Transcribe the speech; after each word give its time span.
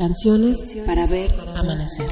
Canciones 0.00 0.56
para 0.86 1.06
ver 1.06 1.30
amanecer. 1.54 2.06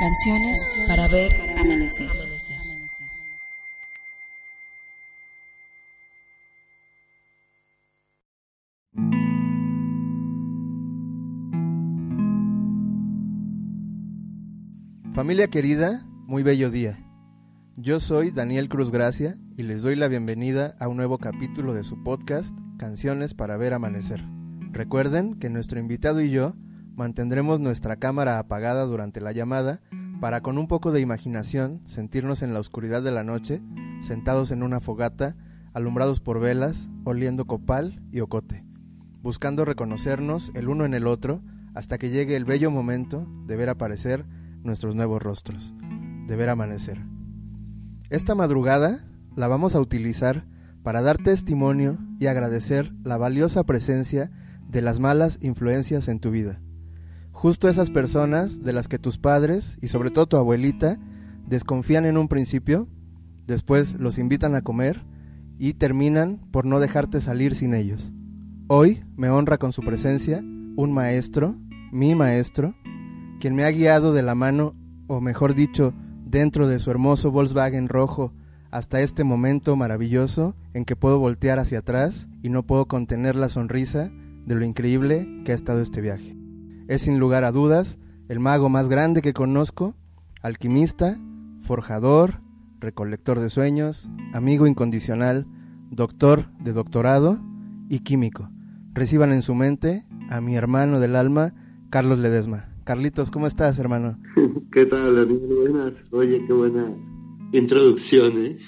Canciones 0.00 0.58
para 0.86 1.08
ver 1.08 1.32
amanecer. 1.58 2.10
Familia 15.14 15.48
querida, 15.48 16.04
muy 16.32 16.42
bello 16.42 16.70
día. 16.70 16.98
Yo 17.76 18.00
soy 18.00 18.30
Daniel 18.30 18.70
Cruz 18.70 18.90
Gracia 18.90 19.36
y 19.58 19.64
les 19.64 19.82
doy 19.82 19.96
la 19.96 20.08
bienvenida 20.08 20.74
a 20.80 20.88
un 20.88 20.96
nuevo 20.96 21.18
capítulo 21.18 21.74
de 21.74 21.84
su 21.84 22.02
podcast 22.02 22.58
Canciones 22.78 23.34
para 23.34 23.58
ver 23.58 23.74
amanecer. 23.74 24.24
Recuerden 24.70 25.34
que 25.34 25.50
nuestro 25.50 25.78
invitado 25.78 26.22
y 26.22 26.30
yo 26.30 26.54
mantendremos 26.96 27.60
nuestra 27.60 27.96
cámara 27.96 28.38
apagada 28.38 28.86
durante 28.86 29.20
la 29.20 29.32
llamada 29.32 29.82
para 30.22 30.40
con 30.40 30.56
un 30.56 30.68
poco 30.68 30.90
de 30.90 31.02
imaginación 31.02 31.82
sentirnos 31.84 32.40
en 32.40 32.54
la 32.54 32.60
oscuridad 32.60 33.02
de 33.02 33.10
la 33.10 33.24
noche, 33.24 33.60
sentados 34.00 34.52
en 34.52 34.62
una 34.62 34.80
fogata, 34.80 35.36
alumbrados 35.74 36.20
por 36.20 36.40
velas, 36.40 36.88
oliendo 37.04 37.44
copal 37.44 38.00
y 38.10 38.20
ocote, 38.20 38.64
buscando 39.20 39.66
reconocernos 39.66 40.50
el 40.54 40.70
uno 40.70 40.86
en 40.86 40.94
el 40.94 41.08
otro 41.08 41.42
hasta 41.74 41.98
que 41.98 42.08
llegue 42.08 42.36
el 42.36 42.46
bello 42.46 42.70
momento 42.70 43.28
de 43.46 43.56
ver 43.56 43.68
aparecer 43.68 44.24
nuestros 44.62 44.94
nuevos 44.94 45.22
rostros, 45.22 45.74
de 46.26 46.36
ver 46.36 46.48
amanecer. 46.48 47.00
Esta 48.10 48.34
madrugada 48.34 49.04
la 49.36 49.48
vamos 49.48 49.74
a 49.74 49.80
utilizar 49.80 50.44
para 50.82 51.02
dar 51.02 51.18
testimonio 51.18 51.98
y 52.18 52.26
agradecer 52.26 52.92
la 53.04 53.16
valiosa 53.16 53.64
presencia 53.64 54.30
de 54.68 54.82
las 54.82 55.00
malas 55.00 55.38
influencias 55.40 56.08
en 56.08 56.18
tu 56.18 56.30
vida. 56.30 56.60
Justo 57.30 57.68
esas 57.68 57.90
personas 57.90 58.62
de 58.62 58.72
las 58.72 58.88
que 58.88 58.98
tus 58.98 59.18
padres 59.18 59.78
y 59.80 59.88
sobre 59.88 60.10
todo 60.10 60.26
tu 60.26 60.36
abuelita 60.36 60.98
desconfían 61.46 62.04
en 62.04 62.16
un 62.16 62.28
principio, 62.28 62.88
después 63.46 63.94
los 63.94 64.18
invitan 64.18 64.54
a 64.54 64.62
comer 64.62 65.04
y 65.58 65.74
terminan 65.74 66.38
por 66.50 66.64
no 66.66 66.80
dejarte 66.80 67.20
salir 67.20 67.54
sin 67.54 67.74
ellos. 67.74 68.12
Hoy 68.68 69.04
me 69.16 69.28
honra 69.28 69.58
con 69.58 69.72
su 69.72 69.82
presencia 69.82 70.42
un 70.76 70.92
maestro, 70.92 71.56
mi 71.92 72.14
maestro, 72.14 72.74
quien 73.40 73.54
me 73.54 73.64
ha 73.64 73.70
guiado 73.70 74.12
de 74.12 74.22
la 74.22 74.34
mano, 74.34 74.74
o 75.08 75.20
mejor 75.20 75.54
dicho, 75.54 75.94
dentro 76.32 76.66
de 76.66 76.78
su 76.78 76.90
hermoso 76.90 77.30
Volkswagen 77.30 77.88
rojo, 77.88 78.32
hasta 78.70 79.02
este 79.02 79.22
momento 79.22 79.76
maravilloso 79.76 80.56
en 80.72 80.86
que 80.86 80.96
puedo 80.96 81.18
voltear 81.18 81.58
hacia 81.58 81.80
atrás 81.80 82.26
y 82.42 82.48
no 82.48 82.62
puedo 82.62 82.86
contener 82.86 83.36
la 83.36 83.50
sonrisa 83.50 84.10
de 84.46 84.54
lo 84.54 84.64
increíble 84.64 85.28
que 85.44 85.52
ha 85.52 85.54
estado 85.54 85.80
este 85.80 86.00
viaje. 86.00 86.34
Es 86.88 87.02
sin 87.02 87.20
lugar 87.20 87.44
a 87.44 87.52
dudas 87.52 87.98
el 88.30 88.40
mago 88.40 88.70
más 88.70 88.88
grande 88.88 89.20
que 89.20 89.34
conozco, 89.34 89.94
alquimista, 90.40 91.18
forjador, 91.60 92.40
recolector 92.80 93.38
de 93.38 93.50
sueños, 93.50 94.08
amigo 94.32 94.66
incondicional, 94.66 95.46
doctor 95.90 96.50
de 96.58 96.72
doctorado 96.72 97.40
y 97.90 98.00
químico. 98.00 98.48
Reciban 98.94 99.32
en 99.32 99.42
su 99.42 99.54
mente 99.54 100.06
a 100.30 100.40
mi 100.40 100.56
hermano 100.56 100.98
del 100.98 101.14
alma, 101.14 101.52
Carlos 101.90 102.18
Ledesma. 102.18 102.71
Carlitos, 102.92 103.30
¿cómo 103.30 103.46
estás, 103.46 103.78
hermano? 103.78 104.18
¿Qué 104.70 104.84
tal, 104.84 105.16
Daniel? 105.16 105.48
Buenas. 105.62 106.04
Oye, 106.10 106.44
qué 106.46 106.52
buena 106.52 106.94
introducción, 107.50 108.34
¿eh? 108.36 108.58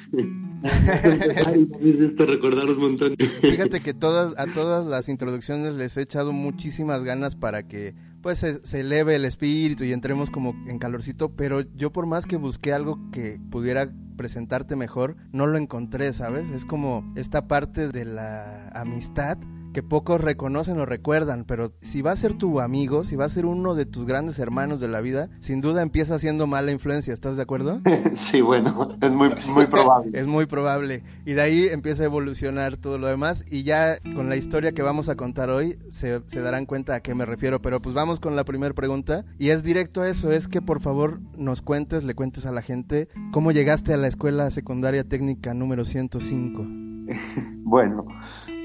esto 2.01 2.25
recordar 2.25 2.71
un 2.71 2.79
montón. 2.81 3.17
Fíjate 3.19 3.81
que 3.81 3.93
todas, 3.93 4.33
a 4.39 4.47
todas 4.47 4.87
las 4.87 5.11
introducciones 5.11 5.75
les 5.75 5.99
he 5.99 6.01
echado 6.01 6.33
muchísimas 6.33 7.05
ganas 7.05 7.37
para 7.37 7.69
que 7.69 7.95
pues 8.23 8.39
se, 8.39 8.65
se, 8.67 8.81
eleve 8.81 9.17
el 9.17 9.27
espíritu 9.27 9.85
y 9.85 9.93
entremos 9.93 10.31
como 10.31 10.55
en 10.69 10.79
calorcito, 10.79 11.37
pero 11.37 11.61
yo 11.77 11.93
por 11.93 12.07
más 12.07 12.25
que 12.25 12.39
busqué 12.39 12.73
algo 12.73 12.99
que 13.13 13.39
pudiera 13.51 13.93
presentarte 14.17 14.75
mejor, 14.75 15.17
no 15.33 15.47
lo 15.47 15.59
encontré, 15.59 16.15
¿sabes? 16.15 16.49
Es 16.49 16.65
como 16.65 17.13
esta 17.15 17.47
parte 17.47 17.89
de 17.89 18.07
la 18.07 18.71
amistad 18.71 19.37
que 19.75 19.83
pocos 19.83 20.21
reconocen 20.21 20.79
o 20.79 20.87
recuerdan, 20.87 21.45
pero 21.45 21.73
si 21.83 22.01
va 22.01 22.13
a 22.13 22.17
ser 22.17 22.33
tu 22.35 22.61
amigo, 22.61 23.05
si 23.05 23.17
va 23.17 23.27
a 23.27 23.29
ser 23.29 23.45
uno 23.45 23.75
de 23.75 23.85
tus 23.85 24.07
grandes 24.07 24.39
hermanos 24.39 24.81
de 24.81 24.89
la 24.89 25.01
vida, 25.03 25.29
sin 25.41 25.61
duda 25.61 25.83
empieza 25.83 26.19
siendo 26.19 26.47
mala 26.47 26.71
influencia, 26.71 27.13
¿estás 27.13 27.37
de 27.37 27.43
acuerdo? 27.43 27.81
Sí, 28.15 28.41
bueno, 28.41 28.97
es 29.01 29.13
muy, 29.13 29.29
muy 29.53 29.67
probable. 29.67 30.11
es 30.19 30.27
muy 30.27 30.47
probable. 30.47 31.03
Y 31.27 31.33
de 31.33 31.43
ahí 31.43 31.67
empieza 31.67 32.05
a 32.05 32.07
evolucionar 32.07 32.77
todo 32.77 32.97
lo 32.97 33.09
demás 33.09 33.45
y 33.51 33.65
ya 33.65 33.99
con 34.15 34.29
la 34.29 34.37
historia 34.37 34.73
que 34.73 34.83
vamos 34.83 35.09
a 35.09 35.17
contar 35.17 35.51
hoy 35.51 35.79
se, 35.89 36.23
se 36.27 36.41
darán 36.41 36.65
cuenta 36.65 36.95
a 36.95 37.01
qué 37.01 37.15
me 37.15 37.27
refiero, 37.27 37.61
pero 37.61 37.83
pues 37.83 37.95
vamos 37.95 38.21
con 38.21 38.37
la 38.37 38.45
primera 38.45 38.73
pregunta 38.73 39.25
y 39.39 39.49
es 39.49 39.65
directo 39.65 40.03
a 40.03 40.09
eso, 40.09 40.31
es 40.31 40.47
que 40.47 40.63
por 40.63 40.81
favor 40.81 41.21
nos 41.37 41.61
cuentes, 41.61 42.05
le 42.05 42.15
cuentes 42.15 42.47
a 42.47 42.53
la 42.53 42.63
gente 42.63 43.09
cómo 43.33 43.51
llegaste 43.51 43.93
a 43.93 43.97
la 43.97 44.07
escuela 44.07 44.51
secundaria 44.53 45.03
técnica 45.03 45.53
número 45.55 45.85
105. 45.85 46.65
bueno, 47.65 48.07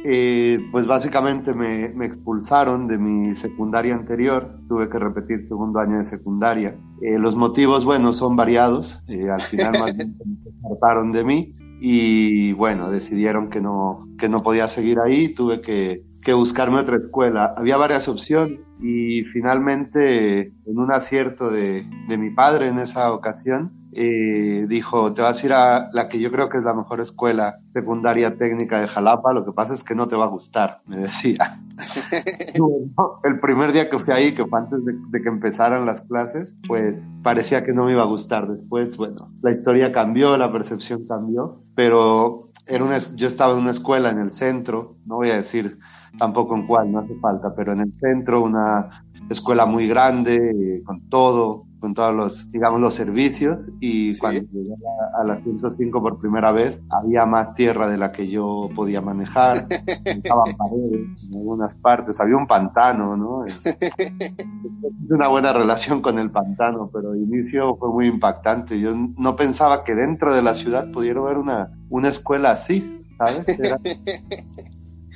eh, 0.04 0.60
pues 0.72 0.88
básicamente 0.88 1.54
me, 1.54 1.90
me, 1.90 2.06
expulsaron 2.06 2.88
de 2.88 2.98
mi 2.98 3.36
secundaria 3.36 3.94
anterior, 3.94 4.50
tuve 4.68 4.90
que 4.90 4.98
repetir 4.98 5.44
segundo 5.44 5.80
año 5.80 5.98
de 5.98 6.06
secundaria. 6.06 6.76
Eh, 7.02 7.20
los 7.20 7.36
motivos, 7.36 7.84
bueno, 7.84 8.14
son 8.14 8.36
variados, 8.36 9.02
eh, 9.08 9.30
al 9.30 9.42
final 9.42 9.80
más 9.80 9.96
bien 9.96 10.18
se 10.18 10.50
apartaron 10.66 11.12
de 11.12 11.24
mí 11.24 11.56
y 11.82 12.54
bueno, 12.54 12.90
decidieron 12.90 13.50
que 13.50 13.62
no, 13.62 14.08
que 14.18 14.30
no 14.30 14.42
podía 14.42 14.68
seguir 14.68 15.00
ahí, 15.00 15.30
tuve 15.30 15.62
que, 15.62 16.04
que 16.24 16.34
buscarme 16.34 16.80
otra 16.80 16.98
escuela. 16.98 17.54
Había 17.58 17.78
varias 17.78 18.08
opciones 18.08 18.60
y 18.82 19.24
finalmente 19.24 20.54
en 20.66 20.78
un 20.78 20.92
acierto 20.94 21.50
de, 21.50 21.86
de 22.08 22.18
mi 22.18 22.30
padre 22.30 22.70
en 22.70 22.80
esa 22.80 23.12
ocasión, 23.12 23.74
eh, 23.92 24.66
dijo, 24.68 25.14
te 25.14 25.22
vas 25.22 25.42
a 25.42 25.46
ir 25.46 25.54
a 25.54 25.90
la 25.94 26.08
que 26.10 26.20
yo 26.20 26.32
creo 26.32 26.50
que 26.50 26.58
es 26.58 26.64
la 26.64 26.74
mejor 26.74 27.00
escuela 27.02 27.56
secundaria 27.74 28.38
técnica 28.38 28.80
de 28.80 28.88
Jalapa, 28.88 29.34
lo 29.34 29.46
que 29.46 29.52
pasa 29.52 29.74
es 29.74 29.84
que 29.84 29.96
no 29.96 30.08
te 30.08 30.16
va 30.16 30.26
a 30.26 30.30
gustar, 30.30 30.82
me 30.86 30.98
decía. 30.98 31.60
el 33.24 33.40
primer 33.40 33.72
día 33.72 33.90
que 33.90 34.00
fui 34.00 34.14
ahí, 34.14 34.34
que 34.34 34.46
fue 34.46 34.60
antes 34.60 34.84
de, 34.86 34.94
de, 35.10 35.22
que 35.22 35.30
empezaran 35.30 35.86
las 35.86 36.02
clases, 36.02 36.56
pues 36.68 37.14
parecía 37.24 37.64
que 37.64 37.74
no 37.74 37.86
me 37.86 37.94
iba 37.94 38.04
a 38.04 38.06
gustar. 38.06 38.48
Después, 38.48 38.98
bueno, 38.98 39.32
la 39.42 39.52
historia 39.52 39.92
cambió, 39.92 40.38
la 40.38 40.52
percepción 40.52 41.08
cambió, 41.08 41.62
pero 41.76 42.50
era 42.70 42.84
una, 42.84 42.98
yo 42.98 43.28
estaba 43.28 43.54
en 43.54 43.60
una 43.62 43.72
escuela 43.72 44.10
en 44.12 44.20
el 44.20 44.32
centro, 44.32 44.96
no 45.06 45.16
voy 45.16 45.32
a 45.32 45.36
decir 45.36 45.80
tampoco 46.18 46.56
en 46.56 46.68
cuál, 46.68 46.92
no 46.92 47.00
hace 47.00 47.16
falta, 47.16 47.54
pero 47.56 47.74
en 47.74 47.82
el 47.82 47.96
centro, 47.96 48.44
una 48.44 49.04
escuela 49.30 49.66
muy 49.66 49.88
grande, 49.88 50.82
con 50.86 51.10
todo, 51.10 51.66
con 51.80 51.94
todos 51.94 52.14
los, 52.14 52.52
digamos, 52.52 52.82
los 52.82 52.94
servicios 52.94 53.72
y 53.80 54.14
¿Sí? 54.14 54.20
cuando 54.20 54.42
llegué 54.52 54.74
a 54.74 55.24
la, 55.24 55.34
a 55.34 55.36
la, 55.36 55.40
105 55.40 56.02
por 56.02 56.20
primera 56.20 56.52
vez 56.52 56.82
había 56.90 57.26
más 57.26 57.54
tierra 57.54 57.88
de 57.88 57.98
la 57.98 58.12
que 58.12 58.28
yo 58.28 58.70
podía 58.76 59.02
manejar, 59.02 59.68
estaban 60.06 60.56
paredes 60.58 61.08
en 61.24 61.36
algunas 61.36 61.76
partes, 61.76 62.20
había 62.20 62.38
un 62.38 62.48
pantano, 62.48 63.16
¿no? 63.16 63.46
una 65.10 65.28
buena 65.28 65.54
relación 65.54 66.02
con 66.02 66.20
el 66.20 66.30
pantano, 66.30 66.90
pero 66.94 67.14
el 67.14 67.24
inicio 67.24 67.76
fue 67.78 67.90
muy 67.90 68.08
impactante. 68.08 68.80
Yo 68.80 68.94
no 68.96 69.36
pensaba 69.36 69.84
que 69.84 69.96
dentro 69.96 70.34
de 70.34 70.42
la 70.42 70.54
ciudad 70.54 70.92
pudiera 70.92 71.20
haber 71.20 71.38
una, 71.38 71.72
una 71.90 72.10
escuela 72.10 72.52
así, 72.52 73.04
¿sabes? 73.18 73.48
Era... 73.60 73.80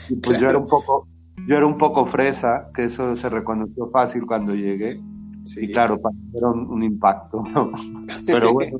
Y 0.09 0.15
pues 0.15 0.37
claro. 0.37 0.41
yo 0.41 0.49
era 0.49 0.57
un 0.57 0.67
poco, 0.67 1.07
yo 1.47 1.55
era 1.55 1.65
un 1.65 1.77
poco 1.77 2.05
fresa, 2.05 2.69
que 2.73 2.85
eso 2.85 3.15
se 3.15 3.29
reconoció 3.29 3.89
fácil 3.89 4.25
cuando 4.25 4.53
llegué. 4.53 4.99
Sí. 5.45 5.65
Y 5.65 5.71
claro, 5.71 5.99
era 6.33 6.49
un, 6.49 6.67
un 6.67 6.83
impacto, 6.83 7.43
¿no? 7.53 7.71
Pero 8.25 8.53
bueno, 8.53 8.77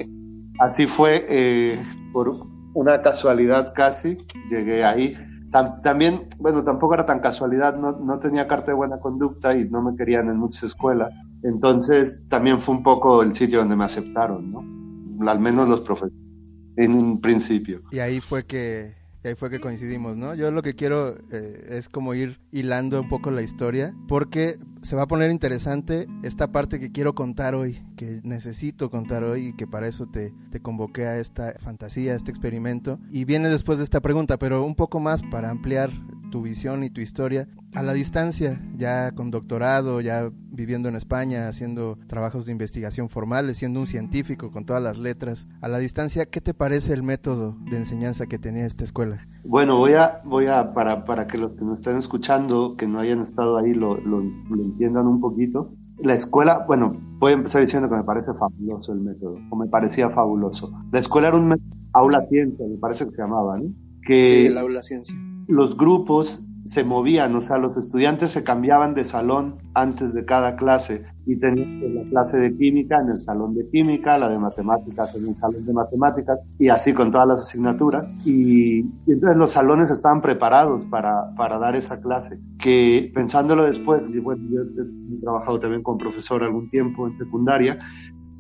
así 0.60 0.88
fue, 0.88 1.26
eh, 1.30 1.80
por 2.12 2.48
una 2.74 3.02
casualidad 3.02 3.74
casi, 3.76 4.18
llegué 4.50 4.84
ahí. 4.84 5.16
Tam, 5.52 5.82
también, 5.82 6.28
bueno, 6.40 6.64
tampoco 6.64 6.96
era 6.96 7.06
tan 7.06 7.20
casualidad, 7.20 7.78
no, 7.78 7.92
no, 7.92 8.18
tenía 8.20 8.48
carta 8.48 8.68
de 8.68 8.74
buena 8.74 9.00
conducta 9.00 9.56
y 9.56 9.70
no 9.70 9.84
me 9.84 9.96
querían 9.96 10.28
en 10.30 10.38
muchas 10.38 10.64
escuelas. 10.64 11.14
Entonces, 11.44 12.26
también 12.28 12.60
fue 12.60 12.76
un 12.76 12.84
poco 12.84 13.22
el 13.22 13.36
sitio 13.36 13.60
donde 13.60 13.76
me 13.76 13.84
aceptaron, 13.84 14.50
¿no? 14.50 15.30
Al 15.30 15.40
menos 15.40 15.70
los 15.70 15.82
profesores, 15.82 16.16
en 16.78 16.94
un 16.96 17.22
principio. 17.22 17.82
Y 17.92 18.00
ahí 18.00 18.20
fue 18.20 18.46
que 18.46 19.03
y 19.24 19.30
ahí 19.30 19.36
fue 19.36 19.50
que 19.50 19.60
coincidimos, 19.60 20.18
¿no? 20.18 20.36
Yo 20.36 20.52
lo 20.52 20.62
que 20.62 20.76
quiero 20.76 21.18
eh, 21.32 21.68
es 21.70 21.88
como 21.88 22.14
ir 22.14 22.40
hilando 22.52 23.02
un 23.02 23.08
poco 23.08 23.32
la 23.32 23.42
historia, 23.42 23.96
porque 24.08 24.58
se 24.82 24.96
va 24.96 25.04
a 25.04 25.08
poner 25.08 25.32
interesante 25.32 26.08
esta 26.24 26.52
parte 26.52 26.80
que 26.80 26.92
quiero 26.92 27.16
contar 27.16 27.56
hoy, 27.56 27.82
que 27.96 28.20
necesito 28.24 28.90
contar 28.90 29.24
hoy 29.24 29.48
y 29.48 29.54
que 29.54 29.66
para 29.66 29.88
eso 29.88 30.08
te, 30.08 30.34
te 30.52 30.60
convoqué 30.60 31.06
a 31.06 31.20
esta 31.20 31.54
fantasía, 31.60 32.14
a 32.14 32.16
este 32.16 32.32
experimento. 32.32 33.00
Y 33.10 33.24
viene 33.24 33.48
después 33.50 33.78
de 33.78 33.86
esta 33.86 34.02
pregunta, 34.02 34.38
pero 34.38 34.66
un 34.66 34.76
poco 34.76 35.00
más 35.00 35.24
para 35.24 35.50
ampliar 35.50 35.92
tu 36.34 36.42
visión 36.42 36.84
y 36.84 36.90
tu 36.90 37.00
historia. 37.00 37.48
A 37.76 37.84
la 37.84 37.94
distancia, 37.94 38.60
ya 38.76 39.12
con 39.12 39.30
doctorado, 39.30 40.02
ya 40.02 40.32
viviendo 40.34 40.90
en 40.90 40.96
España, 40.96 41.48
haciendo 41.48 42.00
trabajos 42.08 42.48
de 42.48 42.52
investigación 42.52 43.08
formales, 43.08 43.60
siendo 43.60 43.80
un 43.80 43.86
científico 43.86 44.50
con 44.50 44.66
todas 44.66 44.82
las 44.82 44.98
letras. 44.98 45.46
A 45.62 45.68
la 45.68 45.78
distancia, 45.78 46.26
¿qué 46.26 46.42
te 46.42 46.56
parece 46.56 46.92
el 46.94 47.04
método 47.04 47.56
de 47.70 47.78
enseñanza 47.78 48.26
que 48.26 48.40
tenía 48.40 48.66
esta 48.66 48.84
escuela? 48.84 49.22
Bueno, 49.46 49.78
voy 49.78 49.94
a, 49.94 50.22
voy 50.26 50.48
a 50.48 50.74
para, 50.74 51.06
para 51.06 51.28
que 51.28 51.38
los 51.38 51.52
que 51.52 51.64
nos 51.64 51.82
estén 51.82 51.98
escuchando, 51.98 52.78
que 52.78 52.88
no 52.88 52.98
hayan 52.98 53.22
estado 53.22 53.60
ahí, 53.60 53.76
lo, 53.76 54.02
lo, 54.02 54.24
lo 54.24 54.64
entiendan 54.64 55.06
un 55.06 55.22
poquito. 55.22 55.72
La 56.00 56.16
escuela, 56.16 56.66
bueno, 56.66 56.96
voy 57.20 57.34
a 57.34 57.36
empezar 57.36 57.62
diciendo 57.62 57.88
que 57.90 57.96
me 57.96 58.04
parece 58.04 58.34
fabuloso 58.34 58.92
el 58.92 59.02
método, 59.02 59.38
o 59.52 59.56
me 59.56 59.68
parecía 59.68 60.10
fabuloso. 60.10 60.74
La 60.92 61.00
escuela 61.00 61.28
era 61.28 61.38
un 61.38 61.56
aula 61.94 62.26
ciencia, 62.28 62.66
me 62.68 62.78
parece 62.78 63.06
que 63.06 63.12
se 63.12 63.22
llamaba, 63.22 63.60
¿no? 63.60 63.70
Que 64.02 64.40
sí, 64.42 64.46
el 64.48 64.58
aula 64.58 64.82
ciencia. 64.82 65.16
Los 65.48 65.78
grupos 65.78 66.48
se 66.64 66.86
movían, 66.86 67.36
o 67.36 67.42
sea, 67.42 67.58
los 67.58 67.76
estudiantes 67.76 68.32
se 68.32 68.44
cambiaban 68.44 68.94
de 68.94 69.04
salón 69.04 69.58
antes 69.74 70.14
de 70.14 70.24
cada 70.24 70.56
clase 70.56 71.06
y 71.26 71.36
tenían 71.36 71.96
la 71.96 72.10
clase 72.10 72.38
de 72.38 72.56
química 72.56 73.02
en 73.02 73.10
el 73.10 73.18
salón 73.18 73.54
de 73.54 73.68
química, 73.70 74.18
la 74.18 74.30
de 74.30 74.40
matemáticas 74.40 75.14
en 75.16 75.28
el 75.28 75.36
salón 75.36 75.66
de 75.66 75.74
matemáticas 75.74 76.40
y 76.58 76.70
así 76.70 76.94
con 76.94 77.12
todas 77.12 77.28
las 77.28 77.42
asignaturas. 77.42 78.18
Y, 78.26 78.80
entonces 79.08 79.38
los 79.38 79.52
salones 79.52 79.92
estaban 79.92 80.22
preparados 80.22 80.86
para, 80.86 81.32
para, 81.36 81.60
dar 81.60 81.76
esa 81.76 82.00
clase, 82.00 82.40
que 82.60 83.12
pensándolo 83.14 83.64
después, 83.64 84.10
y 84.10 84.20
bueno, 84.20 84.44
yo 84.50 84.62
he 84.62 85.22
trabajado 85.22 85.60
también 85.60 85.84
con 85.84 85.98
profesor 85.98 86.44
algún 86.44 86.70
tiempo 86.70 87.08
en 87.08 87.18
secundaria 87.18 87.78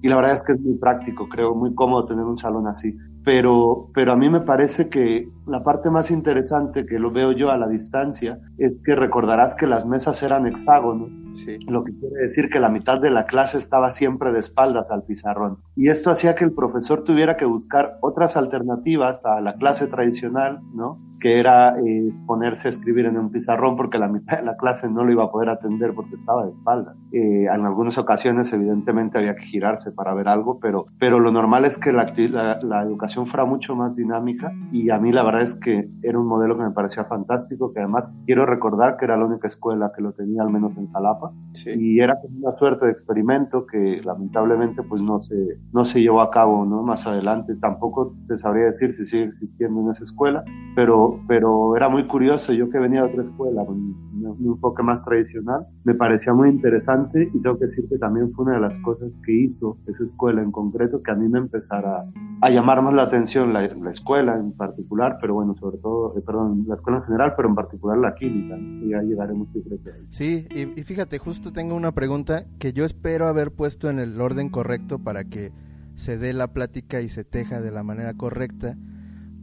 y 0.01 0.07
la 0.07 0.17
verdad 0.17 0.33
es 0.33 0.43
que 0.43 0.53
es 0.53 0.59
muy 0.61 0.75
práctico, 0.75 1.27
creo, 1.27 1.55
muy 1.55 1.73
cómodo 1.75 2.05
tener 2.05 2.25
un 2.25 2.37
salón 2.37 2.67
así 2.67 2.95
pero, 3.23 3.87
pero 3.93 4.13
a 4.13 4.15
mí 4.15 4.29
me 4.29 4.41
parece 4.41 4.89
que 4.89 5.29
la 5.45 5.63
parte 5.63 5.89
más 5.89 6.11
interesante 6.11 6.85
que 6.85 6.99
lo 6.99 7.11
veo 7.11 7.31
yo 7.31 7.51
a 7.51 7.57
la 7.57 7.67
distancia 7.67 8.39
es 8.57 8.79
que 8.83 8.95
recordarás 8.95 9.55
que 9.55 9.67
las 9.67 9.85
mesas 9.85 10.23
eran 10.23 10.47
hexágonos, 10.47 11.09
sí. 11.33 11.57
lo 11.67 11.83
que 11.83 11.93
quiere 11.93 12.15
decir 12.21 12.49
que 12.49 12.59
la 12.59 12.69
mitad 12.69 12.99
de 12.99 13.09
la 13.09 13.25
clase 13.25 13.57
estaba 13.57 13.91
siempre 13.91 14.31
de 14.31 14.39
espaldas 14.39 14.91
al 14.91 15.03
pizarrón. 15.03 15.57
Y 15.75 15.89
esto 15.89 16.11
hacía 16.11 16.35
que 16.35 16.45
el 16.45 16.53
profesor 16.53 17.03
tuviera 17.03 17.35
que 17.35 17.45
buscar 17.45 17.97
otras 18.01 18.37
alternativas 18.37 19.25
a 19.25 19.41
la 19.41 19.55
clase 19.55 19.87
tradicional, 19.87 20.61
¿no? 20.73 20.97
que 21.19 21.39
era 21.39 21.77
eh, 21.79 22.11
ponerse 22.25 22.67
a 22.67 22.71
escribir 22.71 23.05
en 23.05 23.17
un 23.17 23.31
pizarrón 23.31 23.77
porque 23.77 23.97
la 23.97 24.09
mitad 24.09 24.39
de 24.39 24.43
la 24.43 24.57
clase 24.57 24.89
no 24.89 25.05
lo 25.05 25.11
iba 25.11 25.23
a 25.23 25.31
poder 25.31 25.49
atender 25.49 25.93
porque 25.93 26.15
estaba 26.15 26.45
de 26.45 26.51
espaldas. 26.51 26.97
Eh, 27.13 27.45
en 27.45 27.65
algunas 27.65 27.97
ocasiones 27.97 28.51
evidentemente 28.51 29.19
había 29.19 29.35
que 29.35 29.45
girarse 29.45 29.91
para 29.91 30.13
ver 30.13 30.27
algo, 30.27 30.59
pero, 30.59 30.87
pero 30.99 31.19
lo 31.19 31.31
normal 31.31 31.63
es 31.63 31.77
que 31.77 31.93
la, 31.93 32.11
la, 32.29 32.59
la 32.61 32.81
educación 32.81 33.12
fuera 33.25 33.45
mucho 33.45 33.75
más 33.75 33.95
dinámica 33.95 34.51
y 34.71 34.89
a 34.89 34.99
mí 34.99 35.11
la 35.11 35.23
verdad 35.23 35.41
es 35.41 35.55
que 35.55 35.89
era 36.01 36.19
un 36.19 36.27
modelo 36.27 36.57
que 36.57 36.63
me 36.63 36.71
parecía 36.71 37.05
fantástico, 37.05 37.73
que 37.73 37.79
además 37.79 38.15
quiero 38.25 38.45
recordar 38.45 38.97
que 38.97 39.05
era 39.05 39.17
la 39.17 39.25
única 39.25 39.47
escuela 39.47 39.91
que 39.95 40.01
lo 40.01 40.13
tenía 40.13 40.41
al 40.41 40.49
menos 40.49 40.77
en 40.77 40.91
Jalapa 40.91 41.31
sí. 41.53 41.71
y 41.77 41.99
era 41.99 42.19
como 42.19 42.37
una 42.39 42.55
suerte 42.55 42.85
de 42.85 42.91
experimento 42.91 43.65
que 43.65 44.01
lamentablemente 44.03 44.83
pues 44.83 45.01
no 45.01 45.19
se, 45.19 45.59
no 45.71 45.85
se 45.85 46.01
llevó 46.01 46.21
a 46.21 46.31
cabo 46.31 46.65
¿no? 46.65 46.83
más 46.83 47.05
adelante. 47.07 47.55
Tampoco 47.55 48.15
te 48.27 48.37
sabría 48.37 48.65
decir 48.65 48.93
si 48.93 49.05
sigue 49.05 49.23
existiendo 49.23 49.81
en 49.81 49.91
esa 49.91 50.03
escuela, 50.03 50.43
pero, 50.75 51.19
pero 51.27 51.75
era 51.75 51.89
muy 51.89 52.07
curioso. 52.07 52.53
Yo 52.53 52.69
que 52.69 52.79
venía 52.79 53.03
de 53.03 53.11
otra 53.11 53.23
escuela, 53.23 53.65
con 53.65 53.75
un, 53.75 54.25
un 54.25 54.53
enfoque 54.53 54.83
más 54.83 55.03
tradicional, 55.03 55.65
me 55.83 55.93
parecía 55.93 56.33
muy 56.33 56.49
interesante 56.49 57.29
y 57.33 57.41
tengo 57.41 57.57
que 57.57 57.65
decir 57.65 57.87
que 57.89 57.97
también 57.97 58.31
fue 58.33 58.45
una 58.45 58.55
de 58.55 58.61
las 58.61 58.77
cosas 58.79 59.11
que 59.25 59.33
hizo 59.33 59.77
esa 59.87 60.03
escuela 60.03 60.41
en 60.41 60.51
concreto 60.51 61.01
que 61.01 61.11
a 61.11 61.15
mí 61.15 61.27
me 61.27 61.39
empezara 61.39 62.05
a 62.41 62.49
llamar 62.49 62.81
más 62.81 62.93
la 62.93 63.02
atención 63.03 63.53
la, 63.53 63.67
la 63.67 63.89
escuela 63.89 64.35
en 64.35 64.51
particular, 64.53 65.17
pero 65.19 65.35
bueno, 65.35 65.55
sobre 65.59 65.77
todo, 65.77 66.17
eh, 66.17 66.21
perdón, 66.21 66.65
la 66.67 66.75
escuela 66.75 66.99
en 66.99 67.05
general, 67.05 67.33
pero 67.35 67.49
en 67.49 67.55
particular 67.55 67.97
la 67.97 68.15
química, 68.15 68.55
¿no? 68.57 68.85
ya 68.89 69.01
llegaremos 69.01 69.47
yo 69.53 69.61
creo 69.63 69.83
que 69.83 69.91
ahí. 69.91 70.07
Sí, 70.09 70.47
y, 70.49 70.79
y, 70.79 70.83
fíjate, 70.83 71.17
justo 71.17 71.51
tengo 71.53 71.75
una 71.75 71.91
pregunta 71.91 72.45
que 72.59 72.73
yo 72.73 72.85
espero 72.85 73.27
haber 73.27 73.51
puesto 73.51 73.89
en 73.89 73.99
el 73.99 74.19
orden 74.19 74.49
correcto 74.49 74.99
para 74.99 75.25
que 75.25 75.51
se 75.95 76.17
dé 76.17 76.33
la 76.33 76.53
plática 76.53 77.01
y 77.01 77.09
se 77.09 77.23
teja 77.23 77.61
de 77.61 77.71
la 77.71 77.83
manera 77.83 78.13
correcta, 78.15 78.77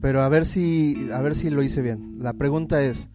pero 0.00 0.22
a 0.22 0.28
ver 0.28 0.46
si, 0.46 1.08
a 1.12 1.20
ver 1.20 1.34
si 1.34 1.50
lo 1.50 1.62
hice 1.62 1.82
bien. 1.82 2.16
La 2.18 2.32
pregunta 2.32 2.82
es, 2.82 3.08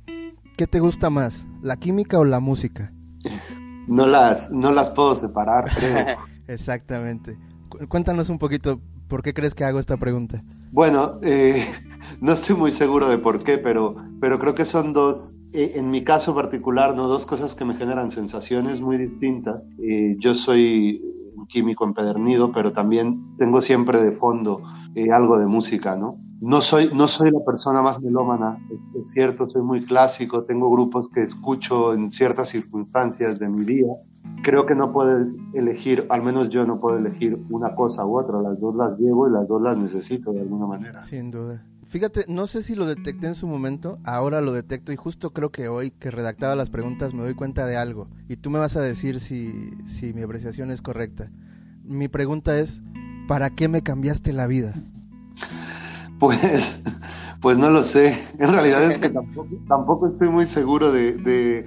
¿qué 0.57 0.68
te 0.68 0.80
gusta 0.80 1.09
más, 1.09 1.45
la 1.62 1.77
química 1.77 2.19
o 2.19 2.25
la 2.25 2.39
música? 2.39 2.94
No 3.88 4.07
las, 4.07 4.51
no 4.51 4.71
las 4.71 4.91
puedo 4.91 5.15
separar, 5.15 5.65
creo. 5.69 6.18
Exactamente. 6.48 7.38
Cuéntanos 7.89 8.30
un 8.30 8.39
poquito, 8.39 8.80
¿por 9.07 9.21
qué 9.21 9.33
crees 9.33 9.55
que 9.55 9.63
hago 9.63 9.79
esta 9.79 9.97
pregunta? 9.97 10.43
Bueno, 10.71 11.19
eh, 11.23 11.63
no 12.21 12.33
estoy 12.33 12.55
muy 12.55 12.71
seguro 12.71 13.09
de 13.09 13.17
por 13.17 13.43
qué, 13.43 13.57
pero, 13.57 13.95
pero 14.19 14.39
creo 14.39 14.55
que 14.55 14.65
son 14.65 14.93
dos, 14.93 15.39
eh, 15.53 15.73
en 15.75 15.91
mi 15.91 16.03
caso 16.03 16.35
particular, 16.35 16.95
¿no? 16.95 17.07
dos 17.07 17.25
cosas 17.25 17.55
que 17.55 17.65
me 17.65 17.75
generan 17.75 18.11
sensaciones 18.11 18.81
muy 18.81 18.97
distintas. 18.97 19.61
Eh, 19.79 20.15
yo 20.19 20.35
soy 20.35 21.01
un 21.35 21.47
químico 21.47 21.85
empedernido, 21.85 22.51
pero 22.51 22.71
también 22.71 23.35
tengo 23.37 23.61
siempre 23.61 23.99
de 23.99 24.11
fondo 24.11 24.61
algo 25.11 25.37
de 25.37 25.45
música, 25.45 25.97
¿no? 25.97 26.15
No 26.39 26.61
soy, 26.61 26.89
no 26.93 27.07
soy 27.07 27.31
la 27.31 27.43
persona 27.45 27.81
más 27.81 28.01
melómana, 28.01 28.57
es 29.01 29.11
cierto, 29.11 29.49
soy 29.49 29.61
muy 29.61 29.83
clásico, 29.83 30.41
tengo 30.41 30.69
grupos 30.69 31.09
que 31.09 31.21
escucho 31.21 31.93
en 31.93 32.11
ciertas 32.11 32.49
circunstancias 32.49 33.39
de 33.39 33.49
mi 33.49 33.65
día, 33.65 33.93
creo 34.45 34.66
que 34.66 34.75
no 34.75 34.94
puedes 34.94 35.33
elegir, 35.54 36.06
al 36.10 36.22
menos 36.22 36.50
yo 36.50 36.66
no 36.66 36.80
puedo 36.80 36.98
elegir 36.98 37.38
una 37.50 37.74
cosa 37.74 38.06
u 38.06 38.19
otra, 38.19 38.42
las 38.42 38.60
dos 38.60 38.75
las 38.75 39.00
llevo 39.00 39.27
y 39.27 39.31
las 39.31 39.48
dos 39.48 39.62
las 39.62 39.77
necesito 39.77 40.31
de 40.33 40.42
alguna 40.42 40.68
manera. 40.68 41.04
Sin 41.04 41.31
duda. 41.31 41.66
Fíjate, 41.88 42.25
no 42.27 42.45
sé 42.45 42.62
si 42.62 42.75
lo 42.75 42.86
detecté 42.86 43.27
en 43.27 43.36
su 43.36 43.48
momento, 43.48 44.00
ahora 44.04 44.42
lo 44.42 44.54
detecto 44.54 44.92
y 44.92 44.95
justo 44.98 45.31
creo 45.31 45.51
que 45.51 45.68
hoy 45.68 45.92
que 45.92 46.12
redactaba 46.12 46.56
las 46.56 46.69
preguntas 46.69 47.13
me 47.13 47.24
doy 47.24 47.36
cuenta 47.36 47.66
de 47.66 47.77
algo 47.77 48.07
y 48.27 48.38
tú 48.38 48.50
me 48.50 48.60
vas 48.60 48.75
a 48.75 48.81
decir 48.81 49.19
si, 49.19 49.72
si 49.88 50.13
mi 50.13 50.22
apreciación 50.22 50.72
es 50.72 50.81
correcta. 50.81 51.31
Mi 51.83 52.07
pregunta 52.07 52.60
es, 52.60 52.81
¿para 53.27 53.50
qué 53.50 53.68
me 53.68 53.81
cambiaste 53.81 54.33
la 54.33 54.45
vida? 54.45 54.74
Pues, 56.19 56.81
pues 57.42 57.57
no 57.57 57.69
lo 57.69 57.83
sé. 57.83 58.18
En 58.39 58.51
realidad 58.51 58.83
es 58.83 59.00
que 59.00 59.10
tampoco, 59.10 59.50
tampoco 59.68 60.07
estoy 60.07 60.30
muy 60.30 60.45
seguro 60.45 60.92
de, 60.92 61.13
de 61.13 61.66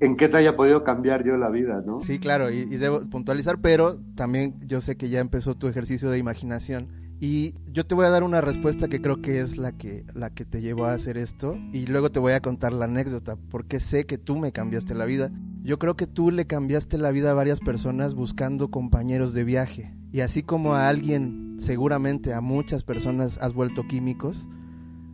en 0.00 0.16
qué 0.16 0.28
te 0.28 0.36
haya 0.36 0.56
podido 0.56 0.84
cambiar 0.84 1.24
yo 1.24 1.36
la 1.36 1.50
vida, 1.50 1.82
¿no? 1.84 2.02
Sí, 2.02 2.18
claro, 2.18 2.50
y, 2.50 2.64
debo 2.64 3.00
puntualizar, 3.08 3.60
pero 3.60 4.00
también 4.14 4.54
yo 4.60 4.80
sé 4.80 4.96
que 4.96 5.08
ya 5.08 5.20
empezó 5.20 5.54
tu 5.54 5.68
ejercicio 5.68 6.10
de 6.10 6.18
imaginación 6.18 6.88
y 7.20 7.54
yo 7.70 7.86
te 7.86 7.94
voy 7.94 8.06
a 8.06 8.10
dar 8.10 8.22
una 8.22 8.40
respuesta 8.40 8.88
que 8.88 9.00
creo 9.00 9.22
que 9.22 9.40
es 9.40 9.56
la 9.56 9.72
que, 9.72 10.04
la 10.14 10.30
que 10.30 10.44
te 10.44 10.60
llevó 10.60 10.86
a 10.86 10.92
hacer 10.92 11.16
esto 11.16 11.56
y 11.72 11.86
luego 11.86 12.10
te 12.10 12.18
voy 12.18 12.32
a 12.32 12.40
contar 12.40 12.72
la 12.72 12.86
anécdota 12.86 13.36
porque 13.50 13.80
sé 13.80 14.04
que 14.04 14.18
tú 14.18 14.36
me 14.36 14.52
cambiaste 14.52 14.94
la 14.94 15.04
vida. 15.04 15.30
Yo 15.62 15.78
creo 15.78 15.96
que 15.96 16.06
tú 16.06 16.30
le 16.30 16.46
cambiaste 16.46 16.98
la 16.98 17.12
vida 17.12 17.30
a 17.30 17.34
varias 17.34 17.60
personas 17.60 18.14
buscando 18.14 18.70
compañeros 18.70 19.32
de 19.32 19.44
viaje 19.44 19.94
y 20.12 20.20
así 20.20 20.42
como 20.42 20.74
a 20.74 20.88
alguien, 20.88 21.56
seguramente 21.60 22.34
a 22.34 22.40
muchas 22.40 22.84
personas 22.84 23.38
has 23.40 23.54
vuelto 23.54 23.86
químicos, 23.86 24.46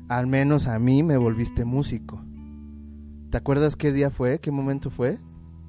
al 0.08 0.26
menos 0.26 0.66
a 0.66 0.78
mí 0.78 1.02
me 1.02 1.16
volviste 1.16 1.64
músico. 1.64 2.24
¿Te 3.30 3.36
acuerdas 3.36 3.76
qué 3.76 3.92
día 3.92 4.10
fue? 4.10 4.40
¿Qué 4.40 4.50
momento 4.50 4.90
fue? 4.90 5.18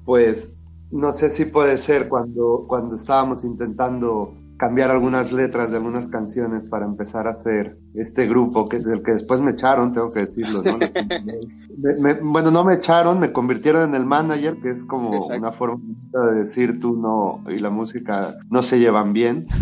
Pues 0.04 0.58
no 0.90 1.12
sé 1.12 1.30
si 1.30 1.44
puede 1.44 1.78
ser 1.78 2.08
cuando, 2.08 2.64
cuando 2.66 2.96
estábamos 2.96 3.44
intentando 3.44 4.34
cambiar 4.56 4.90
algunas 4.90 5.32
letras 5.32 5.70
de 5.70 5.76
algunas 5.76 6.08
canciones 6.08 6.68
para 6.68 6.84
empezar 6.86 7.28
a 7.28 7.30
hacer 7.30 7.78
este 7.94 8.26
grupo, 8.26 8.68
que 8.68 8.78
del 8.78 9.02
que 9.02 9.12
después 9.12 9.40
me 9.40 9.52
echaron, 9.52 9.92
tengo 9.92 10.10
que 10.10 10.20
decirlo, 10.20 10.62
¿no? 10.62 10.78
me, 11.78 11.94
me, 11.94 12.14
bueno, 12.14 12.50
no 12.50 12.64
me 12.64 12.74
echaron, 12.74 13.18
me 13.20 13.32
convirtieron 13.32 13.90
en 13.90 13.94
el 13.94 14.06
manager, 14.06 14.56
que 14.60 14.70
es 14.70 14.86
como 14.86 15.12
Exacto. 15.12 15.36
una 15.36 15.52
forma 15.52 15.82
de 16.12 16.38
decir 16.38 16.80
tú 16.80 16.96
no 16.96 17.42
y 17.50 17.58
la 17.58 17.70
música 17.70 18.36
no 18.50 18.62
se 18.62 18.78
llevan 18.78 19.12
bien. 19.12 19.46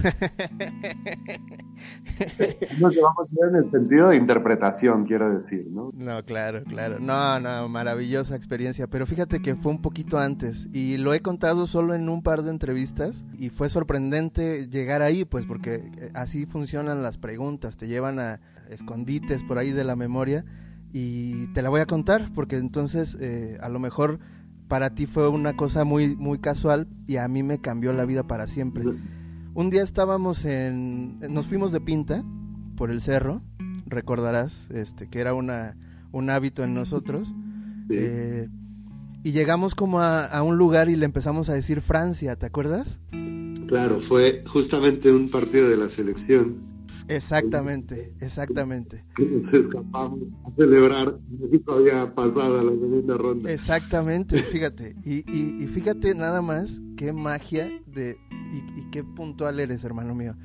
Nos 2.79 2.95
llevamos 2.95 3.29
bien 3.31 3.49
en 3.51 3.57
el 3.57 3.71
sentido 3.71 4.11
de 4.11 4.17
interpretación, 4.17 5.05
quiero 5.07 5.33
decir, 5.33 5.67
¿no? 5.71 5.91
No, 5.95 6.23
claro, 6.25 6.63
claro. 6.65 6.99
No, 7.01 7.41
no, 7.41 7.69
maravillosa 7.69 8.37
experiencia. 8.37 8.87
Pero 8.87 9.07
fíjate 9.07 9.41
que 9.41 9.57
fue 9.57 9.73
un 9.73 9.81
poquito 9.81 10.19
antes 10.19 10.69
y 10.73 10.99
lo 10.99 11.15
he 11.15 11.21
contado 11.21 11.67
solo 11.67 11.95
en 11.95 12.09
un 12.09 12.23
par 12.23 12.43
de 12.43 12.51
entrevistas 12.51 13.25
y 13.39 13.49
fue 13.49 13.71
sorprendente 13.71 14.69
llegar 14.69 15.03
ahí, 15.03 15.25
pues 15.25 15.47
porque 15.47 15.91
así 16.15 16.47
funcionan 16.47 17.03
las 17.03 17.19
preguntas, 17.19 17.77
te 17.77 17.89
llevan 17.89 18.19
a 18.21 18.41
escondites 18.71 19.43
por 19.43 19.59
ahí 19.59 19.73
de 19.73 19.85
la 19.85 19.97
memoria 19.97 20.45
y 20.93 21.47
te 21.49 21.63
la 21.63 21.69
voy 21.69 21.81
a 21.81 21.87
contar 21.87 22.31
porque 22.35 22.57
entonces 22.57 23.17
eh, 23.21 23.59
a 23.61 23.69
lo 23.69 23.79
mejor 23.79 24.19
para 24.69 24.95
ti 24.95 25.07
fue 25.07 25.29
una 25.29 25.57
cosa 25.57 25.85
muy, 25.85 26.15
muy 26.15 26.39
casual 26.39 26.87
y 27.09 27.17
a 27.17 27.27
mí 27.27 27.43
me 27.43 27.61
cambió 27.61 27.93
la 27.93 28.05
vida 28.05 28.27
para 28.27 28.47
siempre. 28.47 28.85
Un 29.53 29.69
día 29.69 29.83
estábamos 29.83 30.45
en. 30.45 31.19
Nos 31.29 31.47
fuimos 31.47 31.73
de 31.73 31.81
pinta 31.81 32.25
por 32.77 32.93
el 32.93 33.01
cerro, 33.01 33.43
recordarás, 33.87 34.71
este, 34.71 35.09
que 35.09 35.19
era 35.19 35.35
una, 35.35 35.77
un 36.13 36.31
hábito 36.31 36.63
en 36.63 36.73
nosotros. 36.73 37.35
Sí. 37.89 37.97
Eh, 37.99 38.49
y 39.25 39.33
llegamos 39.33 39.75
como 39.75 40.01
a, 40.01 40.25
a, 40.25 40.45
un 40.45 40.57
lugar 40.57 40.89
y 40.89 40.95
le 40.95 41.05
empezamos 41.05 41.51
a 41.51 41.55
decir 41.55 41.81
Francia, 41.81 42.37
¿te 42.37 42.47
acuerdas? 42.47 43.01
Claro, 43.67 44.01
fue 44.01 44.45
justamente 44.47 45.13
un 45.13 45.31
partido 45.31 45.69
de 45.69 45.77
la 45.77 45.89
selección. 45.89 46.70
Exactamente, 47.11 48.15
exactamente. 48.21 49.05
Nos 49.19 49.53
escapamos 49.53 50.21
a 50.45 50.51
celebrar 50.57 51.19
México 51.29 51.75
había 51.75 52.15
pasado 52.15 52.63
la 52.63 52.71
segunda 52.71 53.17
ronda. 53.17 53.53
Exactamente, 53.53 54.37
fíjate. 54.53 54.95
Y, 55.05 55.19
y, 55.31 55.63
y 55.63 55.67
fíjate 55.67 56.15
nada 56.15 56.41
más 56.41 56.81
qué 56.97 57.13
magia 57.13 57.69
de 57.87 58.17
y, 58.31 58.81
y 58.81 58.91
qué 58.91 59.05
puntual 59.05 59.61
eres, 59.61 59.85
hermano 59.85 60.15
mío. 60.15 60.37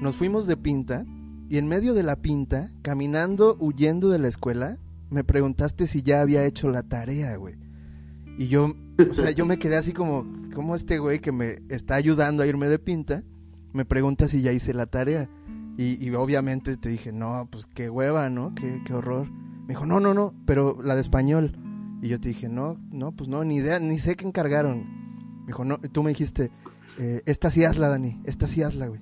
Nos 0.00 0.16
fuimos 0.16 0.46
de 0.46 0.56
pinta 0.56 1.04
y 1.48 1.58
en 1.58 1.68
medio 1.68 1.94
de 1.94 2.02
la 2.02 2.16
pinta, 2.16 2.72
caminando, 2.82 3.56
huyendo 3.60 4.08
de 4.08 4.18
la 4.18 4.28
escuela, 4.28 4.78
me 5.10 5.24
preguntaste 5.24 5.86
si 5.86 6.02
ya 6.02 6.20
había 6.20 6.44
hecho 6.44 6.70
la 6.70 6.82
tarea, 6.82 7.36
güey. 7.36 7.56
Y 8.38 8.48
yo, 8.48 8.74
o 9.08 9.14
sea, 9.14 9.30
yo 9.30 9.46
me 9.46 9.58
quedé 9.58 9.76
así 9.76 9.92
como, 9.92 10.26
como 10.54 10.74
este 10.74 10.98
güey 10.98 11.20
que 11.20 11.32
me 11.32 11.62
está 11.68 11.94
ayudando 11.94 12.42
a 12.42 12.46
irme 12.46 12.68
de 12.68 12.78
pinta, 12.78 13.22
me 13.72 13.84
pregunta 13.84 14.28
si 14.28 14.42
ya 14.42 14.52
hice 14.52 14.74
la 14.74 14.86
tarea. 14.86 15.28
Y, 15.76 16.04
y 16.04 16.14
obviamente 16.14 16.76
te 16.76 16.88
dije, 16.88 17.12
no, 17.12 17.48
pues 17.50 17.66
qué 17.66 17.90
hueva, 17.90 18.30
¿no? 18.30 18.54
Qué, 18.54 18.80
qué 18.84 18.94
horror. 18.94 19.28
Me 19.30 19.68
dijo, 19.68 19.86
no, 19.86 19.98
no, 20.00 20.14
no, 20.14 20.34
pero 20.46 20.78
la 20.82 20.94
de 20.94 21.00
español. 21.00 21.56
Y 22.02 22.08
yo 22.08 22.20
te 22.20 22.28
dije, 22.28 22.48
no, 22.48 22.78
no, 22.90 23.12
pues 23.12 23.28
no, 23.28 23.44
ni 23.44 23.56
idea, 23.56 23.78
ni 23.78 23.98
sé 23.98 24.14
qué 24.14 24.26
encargaron. 24.26 24.86
Me 25.40 25.46
dijo, 25.48 25.64
no, 25.64 25.78
tú 25.78 26.02
me 26.02 26.10
dijiste, 26.10 26.50
eh, 26.98 27.22
esta 27.26 27.50
sí 27.50 27.64
hazla, 27.64 27.88
Dani, 27.88 28.20
esta 28.24 28.46
sí 28.46 28.62
hazla, 28.62 28.88
güey. 28.88 29.00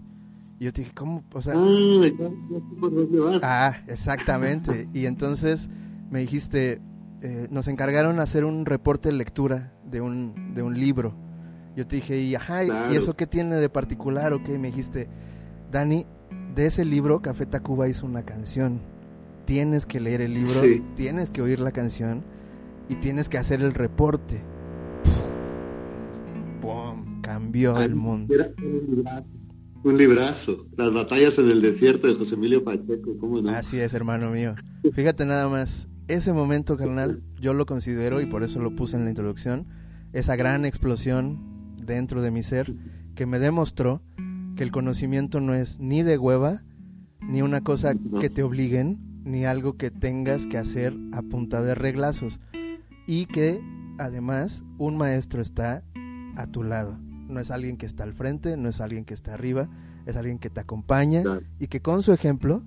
Y 0.59 0.67
yo 0.67 0.73
te 0.73 0.83
dije, 0.83 0.93
¿cómo? 0.95 1.25
O 1.33 1.43
sea... 1.43 1.55
Ah, 1.57 1.67
ya, 2.01 2.09
ya 2.09 2.09
sé 2.09 2.77
por 2.81 2.95
dónde 2.95 3.19
vas. 3.19 3.41
Ah, 3.43 3.77
exactamente. 3.89 4.89
y 4.93 5.07
entonces 5.07 5.69
me 6.11 6.21
dijiste, 6.21 6.81
eh, 7.21 7.49
nos 7.51 7.69
encargaron 7.69 8.21
hacer 8.21 8.45
un 8.45 8.67
reporte 8.67 9.09
de 9.09 9.17
lectura 9.17 9.73
de 9.85 10.01
un, 10.01 10.55
de 10.55 10.63
un 10.63 10.79
libro. 10.79 11.15
Yo 11.77 11.87
te 11.87 11.97
dije, 11.97 12.21
y 12.21 12.35
ajá, 12.35 12.65
¿y 12.65 12.97
eso 12.97 13.17
qué 13.17 13.27
tiene 13.27 13.57
de 13.57 13.69
particular? 13.69 14.33
Ok, 14.33 14.49
me 14.51 14.69
dijiste, 14.69 15.09
Dani, 15.71 16.07
de 16.55 16.67
ese 16.67 16.85
libro 16.85 17.23
Café 17.23 17.47
Tacuba 17.47 17.89
hizo 17.89 18.07
una 18.07 18.23
canción. 18.25 18.81
Tienes 19.45 19.87
que 19.87 20.01
leer 20.01 20.21
el 20.21 20.35
libro, 20.35 20.63
Sí. 20.63 20.83
tienes 20.97 21.31
que 21.31 21.43
oír 21.43 21.61
la 21.61 21.73
canción 21.73 22.23
y 22.89 22.97
tienes 22.97 23.29
que 23.29 23.39
hacer 23.39 23.61
el 23.63 23.75
reporte. 23.75 24.43
¡Pum! 26.61 27.21
Cambió 27.23 27.81
el 27.81 27.95
mundo. 27.95 28.35
Era 28.35 28.49
un 28.63 28.87
librazo. 28.89 29.27
Un 29.85 29.99
librazo. 29.99 30.67
Las 30.77 30.93
batallas 30.93 31.39
en 31.39 31.51
el 31.51 31.61
desierto 31.61 32.07
de 32.07 32.15
José 32.15 32.37
Emilio 32.37 32.63
Pacheco, 32.63 33.17
¿cómo 33.19 33.41
no? 33.43 33.51
Así 33.51 33.79
es, 33.81 33.93
hermano 33.95 34.31
mío. 34.31 34.55
Fíjate 34.93 35.27
nada 35.27 35.49
más, 35.49 35.89
ese 36.07 36.33
momento, 36.33 36.77
carnal, 36.77 37.21
yo 37.41 37.53
lo 37.53 37.67
considero, 37.67 38.21
y 38.21 38.27
por 38.27 38.45
eso 38.45 38.61
lo 38.61 38.77
puse 38.77 38.97
en 38.97 39.05
la 39.05 39.11
introducción, 39.11 39.67
esa 40.13 40.37
gran 40.37 40.65
explosión 40.65 41.75
dentro 41.85 42.23
de 42.23 42.31
mi 42.31 42.45
ser 42.45 42.75
que 43.17 43.27
me 43.27 43.41
demostró 43.41 44.03
que 44.57 44.65
el 44.65 44.71
conocimiento 44.71 45.41
no 45.41 45.55
es 45.55 45.81
ni 45.81 46.03
de 46.03 46.19
hueva, 46.19 46.63
ni 47.21 47.43
una 47.43 47.63
cosa 47.63 47.95
que 48.21 48.31
te 48.31 48.43
obliguen, 48.43 48.99
ni 49.25 49.45
algo 49.45 49.77
que 49.77 49.91
tengas 49.91 50.47
que 50.47 50.59
hacer 50.59 50.95
a 51.13 51.23
punta 51.23 51.63
de 51.63 51.75
reglazos. 51.75 52.41
Y 53.07 53.27
que, 53.27 53.61
además, 53.99 54.65
un 54.79 54.97
maestro 54.97 55.41
está 55.41 55.85
a 56.37 56.47
tu 56.47 56.63
lado. 56.63 56.99
No 57.29 57.41
es 57.41 57.51
alguien 57.51 57.77
que 57.77 57.87
está 57.87 58.05
al 58.05 58.13
frente, 58.13 58.57
no 58.57 58.69
es 58.69 58.81
alguien 58.81 59.05
que 59.05 59.15
está 59.15 59.35
arriba, 59.35 59.69
es 60.07 60.17
alguien 60.17 60.39
que 60.39 60.51
te 60.51 60.61
acompaña 60.61 61.23
y 61.59 61.69
que 61.69 61.81
con 61.81 62.03
su 62.03 62.13
ejemplo 62.13 62.63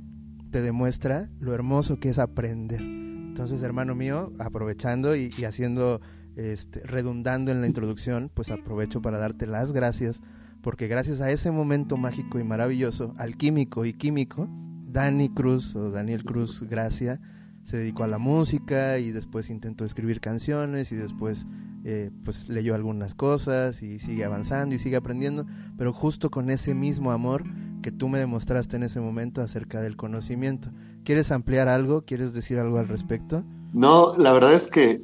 te 0.51 0.62
demuestra 0.62 1.30
lo 1.39 1.54
hermoso 1.54 2.00
que 2.00 2.10
es 2.10 2.20
aprender. 2.20 2.82
Entonces, 2.82 3.62
hermano 3.62 3.96
mío, 3.96 4.32
aprovechando 4.39 5.15
y, 5.15 5.30
y 5.38 5.44
haciendo, 5.44 6.00
este, 6.38 6.80
redundando 6.82 7.51
en 7.51 7.62
la 7.62 7.68
introducción, 7.68 8.32
pues 8.34 8.50
aprovecho 8.50 9.01
para 9.01 9.18
darte 9.18 9.46
las 9.46 9.74
gracias, 9.74 10.22
porque 10.65 10.88
gracias 10.88 11.22
a 11.22 11.29
ese 11.29 11.51
momento 11.51 11.95
mágico 11.95 12.39
y 12.39 12.43
maravilloso, 12.43 13.13
alquímico 13.19 13.86
y 13.86 13.93
químico, 13.93 14.50
Dani 14.88 15.29
Cruz 15.29 15.75
o 15.75 15.91
Daniel 15.91 16.24
Cruz 16.24 16.63
Gracia 16.67 17.22
se 17.62 17.77
dedicó 17.77 18.03
a 18.03 18.07
la 18.07 18.17
música 18.17 18.98
y 18.98 19.12
después 19.12 19.51
intentó 19.51 19.86
escribir 19.86 20.19
canciones 20.19 20.91
y 20.91 20.95
después 20.95 21.45
eh, 21.84 22.10
pues 22.24 22.50
leyó 22.50 22.74
algunas 22.74 23.13
cosas 23.13 23.84
y 23.84 24.00
sigue 24.00 24.25
avanzando 24.25 24.74
y 24.74 24.79
sigue 24.79 24.95
aprendiendo, 24.95 25.45
pero 25.77 25.93
justo 25.93 26.31
con 26.31 26.50
ese 26.50 26.74
mismo 26.74 27.12
amor 27.12 27.43
que 27.84 27.91
tú 27.91 28.10
me 28.10 28.17
demostraste 28.17 28.75
en 28.75 28.81
ese 28.81 29.00
momento 29.00 29.43
acerca 29.43 29.81
del 29.81 29.95
conocimiento. 29.95 30.72
¿Quieres 31.03 31.31
ampliar 31.31 31.67
algo? 31.67 32.05
¿Quieres 32.05 32.34
decir 32.34 32.57
algo 32.57 32.79
al 32.79 32.88
respecto? 32.88 33.43
No, 33.72 34.15
la 34.17 34.31
verdad 34.31 34.55
es 34.55 34.65
que 34.65 35.03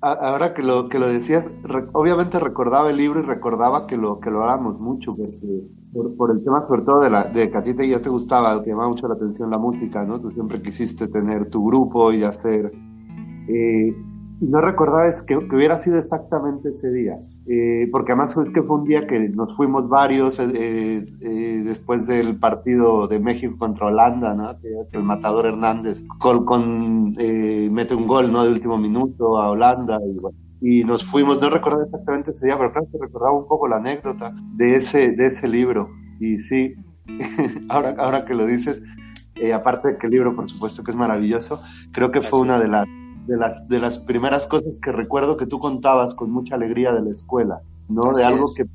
ahora 0.00 0.54
que 0.54 0.62
lo, 0.62 0.88
que 0.88 0.98
lo 0.98 1.08
decías, 1.08 1.50
re- 1.62 1.88
obviamente 1.92 2.38
recordaba 2.38 2.90
el 2.90 2.96
libro 2.96 3.20
y 3.20 3.22
recordaba 3.24 3.86
que 3.86 3.96
lo, 3.96 4.20
que 4.20 4.30
lo 4.30 4.42
hablamos 4.42 4.80
mucho, 4.80 5.10
porque 5.16 5.66
por, 6.16 6.30
el 6.30 6.42
tema 6.44 6.66
sobre 6.66 6.82
todo 6.82 7.00
de, 7.00 7.10
la, 7.10 7.24
de 7.24 7.50
que 7.50 7.56
a 7.58 7.62
ti 7.62 7.74
te, 7.74 7.88
ya 7.88 8.00
te 8.02 8.08
gustaba, 8.10 8.62
te 8.62 8.70
llamaba 8.70 8.88
mucho 8.90 9.08
la 9.08 9.14
atención 9.14 9.50
la 9.50 9.58
música, 9.58 10.04
¿no? 10.04 10.20
Tú 10.20 10.30
siempre 10.30 10.62
quisiste 10.62 11.08
tener 11.08 11.50
tu 11.50 11.64
grupo 11.66 12.12
y 12.12 12.22
hacer... 12.24 12.72
eh, 13.46 13.94
no 14.40 14.60
recordaba 14.60 15.08
es 15.08 15.22
que, 15.22 15.36
que 15.48 15.56
hubiera 15.56 15.76
sido 15.78 15.98
exactamente 15.98 16.70
ese 16.70 16.92
día, 16.92 17.16
eh, 17.46 17.88
porque 17.90 18.12
además 18.12 18.36
es 18.36 18.52
que 18.52 18.62
fue 18.62 18.78
un 18.78 18.84
día 18.84 19.06
que 19.06 19.28
nos 19.30 19.56
fuimos 19.56 19.88
varios 19.88 20.38
eh, 20.38 21.04
eh, 21.20 21.62
después 21.64 22.06
del 22.06 22.38
partido 22.38 23.08
de 23.08 23.18
México 23.18 23.56
contra 23.58 23.86
Holanda, 23.86 24.34
¿no? 24.34 24.58
que, 24.60 24.68
el 24.96 25.02
matador 25.02 25.46
Hernández 25.46 26.04
con, 26.18 26.44
con, 26.44 27.14
eh, 27.18 27.68
mete 27.72 27.94
un 27.94 28.06
gol 28.06 28.30
¿no? 28.30 28.44
de 28.44 28.52
último 28.52 28.78
minuto 28.78 29.38
a 29.38 29.50
Holanda 29.50 29.98
y, 30.04 30.20
bueno, 30.20 30.38
y 30.60 30.84
nos 30.84 31.04
fuimos, 31.04 31.40
no 31.40 31.50
recordaba 31.50 31.84
exactamente 31.84 32.30
ese 32.30 32.46
día, 32.46 32.56
pero 32.56 32.72
creo 32.72 32.88
que 32.90 32.98
recordaba 32.98 33.36
un 33.36 33.48
poco 33.48 33.66
la 33.66 33.76
anécdota 33.76 34.32
de 34.54 34.76
ese, 34.76 35.12
de 35.12 35.26
ese 35.26 35.48
libro 35.48 35.90
y 36.20 36.38
sí, 36.38 36.74
ahora, 37.68 37.94
ahora 37.98 38.24
que 38.24 38.34
lo 38.34 38.46
dices, 38.46 38.82
eh, 39.34 39.52
aparte 39.52 39.88
de 39.88 39.98
que 39.98 40.06
el 40.06 40.12
libro 40.12 40.34
por 40.34 40.48
supuesto 40.48 40.84
que 40.84 40.90
es 40.92 40.96
maravilloso, 40.96 41.60
creo 41.92 42.10
que 42.10 42.22
fue 42.22 42.40
una 42.40 42.58
de 42.58 42.68
las 42.68 42.86
de 43.28 43.36
las, 43.36 43.68
de 43.68 43.78
las 43.78 43.98
primeras 43.98 44.46
cosas 44.46 44.80
que 44.80 44.90
recuerdo 44.90 45.36
que 45.36 45.46
tú 45.46 45.60
contabas 45.60 46.14
con 46.14 46.30
mucha 46.30 46.54
alegría 46.54 46.92
de 46.92 47.02
la 47.02 47.10
escuela, 47.10 47.60
¿no? 47.88 48.02
Así 48.02 48.16
de 48.16 48.24
algo 48.24 48.46
es. 48.46 48.54
que 48.54 48.66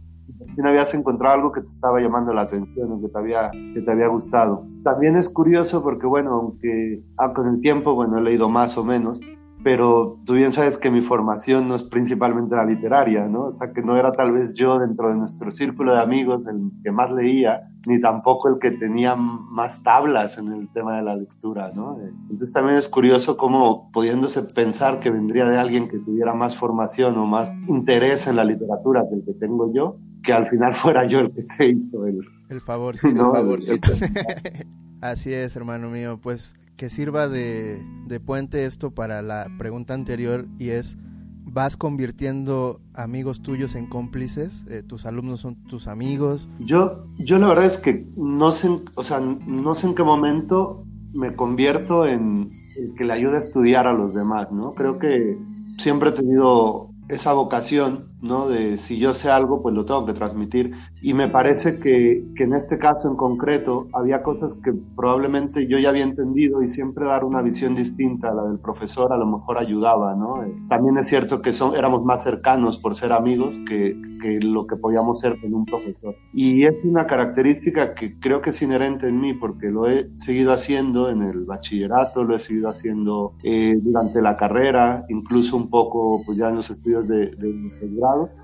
fin 0.56 0.66
habías 0.68 0.94
encontrado 0.94 1.36
algo 1.36 1.52
que 1.52 1.62
te 1.62 1.68
estaba 1.68 2.00
llamando 2.00 2.34
la 2.34 2.44
atención 2.44 2.92
o 2.92 3.02
que 3.02 3.10
te 3.10 3.18
había, 3.18 3.52
que 3.52 3.82
te 3.82 3.92
había 3.92 4.08
gustado. 4.08 4.66
También 4.84 5.18
es 5.18 5.30
curioso 5.30 5.82
porque, 5.82 6.06
bueno, 6.06 6.34
aunque 6.34 6.98
ah, 7.18 7.34
con 7.34 7.48
el 7.48 7.62
tiempo, 7.62 7.96
bueno, 7.96 8.20
he 8.20 8.22
leído 8.22 8.48
más 8.48 8.78
o 8.78 8.84
menos, 8.84 9.20
pero 9.64 10.20
tú 10.26 10.34
bien 10.34 10.52
sabes 10.52 10.78
que 10.78 10.92
mi 10.92 11.02
formación 11.02 11.68
no 11.68 11.76
es 11.76 11.84
principalmente 11.84 12.56
la 12.56 12.66
literaria, 12.66 13.26
¿no? 13.28 13.46
O 13.46 13.52
sea, 13.52 13.72
que 13.72 13.82
no 13.82 13.96
era 13.98 14.12
tal 14.12 14.32
vez 14.34 14.54
yo 14.54 14.78
dentro 14.80 15.10
de 15.10 15.16
nuestro 15.16 15.50
círculo 15.52 15.96
de 15.96 16.02
amigos 16.02 16.46
el 16.48 16.72
que 16.84 16.92
más 16.92 17.12
leía, 17.12 17.70
ni 17.88 18.00
tampoco 18.02 18.50
el 18.50 18.60
que 18.60 18.72
tenía 18.72 19.16
más 19.16 19.82
tablas 19.84 20.38
en 20.38 20.52
el 20.52 20.68
tema 20.70 20.98
de 20.98 21.04
la 21.04 21.16
lectura, 21.16 21.72
¿no? 21.74 21.98
Entonces 22.30 22.52
también 22.52 22.78
es 22.78 22.90
curioso 22.90 23.38
cómo 23.38 23.90
pudiéndose 23.92 24.42
pensar 24.44 25.00
que 25.00 25.12
vendría 25.12 25.46
de 25.46 25.58
alguien 25.58 25.88
que 25.88 26.00
tuviera 26.00 26.34
más 26.34 26.56
formación 26.58 27.18
o 27.18 27.26
más 27.26 27.56
interés 27.68 28.28
en 28.28 28.36
la 28.36 28.44
literatura 28.46 29.04
que 29.10 29.16
el 29.16 29.24
que 29.26 29.34
tengo 29.34 29.72
yo, 29.74 29.98
que 30.24 30.34
al 30.34 30.48
final 30.48 30.76
fuera 30.76 31.06
yo 31.08 31.20
el 31.20 31.32
que 31.32 31.44
te 31.44 31.68
hizo 31.70 32.06
el... 32.06 32.20
El 32.50 32.62
favorcito, 32.62 33.14
No, 33.16 33.34
el 33.36 33.40
el- 33.40 33.44
favorcito. 33.46 33.92
Así 35.02 35.34
es, 35.34 35.56
hermano 35.56 35.90
mío. 35.90 36.18
Pues 36.22 36.56
que 36.84 36.90
sirva 36.90 37.30
de, 37.30 37.82
de 38.08 38.20
puente 38.20 38.66
esto 38.66 38.92
para 38.92 39.22
la 39.22 39.48
pregunta 39.58 39.94
anterior 39.94 40.48
y 40.60 40.72
es, 40.72 40.98
¿vas 41.46 41.78
convirtiendo 41.78 42.82
amigos 42.94 43.42
tuyos 43.42 43.76
en 43.76 43.88
cómplices? 43.88 44.66
Eh, 44.68 44.84
¿Tus 44.86 45.06
alumnos 45.06 45.40
son 45.40 45.56
tus 45.64 45.88
amigos? 45.88 46.50
Yo, 46.60 47.06
yo 47.20 47.40
la 47.40 47.48
verdad 47.48 47.64
es 47.64 47.78
que 47.78 48.06
no 48.18 48.52
sé, 48.52 48.82
o 48.96 49.04
sea, 49.04 49.22
no 49.22 49.74
sé 49.74 49.88
en 49.88 49.96
qué 49.96 50.04
momento 50.04 50.84
me 51.14 51.34
convierto 51.38 52.06
en 52.06 52.52
el 52.76 52.94
que 52.96 53.06
le 53.06 53.14
ayuda 53.14 53.36
a 53.36 53.38
estudiar 53.38 53.88
a 53.88 53.94
los 53.94 54.14
demás, 54.14 54.52
¿no? 54.52 54.74
Creo 54.74 55.00
que 55.00 55.38
siempre 55.78 56.10
he 56.10 56.12
tenido 56.12 56.90
esa 57.08 57.32
vocación, 57.32 58.10
¿no? 58.24 58.48
De 58.48 58.78
si 58.78 58.98
yo 59.00 59.14
sé 59.14 59.30
algo, 59.30 59.62
pues 59.62 59.76
lo 59.76 59.86
tengo 59.86 60.06
que 60.06 60.14
transmitir. 60.14 60.72
Y 61.02 61.14
me 61.14 61.28
parece 61.28 61.80
que, 61.80 62.24
que 62.36 62.44
en 62.44 62.54
este 62.54 62.78
caso 62.80 63.10
en 63.10 63.16
concreto 63.16 63.88
había 63.94 64.24
cosas 64.24 64.56
que 64.64 64.74
probablemente 64.96 65.68
yo 65.68 65.78
ya 65.80 65.90
había 65.90 66.04
entendido 66.04 66.64
y 66.64 66.70
siempre 66.70 67.06
dar 67.06 67.24
una 67.26 67.42
visión 67.42 67.76
distinta 67.76 68.30
a 68.30 68.34
la 68.34 68.44
del 68.46 68.60
profesor 68.60 69.12
a 69.14 69.18
lo 69.18 69.26
mejor 69.28 69.58
ayudaba, 69.58 70.16
¿no? 70.16 70.44
Eh, 70.44 70.54
También 70.70 70.98
es 70.98 71.08
cierto 71.08 71.42
que 71.42 71.54
son, 71.54 71.76
éramos 71.76 72.04
más 72.04 72.24
cercanos 72.24 72.78
por 72.80 72.96
ser 72.96 73.12
amigos 73.12 73.60
que, 73.68 73.96
que 74.22 74.40
lo 74.42 74.66
que 74.68 74.78
podíamos 74.78 75.20
ser 75.20 75.40
con 75.40 75.54
un 75.54 75.66
profesor. 75.66 76.16
Y 76.32 76.66
es 76.66 76.76
una 76.84 77.06
característica 77.08 77.94
que 77.94 78.20
creo 78.20 78.42
que 78.42 78.52
es 78.52 78.62
inherente 78.62 79.08
en 79.08 79.20
mí 79.20 79.34
porque 79.34 79.68
lo 79.70 79.88
he 79.88 80.08
seguido 80.18 80.54
haciendo 80.54 81.10
en 81.10 81.22
el 81.22 81.46
bachillerato, 81.46 82.24
lo 82.24 82.36
he 82.36 82.40
seguido 82.40 82.70
haciendo 82.70 83.34
eh, 83.44 83.76
durante 83.82 84.22
la 84.22 84.38
carrera, 84.38 85.06
incluso 85.10 85.58
un 85.58 85.70
poco 85.70 86.24
pues 86.26 86.38
ya 86.38 86.50
en 86.50 86.56
los 86.56 86.70
estudios 86.70 87.08
de, 87.08 87.28
de 87.32 87.48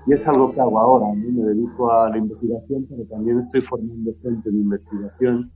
Y 0.06 0.12
es 0.12 0.26
algo 0.28 0.52
que 0.52 0.60
hago 0.60 0.78
ahora. 0.78 1.06
Me 1.14 1.42
dedico 1.42 1.90
a 1.90 2.10
la 2.10 2.18
investigación, 2.18 2.86
pero 2.88 3.04
también 3.04 3.38
estoy 3.40 3.60
formando 3.60 4.12
gente 4.22 4.48
en 4.48 4.56
investigación 4.56 5.52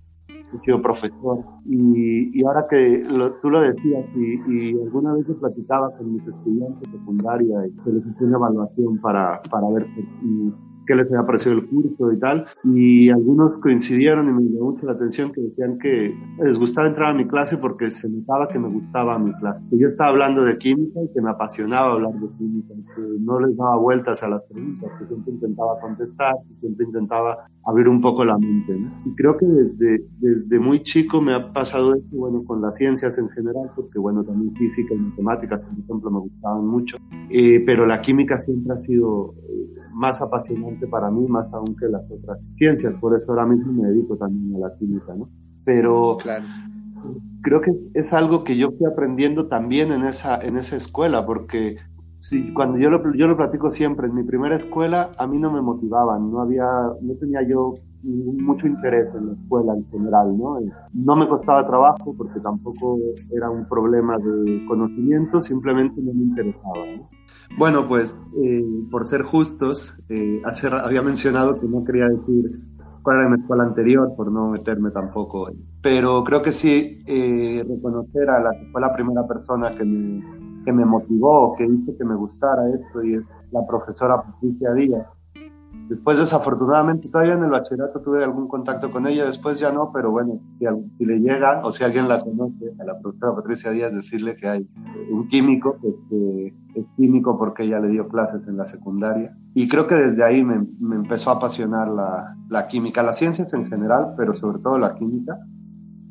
he 0.54 0.60
sido 0.60 0.80
profesor 0.80 1.44
y, 1.64 2.38
y 2.38 2.44
ahora 2.46 2.64
que 2.68 3.04
lo, 3.10 3.32
tú 3.34 3.50
lo 3.50 3.60
decías 3.60 4.04
y, 4.14 4.72
alguna 4.84 5.14
vez 5.14 5.26
yo 5.26 5.38
platicaba 5.38 5.90
con 5.96 6.12
mis 6.12 6.26
estudiantes 6.26 6.92
de 6.92 6.98
secundaria 6.98 7.66
y 7.66 7.78
se 7.82 7.92
les 7.92 8.06
hizo 8.06 8.24
una 8.24 8.36
evaluación 8.36 8.98
para, 9.00 9.42
para 9.50 9.68
ver 9.70 9.86
y 10.22 10.52
qué 10.86 10.94
les 10.94 11.06
había 11.06 11.26
parecido 11.26 11.56
el 11.56 11.66
curso 11.66 12.12
y 12.12 12.18
tal. 12.18 12.46
Y 12.64 13.10
algunos 13.10 13.58
coincidieron 13.58 14.28
y 14.28 14.32
me 14.32 14.42
llamó 14.50 14.72
mucho 14.72 14.86
la 14.86 14.92
atención 14.92 15.32
que 15.32 15.40
decían 15.40 15.78
que 15.78 16.14
les 16.42 16.58
gustaba 16.58 16.88
entrar 16.88 17.10
a 17.10 17.14
mi 17.14 17.26
clase 17.26 17.58
porque 17.58 17.90
se 17.90 18.08
notaba 18.08 18.48
que 18.48 18.58
me 18.58 18.68
gustaba 18.68 19.18
mi 19.18 19.32
clase. 19.34 19.60
Que 19.70 19.78
yo 19.78 19.86
estaba 19.86 20.10
hablando 20.10 20.44
de 20.44 20.58
química 20.58 21.00
y 21.02 21.12
que 21.12 21.20
me 21.20 21.30
apasionaba 21.30 21.94
hablar 21.94 22.12
de 22.14 22.28
química, 22.36 22.74
que 22.94 23.02
no 23.20 23.40
les 23.40 23.56
daba 23.56 23.76
vueltas 23.76 24.22
a 24.22 24.28
las 24.28 24.42
preguntas, 24.42 24.90
que 24.98 25.06
siempre 25.06 25.32
intentaba 25.32 25.80
contestar, 25.80 26.34
que 26.48 26.60
siempre 26.60 26.86
intentaba 26.86 27.46
abrir 27.64 27.88
un 27.88 28.00
poco 28.00 28.24
la 28.24 28.38
mente. 28.38 28.76
Y 29.04 29.14
creo 29.14 29.36
que 29.36 29.46
desde, 29.46 30.04
desde 30.18 30.58
muy 30.58 30.80
chico 30.80 31.20
me 31.20 31.32
ha 31.32 31.52
pasado 31.52 31.94
esto, 31.94 32.16
bueno, 32.16 32.42
con 32.44 32.60
las 32.60 32.76
ciencias 32.76 33.18
en 33.18 33.28
general, 33.30 33.70
porque 33.74 33.98
bueno, 33.98 34.24
también 34.24 34.54
física 34.56 34.94
y 34.94 34.98
matemáticas, 34.98 35.60
por 35.60 35.78
ejemplo, 35.78 36.10
me 36.10 36.20
gustaban 36.20 36.66
mucho, 36.66 36.96
eh, 37.30 37.62
pero 37.64 37.86
la 37.86 38.00
química 38.00 38.38
siempre 38.38 38.74
ha 38.74 38.78
sido 38.78 39.34
eh, 39.48 39.73
más 39.94 40.20
apasionante 40.20 40.86
para 40.86 41.10
mí, 41.10 41.26
más 41.26 41.52
aún 41.52 41.76
que 41.76 41.88
las 41.88 42.02
otras 42.10 42.38
ciencias, 42.56 42.94
por 43.00 43.16
eso 43.16 43.24
ahora 43.28 43.46
mismo 43.46 43.72
me 43.72 43.88
dedico 43.88 44.16
también 44.16 44.56
a 44.56 44.68
la 44.68 44.76
química, 44.76 45.14
¿no? 45.14 45.28
Pero 45.64 46.18
claro. 46.20 46.44
creo 47.42 47.60
que 47.60 47.72
es 47.94 48.12
algo 48.12 48.44
que 48.44 48.56
yo 48.56 48.70
fui 48.72 48.86
aprendiendo 48.86 49.46
también 49.46 49.92
en 49.92 50.04
esa, 50.04 50.38
en 50.40 50.56
esa 50.56 50.76
escuela, 50.76 51.24
porque 51.24 51.76
sí, 52.18 52.52
cuando 52.52 52.78
yo 52.78 52.90
lo, 52.90 53.14
yo 53.14 53.26
lo 53.28 53.36
platico 53.36 53.70
siempre, 53.70 54.08
en 54.08 54.14
mi 54.14 54.24
primera 54.24 54.56
escuela 54.56 55.10
a 55.18 55.26
mí 55.26 55.38
no 55.38 55.52
me 55.52 55.62
motivaban, 55.62 56.30
no 56.30 56.40
había, 56.40 56.66
no 57.00 57.14
tenía 57.20 57.42
yo 57.48 57.74
mucho 58.02 58.66
interés 58.66 59.14
en 59.14 59.28
la 59.28 59.32
escuela 59.34 59.74
en 59.74 59.86
general, 59.88 60.36
¿no? 60.36 60.58
No 60.92 61.16
me 61.16 61.28
costaba 61.28 61.62
trabajo 61.62 62.14
porque 62.16 62.40
tampoco 62.40 62.98
era 63.30 63.48
un 63.48 63.66
problema 63.68 64.18
de 64.18 64.64
conocimiento, 64.66 65.40
simplemente 65.40 66.02
no 66.02 66.12
me 66.12 66.24
interesaba, 66.24 66.84
¿no? 66.96 67.08
Bueno, 67.56 67.86
pues 67.86 68.16
eh, 68.42 68.64
por 68.90 69.06
ser 69.06 69.22
justos, 69.22 69.96
eh, 70.08 70.42
había 70.84 71.02
mencionado 71.02 71.54
que 71.54 71.66
no 71.66 71.84
quería 71.84 72.08
decir 72.08 72.60
cuál 73.02 73.20
era 73.20 73.28
mi 73.28 73.40
escuela 73.40 73.64
anterior 73.64 74.12
por 74.16 74.32
no 74.32 74.50
meterme 74.50 74.90
tampoco. 74.90 75.50
Pero 75.80 76.24
creo 76.24 76.42
que 76.42 76.52
sí 76.52 77.02
eh, 77.06 77.64
reconocer 77.68 78.28
a 78.30 78.42
la 78.42 78.50
que 78.52 78.66
fue 78.72 78.80
la 78.80 78.92
primera 78.92 79.26
persona 79.26 79.74
que 79.74 79.84
me, 79.84 80.24
que 80.64 80.72
me 80.72 80.84
motivó, 80.84 81.54
que 81.56 81.64
hizo 81.64 81.96
que 81.96 82.04
me 82.04 82.16
gustara 82.16 82.68
esto, 82.70 83.04
y 83.04 83.14
es 83.14 83.22
la 83.52 83.64
profesora 83.66 84.22
Patricia 84.22 84.72
Díaz 84.72 85.06
Después, 85.88 86.18
desafortunadamente, 86.18 87.10
todavía 87.10 87.34
en 87.34 87.44
el 87.44 87.50
bachillerato 87.50 88.00
tuve 88.00 88.24
algún 88.24 88.48
contacto 88.48 88.90
con 88.90 89.06
ella, 89.06 89.26
después 89.26 89.58
ya 89.58 89.70
no, 89.70 89.90
pero 89.92 90.10
bueno, 90.10 90.40
si, 90.58 91.04
le 91.04 91.18
llega 91.18 91.60
o 91.62 91.70
si 91.70 91.84
alguien 91.84 92.08
la 92.08 92.22
conoce, 92.22 92.72
a 92.80 92.84
la 92.84 92.98
profesora 92.98 93.34
Patricia 93.36 93.70
Díaz, 93.70 93.94
decirle 93.94 94.34
que 94.34 94.48
hay 94.48 94.68
un 95.10 95.28
químico, 95.28 95.76
que 95.82 96.54
es 96.74 96.86
químico 96.96 97.38
porque 97.38 97.64
ella 97.64 97.80
le 97.80 97.88
dio 97.88 98.08
clases 98.08 98.46
en 98.48 98.56
la 98.56 98.66
secundaria. 98.66 99.36
Y 99.54 99.68
creo 99.68 99.86
que 99.86 99.94
desde 99.94 100.24
ahí 100.24 100.42
me, 100.42 100.54
empezó 100.94 101.30
a 101.30 101.34
apasionar 101.34 101.88
la, 101.88 102.36
la, 102.48 102.66
química, 102.66 103.02
las 103.02 103.18
ciencias 103.18 103.52
en 103.54 103.66
general, 103.66 104.14
pero 104.16 104.34
sobre 104.34 104.58
todo 104.58 104.78
la 104.78 104.94
química. 104.94 105.38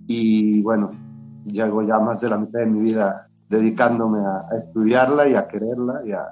Y 0.08 0.62
bueno, 0.62 0.92
llevo 1.46 1.82
ya 1.84 2.00
más 2.00 2.22
de 2.22 2.30
la 2.30 2.38
mitad 2.38 2.60
de 2.60 2.68
mi 2.68 2.80
vida 2.80 3.28
dedicándome 3.50 4.20
a, 4.20 4.46
estudiarla 4.58 5.28
y 5.28 5.36
a 5.36 5.48
quererla 5.48 6.02
y 6.06 6.12
a, 6.12 6.24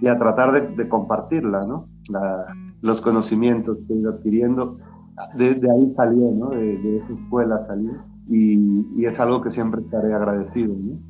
y 0.00 0.06
a 0.06 0.18
tratar 0.18 0.52
de, 0.52 0.74
de 0.74 0.88
compartirla, 0.88 1.60
¿no? 1.68 1.88
La, 2.08 2.46
los 2.84 3.00
conocimientos 3.00 3.78
que 3.86 3.94
he 3.94 3.96
ido 3.96 4.10
adquiriendo. 4.12 4.78
De, 5.36 5.46
ahí 5.70 5.90
salió, 5.90 6.30
¿no? 6.32 6.50
De, 6.50 6.98
esa 6.98 7.12
escuela 7.12 7.58
salí 7.66 7.90
y, 8.28 9.04
es 9.06 9.18
algo 9.20 9.40
que 9.40 9.50
siempre 9.50 9.80
estaré 9.80 10.12
agradecido, 10.12 10.74
¿no? 10.76 11.00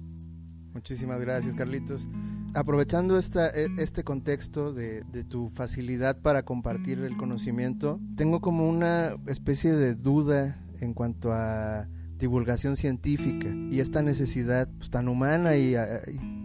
Muchísimas 0.72 1.20
gracias, 1.20 1.54
Carlitos. 1.54 2.08
Aprovechando 2.54 3.18
esta, 3.18 3.50
e, 3.50 3.68
este 3.78 4.04
contexto 4.04 4.72
de, 4.72 5.02
tu 5.28 5.48
facilidad 5.48 6.20
para 6.20 6.44
compartir 6.44 7.00
el 7.00 7.16
conocimiento, 7.16 8.00
tengo 8.16 8.40
como 8.40 8.68
una 8.68 9.16
especie 9.26 9.72
de 9.72 9.94
duda 9.94 10.60
en 10.80 10.94
cuanto 10.94 11.32
a 11.32 11.88
divulgación 12.18 12.76
científica 12.76 13.48
y 13.70 13.80
esta 13.80 14.02
necesidad 14.02 14.68
pues, 14.78 14.90
tan 14.90 15.08
humana 15.08 15.56
y 15.56 15.74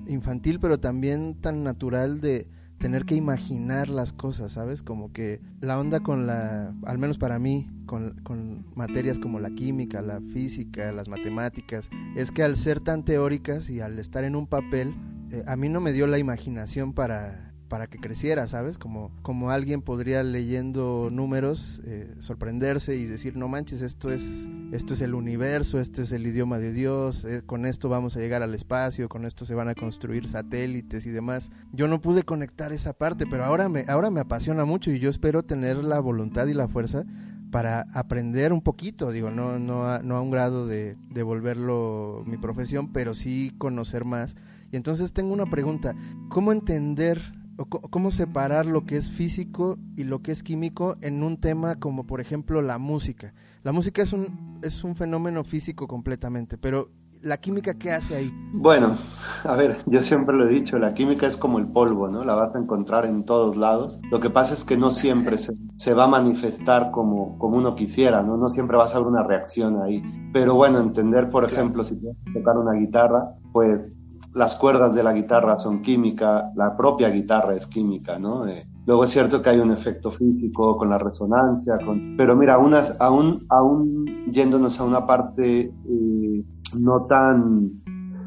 infantil, 0.07 0.59
pero 0.59 0.79
también 0.79 1.35
tan 1.39 1.63
natural 1.63 2.21
de, 2.21 2.47
tener 2.79 3.05
que 3.05 3.13
imaginar 3.13 3.89
las 3.89 4.13
cosas, 4.13 4.53
¿sabes? 4.53 4.81
Como 4.81 5.11
que 5.11 5.41
la 5.61 5.79
onda 5.79 5.99
con 5.99 6.25
la, 6.25 6.73
al 6.85 6.97
menos 6.97 7.17
para 7.17 7.37
mí, 7.37 7.67
con, 7.85 8.65
materias 8.73 9.19
como 9.19 9.39
la 9.39 9.51
química, 9.51 10.01
la 10.01 10.21
física, 10.21 10.91
las 10.91 11.09
matemáticas, 11.09 11.89
es 12.15 12.31
que 12.31 12.43
al 12.43 12.55
ser 12.55 12.79
tan 12.79 13.03
teóricas 13.03 13.69
y 13.69 13.81
al 13.81 13.99
estar 13.99 14.23
en 14.23 14.35
un 14.35 14.47
papel, 14.47 14.95
eh, 15.31 15.43
a 15.47 15.55
mí 15.55 15.69
no 15.69 15.81
me 15.81 15.93
dio 15.93 16.07
la 16.07 16.19
imaginación 16.19 16.93
para 16.93 17.49
para 17.69 17.87
que 17.87 17.99
creciera, 17.99 18.47
¿sabes? 18.47 18.77
Como, 18.77 19.11
como 19.21 19.51
alguien 19.51 19.81
podría 19.81 20.23
leyendo 20.23 21.09
números 21.11 21.81
eh, 21.85 22.13
sorprenderse 22.19 22.97
y 22.97 23.05
decir, 23.05 23.37
no 23.37 23.47
manches, 23.47 23.81
esto 23.81 24.11
es, 24.11 24.49
esto 24.73 24.95
es 24.95 25.01
el 25.01 25.13
universo, 25.13 25.79
este 25.79 26.01
es 26.01 26.11
el 26.11 26.27
idioma 26.27 26.57
de 26.57 26.73
Dios, 26.73 27.23
eh, 27.23 27.43
con 27.45 27.65
esto 27.65 27.87
vamos 27.87 28.17
a 28.17 28.19
llegar 28.19 28.41
al 28.43 28.55
espacio, 28.55 29.07
con 29.07 29.25
esto 29.25 29.45
se 29.45 29.53
van 29.53 29.69
a 29.69 29.75
construir 29.75 30.27
satélites 30.27 31.05
y 31.05 31.11
demás. 31.11 31.51
Yo 31.71 31.87
no 31.87 32.01
pude 32.01 32.23
conectar 32.23 32.73
esa 32.73 32.93
parte, 32.93 33.25
pero 33.27 33.45
ahora 33.45 33.69
me, 33.69 33.85
ahora 33.87 34.09
me 34.09 34.19
apasiona 34.19 34.65
mucho 34.65 34.91
y 34.91 34.99
yo 34.99 35.09
espero 35.09 35.43
tener 35.43 35.77
la 35.77 35.99
voluntad 35.99 36.47
y 36.47 36.55
la 36.55 36.67
fuerza 36.67 37.05
para 37.51 37.87
aprender 37.93 38.51
un 38.53 38.61
poquito, 38.61 39.11
digo, 39.11 39.31
no, 39.31 39.57
no, 39.59 39.87
a, 39.87 39.99
no 40.03 40.17
a 40.17 40.21
un 40.21 40.31
grado 40.31 40.67
de, 40.67 40.97
de 41.09 41.23
volverlo 41.23 42.23
mi 42.25 42.37
profesión, 42.37 42.91
pero 42.91 43.13
sí 43.13 43.53
conocer 43.57 44.05
más. 44.05 44.35
Y 44.71 44.77
entonces 44.77 45.13
tengo 45.13 45.33
una 45.33 45.45
pregunta, 45.45 45.95
¿cómo 46.29 46.51
entender 46.51 47.21
cómo 47.65 48.11
separar 48.11 48.65
lo 48.65 48.85
que 48.85 48.97
es 48.97 49.09
físico 49.09 49.77
y 49.95 50.05
lo 50.05 50.21
que 50.21 50.31
es 50.31 50.43
químico 50.43 50.95
en 51.01 51.23
un 51.23 51.39
tema 51.39 51.75
como 51.75 52.05
por 52.05 52.21
ejemplo 52.21 52.61
la 52.61 52.77
música. 52.77 53.33
La 53.63 53.71
música 53.71 54.01
es 54.01 54.13
un, 54.13 54.59
es 54.61 54.83
un 54.83 54.95
fenómeno 54.95 55.43
físico 55.43 55.87
completamente, 55.87 56.57
pero 56.57 56.89
¿la 57.21 57.37
química 57.37 57.73
qué 57.73 57.91
hace 57.91 58.15
ahí? 58.15 58.33
Bueno, 58.53 58.95
a 59.43 59.55
ver, 59.57 59.75
yo 59.87 60.01
siempre 60.01 60.35
lo 60.35 60.47
he 60.47 60.53
dicho, 60.53 60.79
la 60.79 60.93
química 60.93 61.27
es 61.27 61.35
como 61.35 61.59
el 61.59 61.67
polvo, 61.67 62.07
¿no? 62.07 62.23
La 62.23 62.33
vas 62.33 62.55
a 62.55 62.59
encontrar 62.59 63.05
en 63.05 63.25
todos 63.25 63.57
lados. 63.57 63.99
Lo 64.09 64.21
que 64.21 64.29
pasa 64.29 64.53
es 64.53 64.63
que 64.63 64.77
no 64.77 64.89
siempre 64.89 65.37
se, 65.37 65.53
se 65.75 65.93
va 65.93 66.05
a 66.05 66.07
manifestar 66.07 66.91
como, 66.91 67.37
como 67.37 67.57
uno 67.57 67.75
quisiera, 67.75 68.23
¿no? 68.23 68.37
No 68.37 68.47
siempre 68.47 68.77
vas 68.77 68.95
a 68.95 68.99
ver 68.99 69.07
una 69.07 69.23
reacción 69.23 69.81
ahí. 69.81 70.01
Pero 70.31 70.55
bueno, 70.55 70.79
entender, 70.79 71.29
por 71.29 71.43
ejemplo, 71.43 71.83
si 71.83 71.97
quieres 71.97 72.17
tocar 72.33 72.57
una 72.57 72.71
guitarra, 72.71 73.35
pues 73.51 73.97
las 74.33 74.55
cuerdas 74.55 74.95
de 74.95 75.03
la 75.03 75.13
guitarra 75.13 75.57
son 75.57 75.81
química, 75.81 76.51
la 76.55 76.75
propia 76.75 77.09
guitarra 77.09 77.55
es 77.55 77.67
química, 77.67 78.19
¿no? 78.19 78.47
Eh, 78.47 78.67
luego 78.85 79.03
es 79.03 79.09
cierto 79.09 79.41
que 79.41 79.49
hay 79.49 79.59
un 79.59 79.71
efecto 79.71 80.11
físico 80.11 80.77
con 80.77 80.89
la 80.89 80.97
resonancia, 80.97 81.77
con, 81.83 82.15
pero 82.17 82.35
mira, 82.35 82.57
unas, 82.57 82.95
aún, 82.99 83.45
aún 83.49 84.05
yéndonos 84.31 84.79
a 84.79 84.83
una 84.83 85.05
parte 85.05 85.61
eh, 85.61 86.45
no 86.79 87.05
tan 87.07 87.71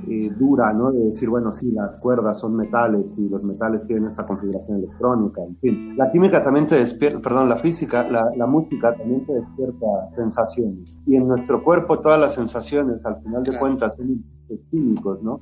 eh, 0.08 0.30
dura, 0.36 0.72
¿no? 0.72 0.90
De 0.90 1.04
decir, 1.04 1.28
bueno, 1.28 1.52
sí, 1.52 1.70
las 1.70 1.92
cuerdas 2.00 2.40
son 2.40 2.56
metales 2.56 3.16
y 3.16 3.28
los 3.28 3.44
metales 3.44 3.86
tienen 3.86 4.08
esa 4.08 4.26
configuración 4.26 4.78
electrónica, 4.78 5.42
en 5.42 5.56
fin. 5.58 5.96
La 5.96 6.10
química 6.10 6.42
también 6.42 6.66
te 6.66 6.74
despierta, 6.74 7.20
perdón, 7.20 7.48
la 7.48 7.56
física, 7.56 8.08
la, 8.10 8.28
la 8.36 8.46
música 8.46 8.96
también 8.96 9.24
te 9.24 9.34
despierta 9.34 9.86
sensaciones. 10.16 10.98
Y 11.06 11.14
en 11.14 11.28
nuestro 11.28 11.62
cuerpo 11.62 12.00
todas 12.00 12.18
las 12.18 12.34
sensaciones, 12.34 13.04
al 13.06 13.22
final 13.22 13.44
de 13.44 13.56
cuentas, 13.56 13.94
son 13.94 14.24
químicos, 14.70 15.22
¿no? 15.22 15.40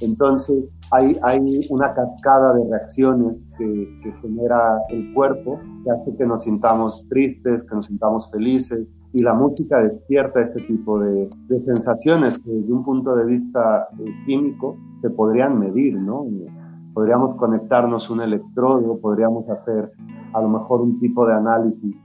Entonces 0.00 0.64
hay, 0.90 1.16
hay 1.22 1.40
una 1.70 1.94
cascada 1.94 2.54
de 2.54 2.68
reacciones 2.68 3.44
que, 3.56 3.98
que, 4.02 4.12
genera 4.20 4.78
el 4.90 5.12
cuerpo 5.14 5.60
que 5.84 5.90
hace 5.90 6.16
que 6.16 6.26
nos 6.26 6.44
sintamos 6.44 7.06
tristes, 7.08 7.64
que 7.64 7.74
nos 7.74 7.86
sintamos 7.86 8.30
felices 8.30 8.86
y 9.12 9.22
la 9.22 9.32
música 9.32 9.82
despierta 9.82 10.40
ese 10.40 10.60
tipo 10.62 10.98
de, 10.98 11.30
de 11.46 11.64
sensaciones 11.64 12.38
que 12.38 12.50
desde 12.50 12.72
un 12.72 12.84
punto 12.84 13.14
de 13.14 13.24
vista 13.24 13.88
eh, 14.00 14.04
químico 14.26 14.76
se 15.02 15.10
podrían 15.10 15.58
medir, 15.58 15.96
¿no? 15.96 16.26
Podríamos 16.92 17.36
conectarnos 17.36 18.10
un 18.10 18.20
electrodo, 18.20 18.98
podríamos 18.98 19.48
hacer 19.48 19.92
a 20.32 20.40
lo 20.40 20.48
mejor 20.48 20.80
un 20.80 20.98
tipo 20.98 21.26
de 21.26 21.34
análisis 21.34 21.96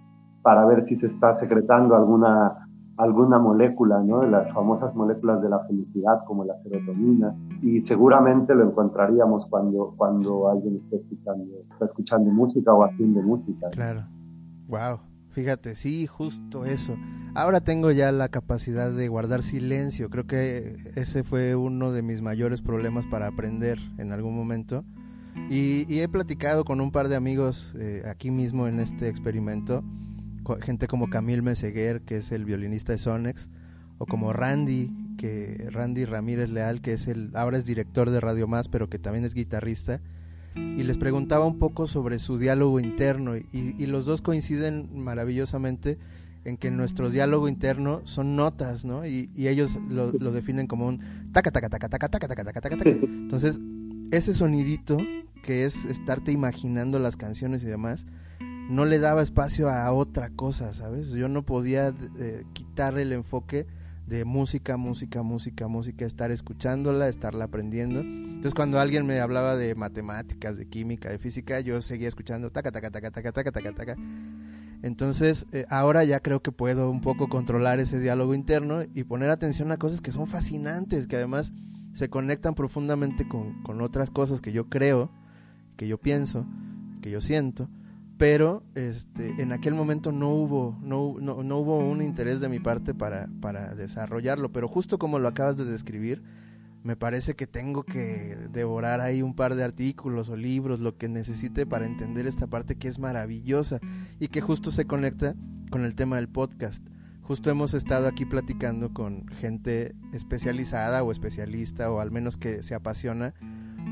para 0.43 0.65
ver 0.65 0.83
si 0.83 0.95
se 0.95 1.07
está 1.07 1.33
secretando 1.33 1.95
alguna 1.95 2.69
alguna 2.99 3.39
molécula, 3.39 4.03
¿no? 4.03 4.23
Las 4.23 4.51
famosas 4.53 4.93
moléculas 4.93 5.41
de 5.41 5.49
la 5.49 5.59
felicidad, 5.65 6.25
como 6.27 6.43
la 6.43 6.61
serotonina, 6.61 7.33
y 7.61 7.79
seguramente 7.79 8.55
lo 8.55 8.63
encontraríamos 8.63 9.45
cuando, 9.47 9.93
cuando 9.97 10.49
alguien 10.49 10.81
esté 10.83 10.97
escuchando, 10.97 11.45
está 11.71 11.85
escuchando 11.85 12.31
música 12.31 12.73
o 12.73 12.83
haciendo 12.83 13.21
música. 13.21 13.67
Claro. 13.69 14.05
Wow. 14.67 14.99
Fíjate, 15.31 15.75
sí, 15.75 16.07
justo 16.07 16.65
eso. 16.65 16.97
Ahora 17.35 17.61
tengo 17.61 17.91
ya 17.91 18.11
la 18.11 18.29
capacidad 18.29 18.91
de 18.91 19.07
guardar 19.07 19.43
silencio. 19.43 20.09
Creo 20.09 20.25
que 20.25 20.91
ese 20.95 21.23
fue 21.23 21.55
uno 21.55 21.91
de 21.91 22.01
mis 22.01 22.21
mayores 22.21 22.61
problemas 22.61 23.05
para 23.05 23.27
aprender 23.27 23.77
en 23.97 24.11
algún 24.11 24.35
momento. 24.35 24.83
Y, 25.49 25.99
he 25.99 26.09
platicado 26.09 26.65
con 26.65 26.81
un 26.81 26.91
par 26.91 27.07
de 27.07 27.15
amigos 27.15 27.73
eh, 27.77 28.03
aquí 28.07 28.31
mismo 28.31 28.67
en 28.67 28.79
este 28.79 29.07
experimento 29.07 29.83
gente 30.57 30.87
como 30.87 31.09
Camille 31.09 31.41
Meseguer, 31.41 32.01
que 32.01 32.17
es 32.17 32.31
el 32.31 32.45
violinista 32.45 32.91
de 32.91 32.97
Sonex, 32.97 33.49
o 33.97 34.05
como 34.05 34.33
Randy, 34.33 34.91
que 35.19 35.67
Randy 35.69 36.05
Ramírez 36.05 36.49
Leal, 36.49 36.79
que 36.79 36.93
es 36.93 37.07
el 37.07 37.31
ahora 37.35 37.57
es 37.57 37.65
director 37.65 38.09
de 38.09 38.21
Radio 38.21 38.47
Más, 38.47 38.69
pero 38.69 38.89
que 38.89 38.99
también 38.99 39.25
es 39.25 39.33
guitarrista. 39.33 39.99
y 40.55 40.83
les 40.83 40.97
preguntaba 40.97 41.45
un 41.45 41.59
poco 41.59 41.87
sobre 41.87 42.19
su 42.19 42.37
diálogo 42.37 42.79
interno 42.79 43.35
y, 43.35 43.85
los 43.85 44.05
dos 44.05 44.21
coinciden 44.21 44.89
maravillosamente 44.93 45.97
en 46.45 46.55
que 46.55 46.71
nuestro 46.71 47.09
diálogo 47.09 47.49
interno 47.49 47.99
son 48.05 48.37
notas, 48.37 48.85
¿no? 48.85 49.05
Y, 49.05 49.29
ellos 49.35 49.77
lo, 49.89 50.11
definen 50.31 50.67
como 50.67 50.87
un 50.87 51.01
taca, 51.33 51.51
taca, 51.51 51.67
taca, 51.67 51.89
taca, 51.89 52.07
taca, 52.07 52.27
taca, 52.27 52.45
taca, 52.45 52.61
taca, 52.61 52.77
taca. 52.77 52.89
Entonces, 52.89 53.59
ese 54.11 54.33
sonidito 54.33 54.97
que 55.43 55.65
es 55.65 55.83
estarte 55.83 56.31
imaginando 56.31 56.97
las 56.97 57.17
canciones 57.17 57.61
y 57.63 57.67
demás, 57.67 58.05
no 58.69 58.85
le 58.85 58.99
daba 58.99 59.21
espacio 59.21 59.69
a 59.69 59.91
otra 59.91 60.29
cosa, 60.29 60.73
¿sabes? 60.73 61.11
Yo 61.11 61.27
no 61.27 61.43
podía 61.43 61.93
eh, 62.19 62.45
quitar 62.53 62.97
el 62.97 63.11
enfoque 63.11 63.67
de 64.09 64.25
música, 64.25 64.75
música, 64.75 65.21
música, 65.21 65.67
música, 65.67 66.03
estar 66.03 66.31
escuchándola, 66.31 67.07
estarla 67.07 67.45
aprendiendo. 67.45 67.99
Entonces 67.99 68.55
cuando 68.55 68.79
alguien 68.79 69.05
me 69.05 69.19
hablaba 69.19 69.55
de 69.55 69.75
matemáticas, 69.75 70.57
de 70.57 70.67
química, 70.67 71.09
de 71.09 71.19
física, 71.19 71.59
yo 71.59 71.79
seguía 71.81 72.07
escuchando 72.07 72.51
taca, 72.51 72.71
taca, 72.71 72.89
taca, 72.89 73.11
taca, 73.11 73.31
taca, 73.31 73.51
taca, 73.51 73.71
taca. 73.75 73.95
Entonces 74.81 75.45
eh, 75.51 75.65
ahora 75.69 76.03
ya 76.05 76.21
creo 76.21 76.41
que 76.41 76.51
puedo 76.51 76.89
un 76.89 77.01
poco 77.01 77.27
controlar 77.29 77.79
ese 77.79 77.99
diálogo 77.99 78.33
interno 78.33 78.81
y 78.95 79.03
poner 79.03 79.29
atención 79.29 79.71
a 79.71 79.77
cosas 79.77 80.01
que 80.01 80.11
son 80.11 80.25
fascinantes, 80.25 81.05
que 81.05 81.15
además 81.15 81.53
se 81.93 82.09
conectan 82.09 82.55
profundamente 82.55 83.27
con, 83.27 83.61
con 83.61 83.79
otras 83.79 84.09
cosas 84.09 84.41
que 84.41 84.51
yo 84.51 84.69
creo, 84.69 85.11
que 85.77 85.87
yo 85.87 85.99
pienso, 85.99 86.47
que 87.01 87.11
yo 87.11 87.21
siento 87.21 87.69
pero 88.19 88.63
este, 88.75 89.41
en 89.41 89.53
aquel 89.53 89.73
momento 89.73 90.11
no 90.11 90.33
hubo, 90.33 90.77
no, 90.81 91.15
no, 91.21 91.41
no, 91.41 91.57
hubo 91.59 91.79
un 91.79 92.01
interés 92.01 92.41
de 92.41 92.49
mi 92.49 92.59
parte 92.59 92.93
para, 92.93 93.29
para 93.39 93.73
desarrollarlo, 93.75 94.51
pero 94.51 94.67
justo 94.67 94.99
como 94.99 95.19
lo 95.19 95.29
acabas 95.29 95.55
de 95.55 95.63
describir, 95.63 96.21
me 96.83 96.97
parece 96.97 97.37
que 97.37 97.47
tengo 97.47 97.83
que 97.83 98.37
devorar 98.51 98.99
ahí 98.99 99.21
un 99.21 99.33
par 99.33 99.55
de 99.55 99.63
artículos 99.63 100.27
o 100.27 100.35
libros, 100.35 100.81
lo 100.81 100.97
que 100.97 101.07
necesite 101.07 101.65
para 101.65 101.85
entender 101.85 102.27
esta 102.27 102.45
parte 102.45 102.75
que 102.75 102.89
es 102.89 102.99
maravillosa 102.99 103.79
y 104.19 104.27
que 104.27 104.41
justo 104.41 104.69
se 104.69 104.83
conecta 104.83 105.35
con 105.71 105.85
el 105.85 105.95
tema 105.95 106.17
del 106.17 106.27
podcast. 106.27 106.85
Justo 107.21 107.49
hemos 107.49 107.73
estado 107.73 108.09
aquí 108.09 108.25
platicando 108.25 108.93
con 108.93 109.29
gente 109.29 109.95
especializada 110.11 111.03
o 111.03 111.13
especialista 111.13 111.89
o 111.89 112.01
al 112.01 112.11
menos 112.11 112.35
que 112.35 112.63
se 112.63 112.75
apasiona 112.75 113.33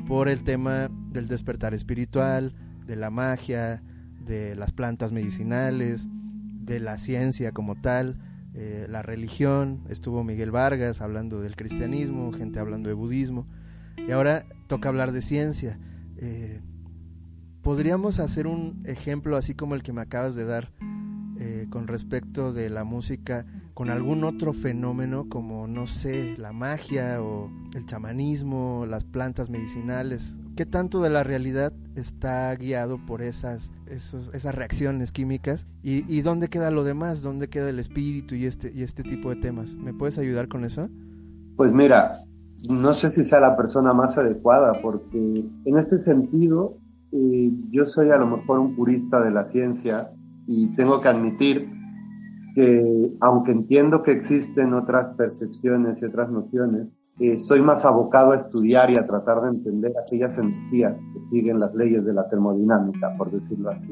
por 0.06 0.28
el 0.28 0.44
tema 0.44 0.90
del 1.12 1.30
despertar 1.30 1.74
espiritual, 1.74 2.56
de 2.86 2.98
la 2.98 3.10
magia, 3.10 3.82
de 4.28 4.56
las 4.56 4.72
plantas 4.72 5.12
medicinales, 5.12 6.08
de 6.68 6.80
la 6.80 6.98
ciencia 6.98 7.52
como 7.52 7.76
tal, 7.76 8.18
eh, 8.54 8.88
la 8.90 9.02
religión, 9.02 9.84
estuvo 9.88 10.24
Miguel 10.24 10.52
Vargas 10.52 11.02
hablando 11.02 11.42
del 11.42 11.56
cristianismo, 11.56 12.34
gente 12.34 12.60
hablando 12.60 12.90
de 12.90 12.96
budismo, 12.96 13.48
y 14.08 14.12
ahora 14.12 14.46
toca 14.68 14.90
hablar 14.90 15.12
de 15.12 15.22
ciencia. 15.22 15.80
Eh, 16.18 16.62
¿Podríamos 17.62 18.20
hacer 18.20 18.48
un 18.48 18.84
ejemplo 18.86 19.38
así 19.38 19.54
como 19.54 19.76
el 19.76 19.84
que 19.84 19.94
me 19.94 20.02
acabas 20.02 20.36
de 20.36 20.46
dar 20.46 20.72
eh, 21.40 21.68
con 21.70 21.88
respecto 21.88 22.52
de 22.52 22.70
la 22.70 22.84
música 22.84 23.46
con 23.76 23.92
algún 23.92 24.24
otro 24.24 24.54
fenómeno 24.54 25.30
como, 25.30 25.68
no 25.68 25.86
sé, 25.86 26.36
la 26.38 26.52
magia 26.52 27.22
o 27.22 27.52
el 27.76 27.86
chamanismo, 27.86 28.86
las 28.88 29.04
plantas 29.04 29.52
medicinales? 29.52 30.36
¿Qué 30.58 30.66
tanto 30.66 31.04
de 31.04 31.12
la 31.12 31.24
realidad 31.24 31.72
está 31.96 32.52
guiado 32.56 32.98
por 32.98 33.22
esas, 33.22 33.70
esas 33.86 34.56
reacciones 34.56 35.12
químicas? 35.12 35.68
¿Y, 35.84 36.22
dónde 36.22 36.48
queda 36.48 36.72
lo 36.72 36.84
demás? 36.84 37.22
¿Dónde 37.22 37.48
queda 37.48 37.70
el 37.70 37.78
espíritu 37.78 38.34
y 38.34 38.46
este, 38.46 38.72
y 38.74 38.82
este 38.82 39.04
tipo 39.04 39.30
de 39.30 39.36
temas? 39.36 39.76
¿Me 39.76 39.94
puedes 39.94 40.18
ayudar 40.18 40.48
con 40.48 40.66
eso? 40.66 40.90
Pues 41.58 41.74
mira, 41.74 42.22
no 42.68 42.92
sé 42.94 43.12
si 43.12 43.24
sea 43.24 43.40
la 43.40 43.56
persona 43.56 43.94
más 43.94 44.18
adecuada, 44.18 44.82
porque 44.82 45.46
en 45.66 45.78
este 45.78 46.00
sentido 46.00 46.76
eh, 47.12 47.52
yo 47.70 47.86
soy 47.86 48.10
a 48.10 48.18
lo 48.18 48.26
mejor 48.26 48.58
un 48.58 48.76
purista 48.76 49.22
de 49.22 49.30
la 49.30 49.46
ciencia 49.46 50.10
y 50.48 50.70
tengo 50.70 51.00
que 51.02 51.10
admitir 51.10 51.70
que 52.56 53.14
aunque 53.20 53.52
entiendo 53.52 54.02
que 54.02 54.12
existen 54.12 54.74
otras 54.74 55.14
percepciones 55.14 56.02
y 56.02 56.06
otras 56.06 56.32
nociones, 56.32 56.88
eh, 57.20 57.38
soy 57.40 57.62
más 57.62 57.84
abocado 57.84 58.32
a 58.32 58.38
estudiar 58.38 58.92
y 58.92 58.98
a 58.98 59.08
tratar 59.08 59.42
de 59.42 59.50
entender 59.50 59.94
aquellas 59.98 60.38
energías 60.38 61.00
que 61.00 61.20
siguen 61.32 61.58
las 61.58 61.74
leyes 61.74 62.06
de 62.06 62.14
la 62.14 62.30
termodinámica, 62.30 63.16
por 63.18 63.32
decirlo 63.32 63.72
así. 63.72 63.90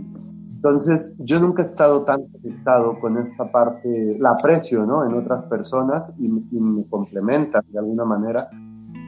Entonces, 0.55 1.15
yo 1.19 1.39
nunca 1.39 1.63
he 1.63 1.65
estado 1.65 2.03
tan 2.05 2.23
conectado 2.27 2.99
con 2.99 3.17
esta 3.17 3.51
parte, 3.51 4.17
la 4.19 4.31
aprecio 4.31 4.85
¿no? 4.85 5.05
en 5.05 5.13
otras 5.15 5.43
personas 5.45 6.13
y, 6.19 6.25
y 6.25 6.59
me 6.59 6.85
complementa 6.87 7.61
de 7.67 7.79
alguna 7.79 8.05
manera, 8.05 8.47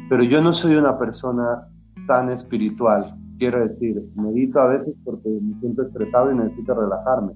pero 0.10 0.24
yo 0.24 0.42
no 0.42 0.52
soy 0.52 0.76
una 0.76 0.98
persona 0.98 1.68
tan 2.08 2.32
espiritual. 2.32 3.16
Quiero 3.38 3.60
decir, 3.60 4.04
medito 4.16 4.60
a 4.60 4.68
veces 4.68 4.96
porque 5.04 5.30
me 5.30 5.60
siento 5.60 5.84
estresado 5.84 6.32
y 6.32 6.38
necesito 6.38 6.74
relajarme, 6.74 7.34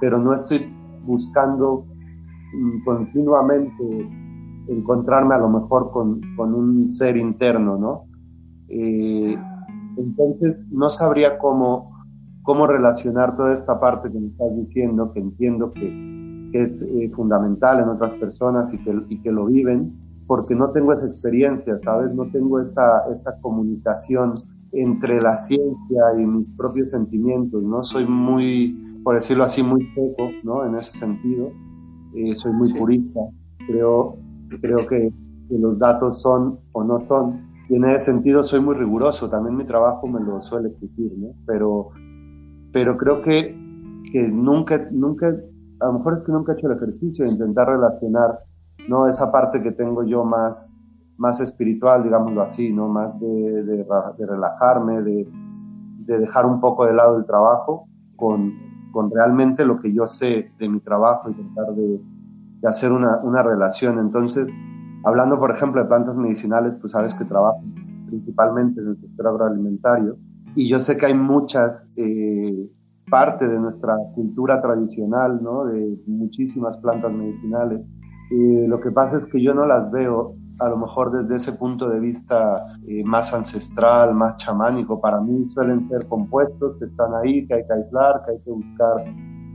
pero 0.00 0.18
no 0.18 0.32
estoy 0.32 0.72
buscando 1.04 1.84
mm, 2.54 2.84
continuamente 2.84 4.25
encontrarme 4.68 5.34
a 5.34 5.38
lo 5.38 5.48
mejor 5.48 5.90
con, 5.90 6.20
con 6.36 6.54
un 6.54 6.90
ser 6.90 7.16
interno, 7.16 7.78
¿no? 7.78 8.04
Eh, 8.68 9.36
entonces 9.96 10.64
no 10.70 10.88
sabría 10.90 11.38
cómo, 11.38 11.88
cómo 12.42 12.66
relacionar 12.66 13.36
toda 13.36 13.52
esta 13.52 13.78
parte 13.80 14.10
que 14.10 14.18
me 14.18 14.28
estás 14.28 14.56
diciendo, 14.56 15.12
que 15.12 15.20
entiendo 15.20 15.72
que, 15.72 16.50
que 16.52 16.62
es 16.62 16.82
eh, 16.82 17.10
fundamental 17.14 17.80
en 17.80 17.88
otras 17.88 18.18
personas 18.18 18.72
y 18.74 18.78
que, 18.78 19.02
y 19.08 19.20
que 19.20 19.32
lo 19.32 19.46
viven, 19.46 19.92
porque 20.26 20.54
no 20.54 20.70
tengo 20.70 20.92
esa 20.92 21.06
experiencia, 21.06 21.78
¿sabes? 21.84 22.12
No 22.14 22.26
tengo 22.26 22.60
esa, 22.60 23.04
esa 23.14 23.34
comunicación 23.40 24.34
entre 24.72 25.20
la 25.20 25.36
ciencia 25.36 26.02
y 26.18 26.26
mis 26.26 26.48
propios 26.56 26.90
sentimientos, 26.90 27.62
¿no? 27.62 27.82
Soy 27.84 28.06
muy, 28.06 29.00
por 29.04 29.14
decirlo 29.14 29.44
así, 29.44 29.62
muy 29.62 29.86
seco, 29.94 30.30
¿no? 30.42 30.66
En 30.66 30.74
ese 30.74 30.92
sentido. 30.92 31.50
Eh, 32.14 32.34
soy 32.34 32.52
muy 32.52 32.72
purista. 32.72 33.20
Creo, 33.68 34.16
creo 34.60 34.86
que, 34.86 35.12
los 35.48 35.78
datos 35.78 36.22
son 36.22 36.58
o 36.72 36.82
no 36.82 37.06
son. 37.06 37.46
Y 37.68 37.76
en 37.76 37.84
ese 37.84 38.06
sentido 38.06 38.42
soy 38.42 38.60
muy 38.60 38.74
riguroso, 38.74 39.28
también 39.28 39.56
mi 39.56 39.64
trabajo 39.64 40.06
me 40.08 40.20
lo 40.20 40.40
suele 40.42 40.70
exigir, 40.70 41.12
¿no? 41.16 41.28
Pero, 41.46 41.90
pero 42.72 42.96
creo 42.96 43.22
que, 43.22 43.56
que 44.12 44.28
nunca, 44.28 44.88
nunca, 44.90 45.28
a 45.80 45.86
lo 45.86 45.92
mejor 45.94 46.16
es 46.16 46.24
que 46.24 46.32
nunca 46.32 46.52
he 46.52 46.56
hecho 46.56 46.66
el 46.68 46.76
ejercicio 46.76 47.24
de 47.24 47.30
intentar 47.30 47.68
relacionar, 47.68 48.38
¿no? 48.88 49.08
Esa 49.08 49.30
parte 49.30 49.62
que 49.62 49.70
tengo 49.70 50.02
yo 50.02 50.24
más, 50.24 50.74
más 51.16 51.40
espiritual, 51.40 52.02
digámoslo 52.02 52.42
así, 52.42 52.72
¿no? 52.72 52.88
Más 52.88 53.20
de, 53.20 53.62
de, 53.62 53.86
relajarme, 54.18 55.02
de, 55.02 55.28
de 56.06 56.18
dejar 56.18 56.44
un 56.44 56.60
poco 56.60 56.86
de 56.86 56.94
lado 56.94 57.18
el 57.18 57.24
trabajo 57.24 57.86
con, 58.16 58.52
con 58.92 59.10
realmente 59.10 59.64
lo 59.64 59.80
que 59.80 59.92
yo 59.92 60.06
sé 60.06 60.50
de 60.58 60.68
mi 60.68 60.80
trabajo 60.80 61.30
y 61.30 61.34
tratar 61.34 61.74
de, 61.74 62.00
de 62.60 62.68
hacer 62.68 62.92
una, 62.92 63.18
una, 63.22 63.42
relación. 63.42 63.98
Entonces, 63.98 64.50
hablando, 65.04 65.38
por 65.38 65.50
ejemplo, 65.50 65.82
de 65.82 65.88
plantas 65.88 66.16
medicinales, 66.16 66.74
pues 66.80 66.92
sabes 66.92 67.14
que 67.14 67.24
trabajo 67.24 67.62
principalmente 68.08 68.80
en 68.80 68.88
el 68.88 69.00
sector 69.00 69.26
agroalimentario 69.26 70.16
y 70.56 70.68
yo 70.68 70.78
sé 70.78 70.96
que 70.96 71.06
hay 71.06 71.14
muchas 71.14 71.88
eh, 71.96 72.70
parte 73.10 73.46
de 73.46 73.58
nuestra 73.58 73.94
cultura 74.14 74.60
tradicional, 74.62 75.38
¿no? 75.42 75.66
De 75.66 75.98
muchísimas 76.06 76.78
plantas 76.78 77.12
medicinales. 77.12 77.82
Eh, 78.30 78.64
lo 78.66 78.80
que 78.80 78.90
pasa 78.90 79.18
es 79.18 79.26
que 79.26 79.40
yo 79.40 79.54
no 79.54 79.66
las 79.66 79.90
veo 79.92 80.32
a 80.58 80.70
lo 80.70 80.78
mejor 80.78 81.12
desde 81.12 81.36
ese 81.36 81.52
punto 81.52 81.90
de 81.90 82.00
vista 82.00 82.64
eh, 82.88 83.04
más 83.04 83.34
ancestral, 83.34 84.14
más 84.14 84.38
chamánico. 84.38 84.98
Para 84.98 85.20
mí 85.20 85.46
suelen 85.50 85.84
ser 85.84 86.08
compuestos 86.08 86.76
que 86.78 86.86
están 86.86 87.14
ahí, 87.14 87.46
que 87.46 87.54
hay 87.54 87.66
que 87.66 87.72
aislar, 87.74 88.22
que 88.24 88.32
hay 88.32 88.38
que 88.40 88.50
buscar 88.50 89.04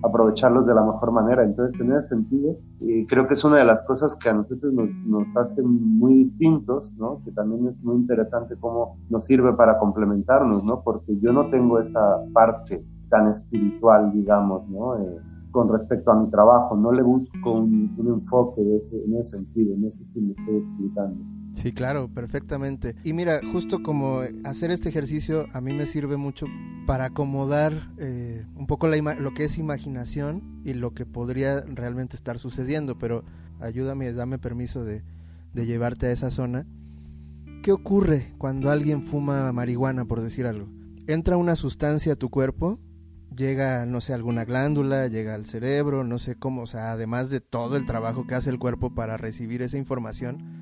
aprovecharlos 0.03 0.65
de 0.65 0.73
la 0.73 0.83
mejor 0.83 1.11
manera. 1.11 1.43
Entonces, 1.43 1.79
en 1.79 1.91
ese 1.91 2.09
sentido, 2.09 2.55
eh, 2.81 3.05
creo 3.07 3.27
que 3.27 3.35
es 3.35 3.43
una 3.43 3.57
de 3.57 3.65
las 3.65 3.81
cosas 3.85 4.15
que 4.15 4.29
a 4.29 4.33
nosotros 4.33 4.73
nos, 4.73 4.89
nos 5.05 5.27
hacen 5.37 5.65
muy 5.97 6.25
distintos, 6.25 6.93
¿no? 6.97 7.21
Que 7.23 7.31
también 7.31 7.67
es 7.67 7.83
muy 7.83 7.95
interesante 7.95 8.55
cómo 8.59 8.97
nos 9.09 9.25
sirve 9.25 9.53
para 9.53 9.77
complementarnos, 9.77 10.63
¿no? 10.63 10.81
Porque 10.81 11.17
yo 11.19 11.31
no 11.31 11.49
tengo 11.49 11.79
esa 11.79 12.19
parte 12.33 12.83
tan 13.09 13.29
espiritual, 13.29 14.11
digamos, 14.13 14.67
¿no? 14.69 14.97
Eh, 14.97 15.17
con 15.51 15.69
respecto 15.69 16.11
a 16.11 16.15
mi 16.15 16.29
trabajo, 16.29 16.75
no 16.77 16.91
le 16.91 17.01
busco 17.01 17.51
un, 17.51 17.93
un 17.97 18.07
enfoque 18.07 18.61
de 18.61 18.77
ese, 18.77 19.03
en 19.03 19.15
ese 19.17 19.37
sentido, 19.37 19.75
en 19.75 19.85
ese 19.85 19.97
que 20.13 20.21
me 20.21 20.31
estoy 20.31 20.57
explicando. 20.57 21.40
Sí, 21.53 21.73
claro, 21.73 22.07
perfectamente. 22.07 22.95
Y 23.03 23.13
mira, 23.13 23.41
justo 23.51 23.83
como 23.83 24.21
hacer 24.45 24.71
este 24.71 24.89
ejercicio 24.89 25.47
a 25.53 25.61
mí 25.61 25.73
me 25.73 25.85
sirve 25.85 26.17
mucho 26.17 26.47
para 26.87 27.05
acomodar 27.05 27.91
eh, 27.97 28.45
un 28.55 28.67
poco 28.67 28.87
la 28.87 28.97
lo 29.15 29.33
que 29.33 29.43
es 29.43 29.57
imaginación 29.57 30.61
y 30.63 30.73
lo 30.73 30.93
que 30.93 31.05
podría 31.05 31.61
realmente 31.61 32.15
estar 32.15 32.39
sucediendo, 32.39 32.97
pero 32.97 33.23
ayúdame, 33.59 34.11
dame 34.13 34.39
permiso 34.39 34.83
de, 34.83 35.03
de 35.53 35.65
llevarte 35.65 36.07
a 36.07 36.11
esa 36.11 36.31
zona. 36.31 36.65
¿Qué 37.61 37.71
ocurre 37.71 38.33
cuando 38.37 38.71
alguien 38.71 39.05
fuma 39.05 39.51
marihuana, 39.51 40.05
por 40.05 40.21
decir 40.21 40.47
algo? 40.47 40.67
Entra 41.07 41.37
una 41.37 41.55
sustancia 41.55 42.13
a 42.13 42.15
tu 42.15 42.29
cuerpo, 42.29 42.79
llega, 43.35 43.85
no 43.85 44.01
sé, 44.01 44.13
alguna 44.13 44.45
glándula, 44.45 45.07
llega 45.07 45.35
al 45.35 45.45
cerebro, 45.45 46.03
no 46.03 46.17
sé 46.17 46.35
cómo, 46.35 46.63
o 46.63 46.67
sea, 46.67 46.91
además 46.91 47.29
de 47.29 47.39
todo 47.39 47.77
el 47.77 47.85
trabajo 47.85 48.25
que 48.25 48.35
hace 48.35 48.49
el 48.49 48.59
cuerpo 48.59 48.95
para 48.95 49.17
recibir 49.17 49.61
esa 49.61 49.77
información, 49.77 50.60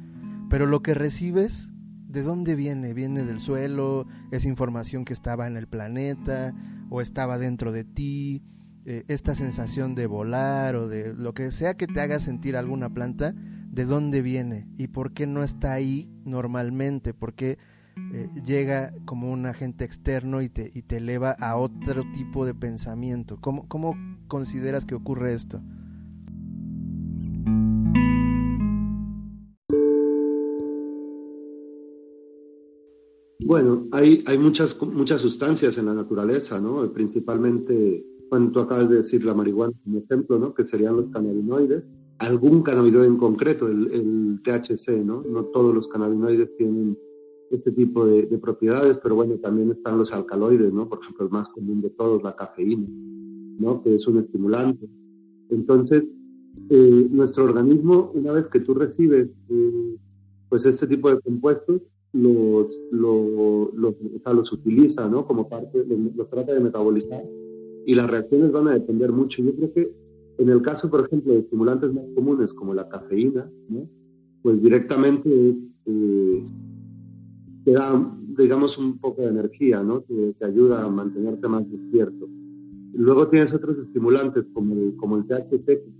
pero 0.49 0.65
lo 0.65 0.81
que 0.81 0.93
recibes 0.93 1.69
¿de 2.09 2.23
dónde 2.23 2.55
viene? 2.55 2.93
¿Viene 2.93 3.23
del 3.23 3.39
suelo? 3.39 4.07
¿Es 4.31 4.43
información 4.43 5.05
que 5.05 5.13
estaba 5.13 5.47
en 5.47 5.55
el 5.55 5.67
planeta? 5.67 6.53
¿O 6.89 7.01
estaba 7.01 7.37
dentro 7.37 7.71
de 7.71 7.83
ti? 7.83 8.43
Eh, 8.85 9.03
esta 9.07 9.35
sensación 9.35 9.93
de 9.93 10.07
volar 10.07 10.75
o 10.75 10.87
de 10.87 11.13
lo 11.13 11.35
que 11.35 11.51
sea 11.51 11.75
que 11.75 11.85
te 11.85 12.01
haga 12.01 12.19
sentir 12.19 12.57
alguna 12.57 12.89
planta, 12.89 13.35
¿de 13.35 13.85
dónde 13.85 14.23
viene? 14.23 14.67
¿Y 14.77 14.87
por 14.87 15.13
qué 15.13 15.27
no 15.27 15.43
está 15.43 15.73
ahí 15.73 16.11
normalmente? 16.25 17.13
¿Por 17.13 17.35
qué 17.35 17.59
eh, 18.13 18.29
llega 18.43 18.91
como 19.05 19.31
un 19.31 19.45
agente 19.45 19.85
externo 19.85 20.41
y 20.41 20.49
te, 20.49 20.71
y 20.73 20.81
te 20.81 20.97
eleva 20.97 21.31
a 21.33 21.55
otro 21.57 22.03
tipo 22.11 22.47
de 22.47 22.55
pensamiento? 22.55 23.39
¿Cómo, 23.39 23.67
cómo 23.67 23.93
consideras 24.27 24.87
que 24.87 24.95
ocurre 24.95 25.33
esto? 25.33 25.61
Bueno, 33.49 33.87
hay, 33.93 34.23
hay 34.27 34.37
muchas, 34.37 34.79
muchas 34.79 35.21
sustancias 35.21 35.75
en 35.79 35.87
la 35.87 35.95
naturaleza, 35.95 36.61
¿no? 36.61 36.87
Principalmente, 36.93 38.05
cuando 38.29 38.51
tú 38.51 38.59
acabas 38.59 38.89
de 38.89 38.97
decir 38.97 39.25
la 39.25 39.33
marihuana 39.33 39.73
como 39.83 39.97
ejemplo, 39.97 40.37
¿no? 40.37 40.53
Que 40.53 40.67
serían 40.67 40.97
los 40.97 41.07
cannabinoides. 41.07 41.83
Algún 42.19 42.61
cannabinoide 42.61 43.07
en 43.07 43.17
concreto, 43.17 43.67
el, 43.67 44.39
THC, 44.43 45.03
¿no? 45.03 45.23
No 45.23 45.45
todos 45.45 45.73
los 45.73 45.87
cannabinoides 45.87 46.57
tienen 46.57 46.95
ese 47.49 47.71
tipo 47.71 48.05
de, 48.05 48.27
propiedades, 48.37 48.99
pero 49.01 49.15
bueno, 49.15 49.33
también 49.39 49.71
están 49.71 49.97
los 49.97 50.13
alcaloides, 50.13 50.71
¿no? 50.71 50.87
Por 50.87 50.99
ejemplo, 50.99 51.25
el 51.25 51.31
más 51.31 51.49
común 51.49 51.81
de 51.81 51.89
todos, 51.89 52.21
la 52.21 52.35
cafeína, 52.35 52.87
¿no? 53.57 53.81
Que 53.81 53.95
es 53.95 54.05
un 54.05 54.19
estimulante. 54.19 54.87
Entonces, 55.49 56.07
eh, 56.69 57.07
nuestro 57.09 57.45
organismo, 57.45 58.11
una 58.13 58.31
vez 58.31 58.47
que 58.47 58.59
tú 58.59 58.75
recibes, 58.75 59.27
eh, 59.49 59.95
pues 60.49 60.67
este 60.67 60.85
tipo 60.85 61.09
de 61.09 61.19
compuestos, 61.19 61.81
los, 62.13 62.67
los, 62.91 63.73
los, 63.73 64.51
utiliza, 64.51 65.07
¿no? 65.07 65.25
Como 65.25 65.47
parte, 65.47 65.85
los 66.15 66.29
trata 66.29 66.53
de 66.53 66.59
metabolizar 66.59 67.23
y 67.85 67.95
las 67.95 68.09
reacciones 68.09 68.51
van 68.51 68.67
a 68.67 68.73
depender 68.73 69.11
mucho. 69.11 69.43
Yo 69.43 69.55
creo 69.55 69.73
que 69.73 69.93
en 70.37 70.49
el 70.49 70.61
caso, 70.61 70.89
por 70.89 71.05
ejemplo, 71.05 71.33
de 71.33 71.39
estimulantes 71.39 71.93
más 71.93 72.05
comunes 72.15 72.53
como 72.53 72.73
la 72.73 72.87
cafeína, 72.87 73.49
¿no? 73.67 73.89
Pues 74.41 74.61
directamente 74.61 75.29
eh, 75.85 76.45
te 77.65 77.71
da, 77.73 78.17
digamos, 78.37 78.77
un 78.77 78.97
poco 78.99 79.21
de 79.21 79.27
energía, 79.27 79.83
¿no? 79.83 80.01
Te, 80.01 80.33
te 80.33 80.45
ayuda 80.45 80.85
a 80.85 80.89
mantenerte 80.89 81.47
más 81.47 81.69
despierto. 81.69 82.27
Luego 82.93 83.27
tienes 83.27 83.53
otros 83.53 83.77
estimulantes 83.77 84.45
como 84.53 84.75
el, 84.75 84.95
como 84.95 85.17
el 85.17 85.25
THC, 85.25 85.65
que 85.65 85.98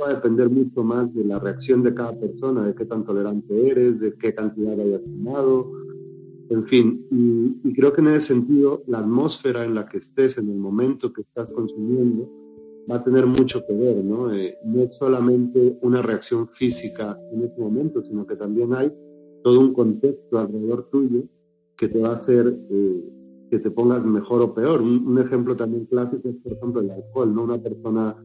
va 0.00 0.08
a 0.08 0.14
depender 0.14 0.48
mucho 0.50 0.82
más 0.82 1.12
de 1.14 1.24
la 1.24 1.38
reacción 1.38 1.82
de 1.82 1.94
cada 1.94 2.18
persona, 2.18 2.66
de 2.66 2.74
qué 2.74 2.84
tan 2.84 3.04
tolerante 3.04 3.68
eres, 3.68 4.00
de 4.00 4.14
qué 4.14 4.34
cantidad 4.34 4.78
hayas 4.78 5.02
tomado, 5.02 5.72
en 6.48 6.64
fin. 6.64 7.06
Y, 7.10 7.72
creo 7.74 7.92
que 7.92 8.00
en 8.00 8.08
ese 8.08 8.34
sentido, 8.34 8.82
la 8.86 8.98
atmósfera 8.98 9.64
en 9.64 9.74
la 9.74 9.86
que 9.86 9.98
estés, 9.98 10.38
en 10.38 10.50
el 10.50 10.58
momento 10.58 11.12
que 11.12 11.22
estás 11.22 11.50
consumiendo, 11.52 12.28
va 12.90 12.96
a 12.96 13.04
tener 13.04 13.26
mucho 13.26 13.64
que 13.66 13.72
ver, 13.74 14.04
¿no? 14.04 14.32
Eh, 14.32 14.56
no 14.64 14.82
es 14.82 14.96
solamente 14.96 15.78
una 15.82 16.02
reacción 16.02 16.48
física 16.48 17.18
en 17.32 17.44
ese 17.44 17.60
momento, 17.60 18.02
sino 18.04 18.26
que 18.26 18.36
también 18.36 18.74
hay 18.74 18.92
todo 19.44 19.60
un 19.60 19.72
contexto 19.72 20.38
alrededor 20.38 20.88
tuyo 20.90 21.22
que 21.76 21.88
te 21.88 22.00
va 22.00 22.10
a 22.10 22.16
hacer... 22.16 22.58
Eh, 22.70 23.16
que 23.50 23.58
te 23.58 23.70
pongas 23.70 24.04
mejor 24.04 24.42
o 24.42 24.54
peor. 24.54 24.80
Un, 24.80 25.18
ejemplo 25.18 25.56
también 25.56 25.84
clásico 25.86 26.28
es, 26.28 26.36
por 26.36 26.52
ejemplo, 26.52 26.80
el 26.80 26.90
alcohol, 26.90 27.34
¿no? 27.34 27.42
Una 27.42 27.58
persona 27.58 28.16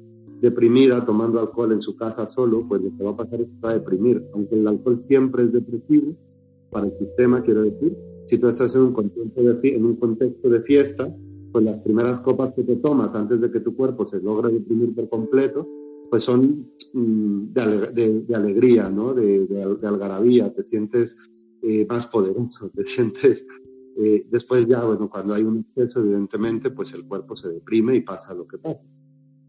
deprimida 0.45 1.05
tomando 1.05 1.39
alcohol 1.39 1.71
en 1.73 1.81
su 1.81 1.95
casa 1.95 2.29
solo, 2.29 2.65
pues 2.67 2.81
lo 2.81 2.95
que 2.95 3.03
va 3.03 3.11
a 3.11 3.17
pasar 3.17 3.41
es 3.41 3.47
que 3.47 3.59
va 3.63 3.71
a 3.71 3.73
deprimir. 3.73 4.23
Aunque 4.33 4.55
el 4.55 4.67
alcohol 4.67 4.99
siempre 4.99 5.43
es 5.43 5.51
depresivo, 5.51 6.15
para 6.71 6.87
el 6.87 6.97
sistema, 6.97 7.41
quiero 7.41 7.63
decir, 7.63 7.97
si 8.27 8.37
tú 8.37 8.47
estás 8.47 8.75
en 8.75 8.81
un 8.81 8.93
contexto 8.93 9.41
de, 9.41 9.69
en 9.69 9.85
un 9.85 9.95
contexto 9.95 10.49
de 10.49 10.61
fiesta, 10.61 11.13
pues 11.51 11.63
las 11.63 11.79
primeras 11.79 12.19
copas 12.21 12.53
que 12.53 12.63
te 12.63 12.75
tomas 12.77 13.15
antes 13.15 13.39
de 13.39 13.49
que 13.49 13.59
tu 13.59 13.75
cuerpo 13.75 14.07
se 14.07 14.19
logre 14.19 14.51
deprimir 14.51 14.93
por 14.93 15.07
completo, 15.09 15.67
pues 16.09 16.23
son 16.23 16.69
mm, 16.93 17.53
de, 17.53 18.25
alegría, 18.35 18.89
¿no? 18.89 19.13
De, 19.13 19.47
algarabía, 19.83 20.53
te 20.53 20.63
sientes 20.63 21.15
eh, 21.61 21.85
más 21.89 22.05
poderoso, 22.07 22.69
te 22.75 22.83
sientes 22.83 23.45
eh, 23.97 24.27
después 24.29 24.67
ya, 24.67 24.83
bueno, 24.83 25.09
cuando 25.09 25.33
hay 25.33 25.43
un 25.43 25.59
exceso, 25.59 26.01
evidentemente, 26.01 26.69
pues 26.69 26.93
el 26.93 27.05
cuerpo 27.05 27.35
se 27.37 27.49
deprime 27.49 27.95
y 27.95 28.01
pasa 28.01 28.33
lo 28.33 28.45
que 28.45 28.57
pasa. 28.57 28.81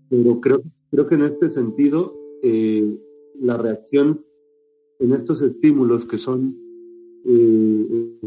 Pero 0.08 0.40
creo, 0.40 0.62
creo 0.90 1.06
que 1.06 1.14
en 1.14 1.22
este 1.22 1.50
sentido, 1.50 2.16
eh, 2.42 2.98
la 3.40 3.56
reacción 3.56 4.24
en 4.98 5.12
estos 5.12 5.42
estímulos 5.42 6.06
que 6.06 6.18
son 6.18 6.56
eh, 7.24 8.20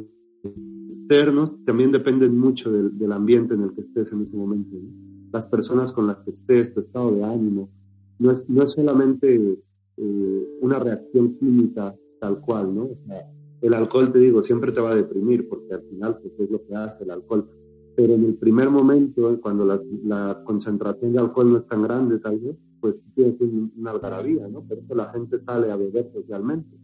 externos 0.90 1.56
también 1.66 1.92
dependen 1.92 2.38
mucho 2.38 2.72
del, 2.72 3.12
ambiente 3.12 3.54
en 3.54 3.62
el 3.62 3.74
que 3.74 3.82
estés 3.82 4.12
en 4.12 4.24
ese 4.24 4.36
momento. 4.36 4.78
Las 5.32 5.48
personas 5.48 5.92
con 5.92 6.08
las 6.08 6.24
que 6.24 6.32
estés, 6.32 6.74
tu 6.74 6.80
estado 6.80 7.16
de 7.16 7.24
ánimo, 7.24 7.70
no 8.20 8.32
es, 8.32 8.50
no 8.50 8.64
es 8.64 8.72
solamente 8.72 9.60
una 10.62 10.80
reacción 10.80 11.36
química 11.36 11.96
tal 12.20 12.40
cual, 12.42 12.74
¿no? 12.74 12.84
O 12.84 12.98
sea, 13.06 13.30
el 13.62 13.74
alcohol, 13.74 14.12
te 14.12 14.20
digo, 14.20 14.42
siempre 14.42 14.72
te 14.72 14.82
va 14.82 14.92
a 14.92 14.96
deprimir 14.96 15.48
porque 15.50 15.74
al 15.74 15.84
final 15.84 16.20
pues, 16.22 16.34
es 16.40 16.50
lo 16.50 16.66
que 16.66 16.76
hace 16.76 17.04
el 17.04 17.12
alcohol. 17.12 17.50
Pero 18.00 18.14
en 18.14 18.24
el 18.24 18.36
primer 18.36 18.70
momento, 18.70 19.38
cuando 19.42 19.66
la, 19.66 20.42
concentración 20.46 21.12
de 21.12 21.20
alcohol 21.20 21.52
no 21.52 21.58
es 21.58 21.68
tan 21.68 21.82
grande, 21.82 22.18
tal 22.20 22.40
vez, 22.40 22.56
pues 22.80 22.96
tienes 23.14 23.36
una 23.76 23.92
algarabía, 23.92 24.48
¿no? 24.48 24.64
Pero 24.70 24.80
eso 24.80 24.96
la 24.96 25.12
gente 25.12 25.38
sale 25.38 25.70
a 25.70 25.76
beber 25.76 26.10
socialmente. 26.14 26.78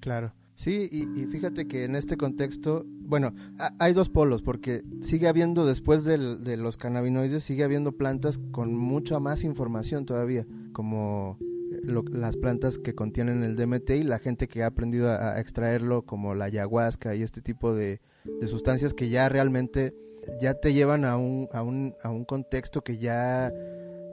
Claro. 0.00 0.32
Sí, 0.56 0.88
y, 0.90 1.26
fíjate 1.26 1.68
que 1.68 1.84
en 1.84 1.94
este 1.94 2.16
contexto, 2.16 2.84
bueno, 3.02 3.32
hay 3.78 3.92
dos 3.92 4.08
polos, 4.08 4.42
porque 4.42 4.82
sigue 5.00 5.28
habiendo, 5.28 5.64
después 5.64 6.02
de 6.04 6.56
los 6.56 6.76
cannabinoides, 6.76 7.44
sigue 7.44 7.62
habiendo 7.62 7.92
plantas 7.92 8.40
con 8.50 8.74
mucha 8.74 9.20
más 9.20 9.44
información 9.44 10.06
todavía, 10.06 10.44
como 10.72 11.38
las 11.84 12.36
plantas 12.36 12.78
que 12.78 12.96
contienen 12.96 13.44
el 13.44 13.54
DMT 13.54 13.90
y 13.90 14.02
la 14.02 14.18
gente 14.18 14.48
que 14.48 14.64
ha 14.64 14.66
aprendido 14.66 15.08
a, 15.08 15.38
extraerlo 15.38 16.02
como 16.02 16.34
la 16.34 16.46
ayahuasca 16.46 17.14
y 17.14 17.22
este 17.22 17.42
tipo 17.42 17.76
de, 17.76 18.00
sustancias 18.48 18.92
que 18.92 19.08
ya 19.08 19.28
realmente 19.28 19.94
ya 20.40 20.54
te 20.54 20.72
llevan 20.72 21.04
a 21.04 21.16
un, 21.16 21.48
a, 21.52 21.62
un, 21.62 21.94
a 22.02 22.10
un 22.10 22.24
contexto 22.24 22.82
que 22.82 22.98
ya 22.98 23.52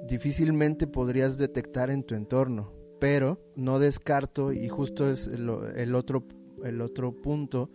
difícilmente 0.07 0.87
podrías 0.87 1.37
detectar 1.37 1.89
en 1.89 2.03
tu 2.03 2.15
entorno. 2.15 2.71
Pero 2.99 3.39
no 3.55 3.79
descarto, 3.79 4.53
y 4.53 4.69
justo 4.69 5.09
es 5.09 5.27
el, 5.27 5.49
otro, 5.95 6.25
el 6.63 6.81
otro 6.81 7.11
punto, 7.11 7.69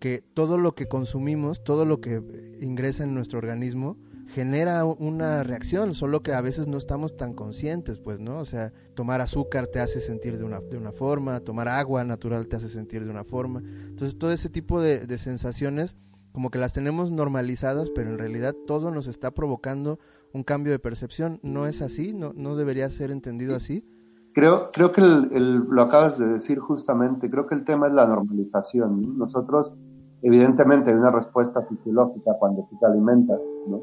que 0.00 0.22
todo 0.34 0.58
lo 0.58 0.74
que 0.74 0.86
consumimos, 0.86 1.62
todo 1.62 1.84
lo 1.84 2.00
que 2.00 2.20
ingresa 2.60 3.04
en 3.04 3.14
nuestro 3.14 3.38
organismo, 3.38 3.96
genera 4.26 4.84
una 4.84 5.44
reacción, 5.44 5.94
solo 5.94 6.22
que 6.22 6.32
a 6.32 6.40
veces 6.40 6.66
no 6.66 6.78
estamos 6.78 7.16
tan 7.16 7.32
conscientes, 7.32 8.00
pues, 8.00 8.18
¿no? 8.18 8.40
O 8.40 8.44
sea, 8.44 8.72
tomar 8.94 9.20
azúcar 9.20 9.68
te 9.68 9.78
hace 9.78 10.00
sentir 10.00 10.36
de 10.36 10.44
una, 10.44 10.60
de 10.60 10.76
una 10.76 10.90
forma, 10.90 11.38
tomar 11.40 11.68
agua 11.68 12.02
natural 12.02 12.48
te 12.48 12.56
hace 12.56 12.68
sentir 12.68 13.04
de 13.04 13.10
una 13.10 13.24
forma. 13.24 13.60
Entonces, 13.60 14.18
todo 14.18 14.32
ese 14.32 14.48
tipo 14.48 14.80
de, 14.80 15.06
de 15.06 15.18
sensaciones, 15.18 15.96
como 16.36 16.50
que 16.50 16.58
las 16.58 16.74
tenemos 16.74 17.12
normalizadas, 17.12 17.88
pero 17.88 18.10
en 18.10 18.18
realidad 18.18 18.54
todo 18.66 18.90
nos 18.90 19.06
está 19.06 19.30
provocando 19.30 19.98
un 20.34 20.42
cambio 20.42 20.70
de 20.70 20.78
percepción. 20.78 21.40
¿No 21.42 21.64
es 21.64 21.80
así? 21.80 22.12
¿No, 22.12 22.34
no 22.34 22.56
debería 22.56 22.90
ser 22.90 23.10
entendido 23.10 23.56
así? 23.56 23.88
Creo, 24.34 24.68
creo 24.70 24.92
que 24.92 25.00
el, 25.00 25.64
lo 25.66 25.80
acabas 25.80 26.18
de 26.18 26.26
decir 26.26 26.58
justamente, 26.58 27.30
creo 27.30 27.46
que 27.46 27.54
el 27.54 27.64
tema 27.64 27.86
es 27.86 27.94
la 27.94 28.06
normalización. 28.06 29.16
Nosotros, 29.16 29.72
evidentemente, 30.20 30.90
hay 30.90 30.98
una 30.98 31.10
respuesta 31.10 31.62
fisiológica 31.62 32.32
cuando 32.38 32.68
tú 32.68 32.76
te 32.78 32.84
alimentas, 32.84 33.40
¿no? 33.66 33.80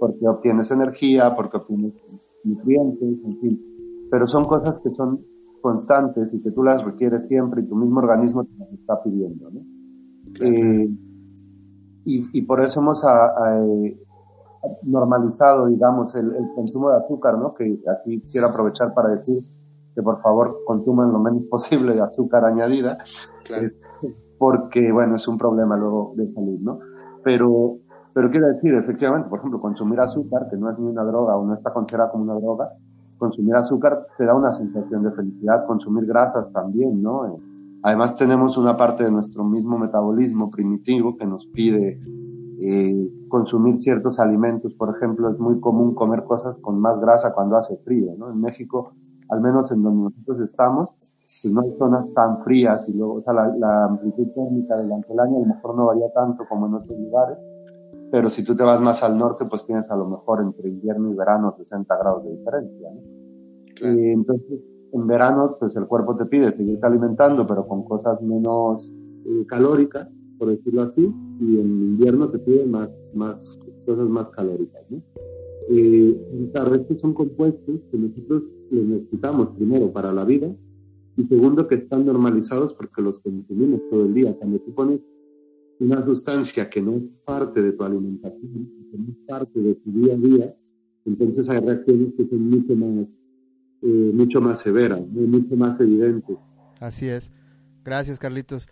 porque 0.00 0.26
obtienes 0.26 0.70
energía, 0.70 1.34
porque 1.36 1.58
obtienes 1.58 1.92
nutrientes, 2.44 3.18
en 3.26 3.40
fin. 3.40 4.06
Pero 4.10 4.26
son 4.26 4.46
cosas 4.46 4.80
que 4.82 4.90
son 4.90 5.20
constantes 5.60 6.32
y 6.32 6.40
que 6.40 6.50
tú 6.50 6.62
las 6.62 6.82
requieres 6.82 7.28
siempre 7.28 7.60
y 7.60 7.66
tu 7.66 7.76
mismo 7.76 7.98
organismo 7.98 8.46
te 8.46 8.56
las 8.56 8.72
está 8.72 9.02
pidiendo. 9.02 9.50
¿no? 9.50 9.60
Eh, 10.40 10.88
y, 12.04 12.22
y, 12.32 12.42
por 12.42 12.60
eso 12.60 12.80
hemos 12.80 13.04
a, 13.04 13.26
a, 13.26 13.60
normalizado, 14.82 15.66
digamos, 15.66 16.14
el, 16.14 16.34
el, 16.34 16.54
consumo 16.54 16.90
de 16.90 16.96
azúcar, 16.96 17.38
¿no? 17.38 17.52
Que 17.52 17.80
aquí 17.90 18.22
quiero 18.30 18.48
aprovechar 18.48 18.94
para 18.94 19.10
decir 19.10 19.42
que 19.94 20.02
por 20.02 20.20
favor 20.22 20.58
consuman 20.66 21.12
lo 21.12 21.18
menos 21.18 21.44
posible 21.50 21.94
de 21.94 22.02
azúcar 22.02 22.44
añadida, 22.44 22.98
claro. 23.44 23.68
porque, 24.38 24.92
bueno, 24.92 25.16
es 25.16 25.26
un 25.28 25.38
problema 25.38 25.76
luego 25.76 26.12
de 26.16 26.30
salud, 26.32 26.58
¿no? 26.60 26.78
Pero 27.22 27.78
pero 28.12 28.30
quiero 28.30 28.48
decir, 28.48 28.74
efectivamente, 28.74 29.28
por 29.28 29.38
ejemplo, 29.38 29.60
consumir 29.60 30.00
azúcar, 30.00 30.48
que 30.50 30.56
no 30.56 30.70
es 30.70 30.78
ni 30.78 30.88
una 30.88 31.04
droga 31.04 31.36
o 31.36 31.46
no 31.46 31.54
está 31.54 31.70
considerada 31.70 32.10
como 32.10 32.24
una 32.24 32.34
droga, 32.34 32.72
consumir 33.18 33.54
azúcar 33.54 34.06
te 34.18 34.24
da 34.24 34.34
una 34.34 34.52
sensación 34.52 35.04
de 35.04 35.12
felicidad, 35.12 35.66
consumir 35.66 36.06
grasas 36.06 36.52
también, 36.52 37.02
¿no? 37.02 37.38
Eh, 37.80 37.82
además 37.82 38.16
tenemos 38.16 38.56
una 38.58 38.76
parte 38.76 39.04
de 39.04 39.10
nuestro 39.10 39.44
mismo 39.44 39.78
metabolismo 39.78 40.50
primitivo 40.50 41.16
que 41.16 41.26
nos 41.26 41.46
pide 41.46 42.00
eh, 42.60 43.10
consumir 43.28 43.80
ciertos 43.80 44.18
alimentos. 44.18 44.74
Por 44.74 44.96
ejemplo, 44.96 45.30
es 45.30 45.38
muy 45.38 45.60
común 45.60 45.94
comer 45.94 46.24
cosas 46.24 46.58
con 46.58 46.80
más 46.80 47.00
grasa 47.00 47.32
cuando 47.32 47.56
hace 47.56 47.76
frío, 47.78 48.14
¿no? 48.18 48.30
En 48.30 48.40
México 48.40 48.92
al 49.30 49.40
menos 49.40 49.70
en 49.70 49.82
donde 49.82 50.10
nosotros 50.10 50.40
estamos, 50.40 50.90
pues 51.42 51.54
no 51.54 51.60
hay 51.60 51.72
zonas 51.76 52.12
tan 52.14 52.38
frías 52.38 52.88
y 52.88 52.98
luego, 52.98 53.14
o 53.14 53.22
sea, 53.22 53.32
la, 53.32 53.84
amplitud 53.84 54.28
térmica 54.34 54.76
del 54.76 54.90
año 54.92 55.36
a 55.36 55.40
lo 55.40 55.46
mejor 55.46 55.76
no 55.76 55.86
varía 55.86 56.12
tanto 56.12 56.44
como 56.48 56.66
en 56.66 56.74
otros 56.74 56.98
lugares, 56.98 57.38
pero 58.10 58.28
si 58.28 58.44
tú 58.44 58.56
te 58.56 58.64
vas 58.64 58.80
más 58.80 59.04
al 59.04 59.16
norte, 59.16 59.44
pues 59.44 59.64
tienes 59.64 59.88
a 59.88 59.96
lo 59.96 60.06
mejor 60.06 60.40
entre 60.42 60.68
invierno 60.68 61.10
y 61.10 61.14
verano 61.14 61.54
60 61.56 61.96
grados 61.96 62.24
de 62.24 62.30
diferencia, 62.36 62.88
Y 63.82 64.10
entonces, 64.10 64.60
en 64.92 65.06
verano, 65.06 65.56
pues 65.58 65.74
el 65.76 65.86
cuerpo 65.86 66.16
te 66.16 66.26
pide 66.26 66.52
seguirte 66.52 66.86
alimentando, 66.86 67.46
pero 67.46 67.66
con 67.66 67.84
cosas 67.84 68.20
menos 68.22 68.90
eh, 69.24 69.46
calóricas, 69.46 70.08
por 70.38 70.48
decirlo 70.48 70.82
así, 70.82 71.12
y 71.40 71.58
en 71.58 71.66
invierno 71.66 72.28
te 72.30 72.38
pide 72.38 72.66
más, 72.66 72.88
más 73.14 73.58
cosas 73.86 74.08
más 74.08 74.28
calóricas, 74.30 74.82
¿no? 74.90 75.02
Eh, 75.68 76.50
claro, 76.52 76.84
son 76.96 77.14
compuestos 77.14 77.80
que 77.90 77.96
nosotros 77.96 78.42
los 78.70 78.84
necesitamos 78.84 79.50
primero 79.50 79.92
para 79.92 80.12
la 80.12 80.24
vida 80.24 80.52
y 81.16 81.24
segundo 81.26 81.68
que 81.68 81.74
están 81.74 82.04
normalizados 82.06 82.74
porque 82.74 83.02
los 83.02 83.20
consumimos 83.20 83.80
todo 83.90 84.04
el 84.04 84.14
día. 84.14 84.36
Cuando 84.36 84.58
tú 84.58 84.74
pones 84.74 85.00
una 85.78 86.04
sustancia 86.04 86.68
que 86.68 86.82
no 86.82 86.92
es 86.96 87.02
parte 87.24 87.62
de 87.62 87.72
tu 87.72 87.84
alimentación, 87.84 88.70
que 88.90 88.98
no 88.98 89.04
es 89.10 89.16
parte 89.28 89.60
de 89.60 89.74
tu 89.76 89.92
día 89.92 90.14
a 90.14 90.16
día, 90.16 90.56
entonces 91.04 91.48
hay 91.48 91.60
reacciones 91.60 92.14
que 92.16 92.28
son 92.28 92.50
mucho 92.50 92.76
más, 92.76 93.06
eh, 93.82 94.10
mucho 94.14 94.40
más 94.40 94.60
severas, 94.60 95.00
mucho 95.08 95.56
más 95.56 95.80
evidentes. 95.80 96.36
Así 96.80 97.08
es. 97.08 97.30
Gracias, 97.84 98.18
Carlitos. 98.18 98.68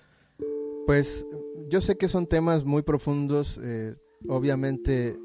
Pues 0.86 1.26
yo 1.70 1.80
sé 1.80 1.96
que 1.96 2.08
son 2.08 2.26
temas 2.26 2.64
muy 2.64 2.82
profundos. 2.82 3.58
Eh, 3.62 3.94
obviamente 4.26 5.18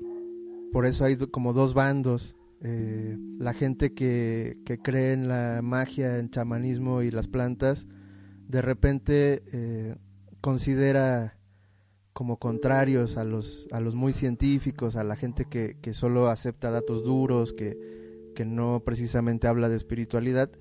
por 0.71 0.85
eso 0.85 1.05
hay 1.05 1.17
como 1.17 1.53
dos 1.53 1.73
bandos. 1.73 2.35
Eh, 2.61 3.17
la 3.39 3.53
gente 3.53 3.93
que, 3.93 4.57
cree 4.83 5.13
en 5.13 5.27
la 5.27 5.61
magia, 5.61 6.17
en 6.17 6.29
chamanismo 6.29 7.01
y 7.01 7.11
las 7.11 7.27
plantas, 7.27 7.87
de 8.47 8.61
repente 8.61 9.97
considera 10.39 11.37
como 12.13 12.37
contrarios 12.37 13.17
a 13.17 13.23
los, 13.23 13.67
a 13.71 13.79
los 13.79 13.95
muy 13.95 14.13
científicos, 14.13 14.95
a 14.95 15.03
la 15.03 15.15
gente 15.15 15.45
que, 15.45 15.93
solo 15.93 16.27
acepta 16.27 16.71
datos 16.71 17.03
duros, 17.03 17.53
que, 17.53 18.02
no 18.45 18.81
precisamente 18.85 19.47
habla 19.47 19.69
de 19.69 19.77
espiritualidad, 19.77 20.51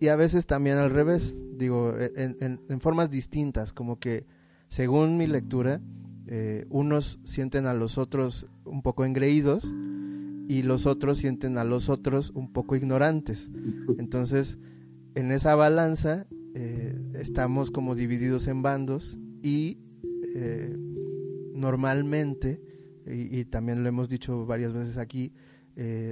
y 0.00 0.08
a 0.08 0.16
veces 0.16 0.46
también 0.46 0.78
al 0.78 0.90
revés, 0.90 1.34
digo, 1.56 1.94
en, 1.98 2.36
en 2.40 2.80
formas 2.80 3.10
distintas, 3.10 3.72
como 3.72 3.98
que 3.98 4.26
según 4.68 5.16
mi 5.16 5.26
lectura, 5.26 5.80
eh, 6.28 6.66
unos 6.70 7.18
sienten 7.24 7.66
a 7.66 7.74
los 7.74 7.98
otros 7.98 8.48
un 8.64 8.80
poco 8.80 9.04
engreídos 9.04 9.74
y 10.48 10.62
los 10.62 10.86
otros 10.86 11.18
sienten 11.18 11.58
a 11.58 11.64
los 11.64 11.88
otros 11.88 12.30
un 12.30 12.52
poco 12.52 12.76
ignorantes. 12.76 13.50
Entonces, 13.98 14.56
en 15.14 15.32
esa 15.32 15.56
balanza 15.56 16.26
eh, 16.54 16.98
estamos 17.14 17.70
como 17.70 17.94
divididos 17.94 18.46
en 18.46 18.62
bandos 18.62 19.18
y 19.42 19.78
eh, 20.34 20.74
normalmente, 21.54 22.62
y, 23.04 23.44
también 23.46 23.82
lo 23.82 23.88
hemos 23.90 24.08
dicho 24.08 24.46
varias 24.46 24.72
veces 24.72 24.96
aquí, 24.96 25.32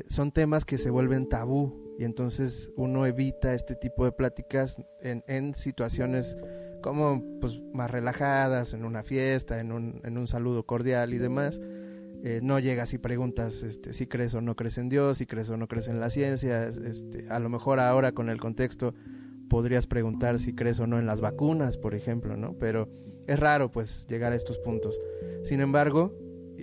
son 0.08 0.32
temas 0.32 0.64
que 0.64 0.78
se 0.78 0.90
vuelven 0.90 1.28
tabú 1.28 1.94
y 1.98 2.04
entonces 2.04 2.72
uno 2.76 3.04
evita 3.04 3.52
este 3.52 3.74
tipo 3.74 4.06
de 4.06 4.12
pláticas 4.12 4.78
en, 5.02 5.54
situaciones 5.54 6.36
como 6.82 7.22
pues 7.42 7.60
más 7.74 7.90
relajadas, 7.90 8.72
en 8.72 8.86
una 8.86 9.02
fiesta, 9.02 9.60
en 9.60 9.70
un, 9.70 10.00
en 10.04 10.16
un 10.16 10.26
saludo 10.26 10.64
cordial 10.64 11.12
y 11.12 11.18
demás. 11.18 11.60
Eh, 12.22 12.40
no 12.42 12.58
llegas 12.58 12.92
y 12.92 12.98
preguntas 12.98 13.62
este, 13.62 13.94
si 13.94 14.06
crees 14.06 14.34
o 14.34 14.42
no 14.42 14.54
crees 14.54 14.76
en 14.76 14.88
Dios, 14.90 15.18
si 15.18 15.26
crees 15.26 15.48
o 15.50 15.56
no 15.56 15.68
crees 15.68 15.88
en 15.88 16.00
la 16.00 16.08
ciencia. 16.08 16.68
Este, 16.68 17.26
a 17.28 17.38
lo 17.38 17.48
mejor 17.48 17.80
ahora 17.80 18.12
con 18.12 18.30
el 18.30 18.40
contexto 18.40 18.94
podrías 19.50 19.86
preguntar 19.86 20.38
si 20.38 20.54
crees 20.54 20.80
o 20.80 20.86
no 20.86 20.98
en 20.98 21.04
las 21.04 21.20
vacunas, 21.20 21.76
por 21.76 21.94
ejemplo, 21.94 22.36
¿no? 22.36 22.56
Pero 22.58 22.88
es 23.26 23.38
raro 23.38 23.70
pues 23.70 24.06
llegar 24.06 24.32
a 24.32 24.36
estos 24.36 24.58
puntos. 24.58 24.98
Sin 25.44 25.60
embargo, 25.60 26.14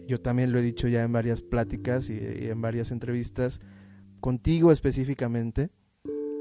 yo 0.07 0.21
también 0.21 0.51
lo 0.51 0.59
he 0.59 0.63
dicho 0.63 0.87
ya 0.87 1.03
en 1.03 1.11
varias 1.11 1.41
pláticas 1.41 2.09
y, 2.09 2.17
en 2.19 2.61
varias 2.61 2.91
entrevistas, 2.91 3.59
contigo 4.19 4.71
específicamente, 4.71 5.69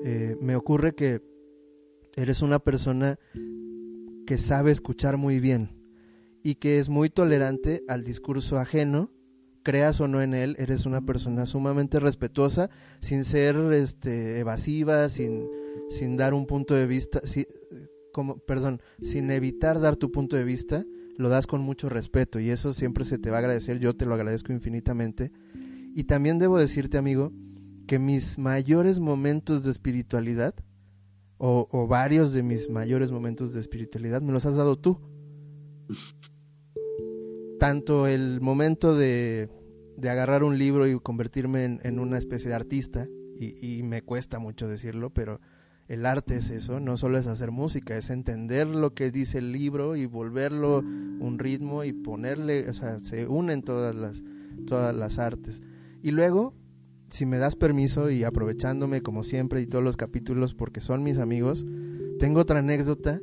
eh, 0.04 0.36
me 0.40 0.56
ocurre 0.56 0.94
que 0.94 1.22
eres 2.14 2.42
una 2.42 2.58
persona 2.58 3.18
que 4.26 4.38
sabe 4.38 4.70
escuchar 4.70 5.16
muy 5.16 5.40
bien 5.40 5.76
y 6.42 6.56
que 6.56 6.78
es 6.78 6.88
muy 6.88 7.10
tolerante 7.10 7.82
al 7.88 8.04
discurso 8.04 8.58
ajeno, 8.58 9.10
creas 9.62 10.00
o 10.00 10.06
no 10.06 10.22
en 10.22 10.32
él, 10.32 10.54
eres 10.58 10.86
una 10.86 11.04
persona 11.04 11.44
sumamente 11.44 11.98
respetuosa, 11.98 12.70
sin 13.00 13.24
ser 13.24 13.56
este, 13.72 14.38
evasiva, 14.38 15.08
sin, 15.08 15.48
sin 15.90 16.16
dar 16.16 16.34
un 16.34 16.46
punto 16.46 16.74
de 16.74 16.86
vista, 16.86 17.20
como, 18.12 18.38
perdón, 18.38 18.80
sin 19.02 19.30
evitar 19.30 19.80
dar 19.80 19.96
tu 19.96 20.12
punto 20.12 20.36
de 20.36 20.44
vista, 20.44 20.84
lo 21.16 21.28
das 21.28 21.46
con 21.46 21.62
mucho 21.62 21.88
respeto 21.88 22.40
y 22.40 22.50
eso 22.50 22.72
siempre 22.72 23.04
se 23.04 23.18
te 23.18 23.30
va 23.30 23.36
a 23.36 23.40
agradecer, 23.40 23.78
yo 23.78 23.96
te 23.96 24.06
lo 24.06 24.14
agradezco 24.14 24.52
infinitamente. 24.52 25.32
Y 25.94 26.04
también 26.04 26.38
debo 26.38 26.58
decirte, 26.58 26.98
amigo, 26.98 27.32
que 27.86 27.98
mis 27.98 28.38
mayores 28.38 29.00
momentos 29.00 29.62
de 29.62 29.70
espiritualidad 29.70 30.54
o, 31.38 31.86
varios 31.86 32.32
de 32.32 32.42
mis 32.42 32.70
mayores 32.70 33.12
momentos 33.12 33.52
de 33.52 33.60
espiritualidad 33.60 34.22
me 34.22 34.32
los 34.32 34.46
has 34.46 34.56
dado 34.56 34.78
tú. 34.78 34.98
Tanto 37.58 38.06
el 38.06 38.40
momento 38.40 38.94
de, 38.96 39.50
de 39.96 40.10
agarrar 40.10 40.44
un 40.44 40.58
libro 40.58 40.86
y 40.86 40.98
convertirme 41.00 41.78
en, 41.82 41.98
una 41.98 42.18
especie 42.18 42.48
de 42.48 42.56
artista, 42.56 43.06
y, 43.38 43.82
me 43.82 44.02
cuesta 44.02 44.38
mucho 44.38 44.66
decirlo, 44.66 45.10
pero 45.10 45.40
el 45.88 46.06
arte 46.06 46.36
es 46.36 46.50
eso, 46.50 46.80
no 46.80 46.96
solo 46.96 47.18
es 47.18 47.26
hacer 47.26 47.50
música, 47.50 47.96
es 47.96 48.10
entender 48.10 48.66
lo 48.66 48.94
que 48.94 49.10
dice 49.10 49.38
el 49.38 49.52
libro 49.52 49.96
y 49.96 50.06
volverlo 50.06 50.78
un 50.78 51.38
ritmo 51.38 51.84
y 51.84 51.92
ponerle, 51.92 52.68
o 52.68 52.72
sea, 52.72 52.98
se 53.00 53.26
unen 53.26 53.62
todas 53.62 53.94
las, 53.94 54.22
todas 54.66 54.94
las 54.94 55.18
artes. 55.18 55.62
Y 56.02 56.10
luego 56.10 56.54
si 57.08 57.26
me 57.26 57.38
das 57.38 57.56
permiso 57.56 58.10
y 58.10 58.24
aprovechándome 58.24 59.02
como 59.02 59.22
siempre 59.22 59.60
y 59.60 59.66
todos 59.66 59.84
los 59.84 59.96
capítulos 59.96 60.54
porque 60.54 60.80
son 60.80 61.02
mis 61.02 61.18
amigos, 61.18 61.64
tengo 62.18 62.40
otra 62.40 62.58
anécdota 62.58 63.20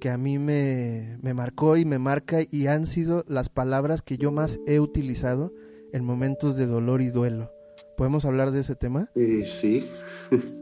que 0.00 0.10
a 0.10 0.18
mí 0.18 0.38
me, 0.38 1.18
marcó 1.34 1.76
y 1.76 1.84
me 1.84 1.98
marca 1.98 2.40
y 2.50 2.66
han 2.66 2.86
sido 2.86 3.24
las 3.28 3.48
palabras 3.48 4.02
que 4.02 4.18
yo 4.18 4.32
más 4.32 4.58
he 4.66 4.80
utilizado 4.80 5.52
en 5.92 6.04
momentos 6.04 6.56
de 6.56 6.66
dolor 6.66 7.02
y 7.02 7.08
duelo. 7.08 7.52
¿Podemos 7.96 8.24
hablar 8.24 8.50
de 8.50 8.60
ese 8.60 8.74
tema? 8.74 9.10
Eh, 9.14 9.44
sí. 9.46 9.86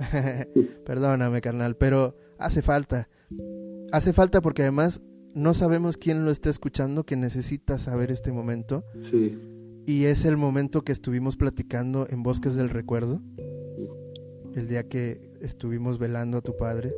Perdóname, 0.84 1.40
carnal, 1.40 1.76
pero 1.76 2.16
hace 2.38 2.62
falta. 2.62 3.08
Hace 3.92 4.12
falta 4.12 4.40
porque 4.40 4.62
además 4.62 5.00
no 5.34 5.54
sabemos 5.54 5.96
quién 5.96 6.24
lo 6.24 6.30
está 6.30 6.50
escuchando 6.50 7.04
que 7.04 7.16
necesita 7.16 7.78
saber 7.78 8.10
este 8.10 8.32
momento. 8.32 8.84
Sí. 8.98 9.38
Y 9.86 10.04
es 10.04 10.24
el 10.24 10.36
momento 10.36 10.82
que 10.82 10.92
estuvimos 10.92 11.36
platicando 11.36 12.06
en 12.10 12.22
Bosques 12.22 12.54
del 12.54 12.70
Recuerdo, 12.70 13.22
el 14.54 14.68
día 14.68 14.88
que 14.88 15.20
estuvimos 15.40 15.98
velando 15.98 16.38
a 16.38 16.42
tu 16.42 16.56
padre. 16.56 16.94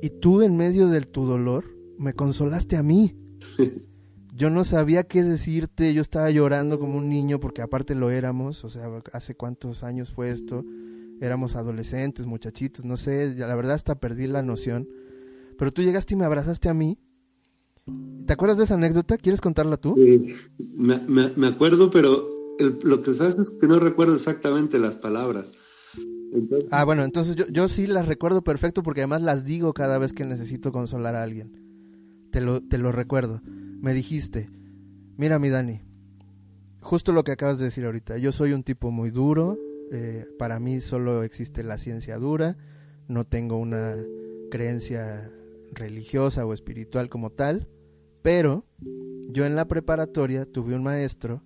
Y 0.00 0.10
tú 0.10 0.42
en 0.42 0.56
medio 0.56 0.88
de 0.88 1.00
tu 1.02 1.24
dolor 1.24 1.64
me 1.98 2.14
consolaste 2.14 2.76
a 2.76 2.82
mí. 2.82 3.16
Yo 4.34 4.50
no 4.50 4.64
sabía 4.64 5.04
qué 5.04 5.22
decirte, 5.22 5.92
yo 5.92 6.00
estaba 6.00 6.30
llorando 6.30 6.78
como 6.78 6.96
un 6.96 7.10
niño 7.10 7.38
porque 7.38 7.60
aparte 7.60 7.94
lo 7.94 8.10
éramos, 8.10 8.64
o 8.64 8.70
sea, 8.70 8.88
hace 9.12 9.34
cuántos 9.34 9.84
años 9.84 10.10
fue 10.10 10.30
esto, 10.30 10.64
éramos 11.20 11.56
adolescentes, 11.56 12.26
muchachitos, 12.26 12.84
no 12.84 12.96
sé, 12.96 13.34
la 13.36 13.54
verdad 13.54 13.74
hasta 13.74 13.94
perdí 13.94 14.26
la 14.26 14.42
noción. 14.42 14.88
Pero 15.58 15.72
tú 15.72 15.82
llegaste 15.82 16.14
y 16.14 16.16
me 16.16 16.24
abrazaste 16.24 16.68
a 16.68 16.74
mí 16.74 16.98
¿Te 18.26 18.32
acuerdas 18.32 18.58
de 18.58 18.64
esa 18.64 18.74
anécdota? 18.74 19.16
¿Quieres 19.18 19.40
contarla 19.40 19.76
tú? 19.76 19.96
me, 19.96 21.46
acuerdo, 21.46 21.90
pero 21.90 22.56
lo 22.82 23.02
que 23.02 23.14
sabes 23.14 23.38
es 23.38 23.50
que 23.50 23.66
no 23.66 23.78
recuerdo 23.78 24.14
exactamente 24.14 24.78
las 24.78 24.96
palabras. 24.96 25.52
ah, 26.70 26.84
bueno, 26.84 27.02
entonces 27.02 27.34
yo, 27.34 27.46
yo, 27.48 27.66
sí 27.68 27.86
las 27.86 28.06
recuerdo 28.06 28.42
perfecto 28.42 28.82
porque 28.82 29.00
además 29.00 29.22
las 29.22 29.44
digo 29.44 29.72
cada 29.74 29.98
vez 29.98 30.12
que 30.12 30.24
necesito 30.24 30.70
consolar 30.70 31.16
a 31.16 31.22
alguien. 31.22 32.28
Te 32.30 32.40
lo, 32.40 32.62
te 32.62 32.78
lo 32.78 32.92
recuerdo. 32.92 33.42
Me 33.44 33.92
dijiste, 33.92 34.48
mira 35.16 35.40
mi 35.40 35.48
Dani, 35.48 35.80
justo 36.80 37.12
lo 37.12 37.24
que 37.24 37.32
acabas 37.32 37.58
de 37.58 37.66
decir 37.66 37.84
ahorita, 37.84 38.16
yo 38.18 38.30
soy 38.30 38.52
un 38.52 38.62
tipo 38.62 38.92
muy 38.92 39.10
duro, 39.10 39.58
eh, 39.94 40.24
para 40.38 40.58
mí 40.58 40.80
solo 40.80 41.22
existe 41.22 41.62
la 41.62 41.76
ciencia 41.76 42.16
dura, 42.16 42.56
no 43.08 43.26
tengo 43.26 43.58
una 43.58 43.96
creencia 44.50 45.30
religiosa 45.70 46.46
o 46.46 46.54
espiritual 46.54 47.10
como 47.10 47.28
tal, 47.28 47.68
pero 48.22 48.64
yo 49.28 49.44
en 49.44 49.54
la 49.54 49.68
preparatoria 49.68 50.46
tuve 50.46 50.74
un 50.74 50.82
maestro 50.82 51.42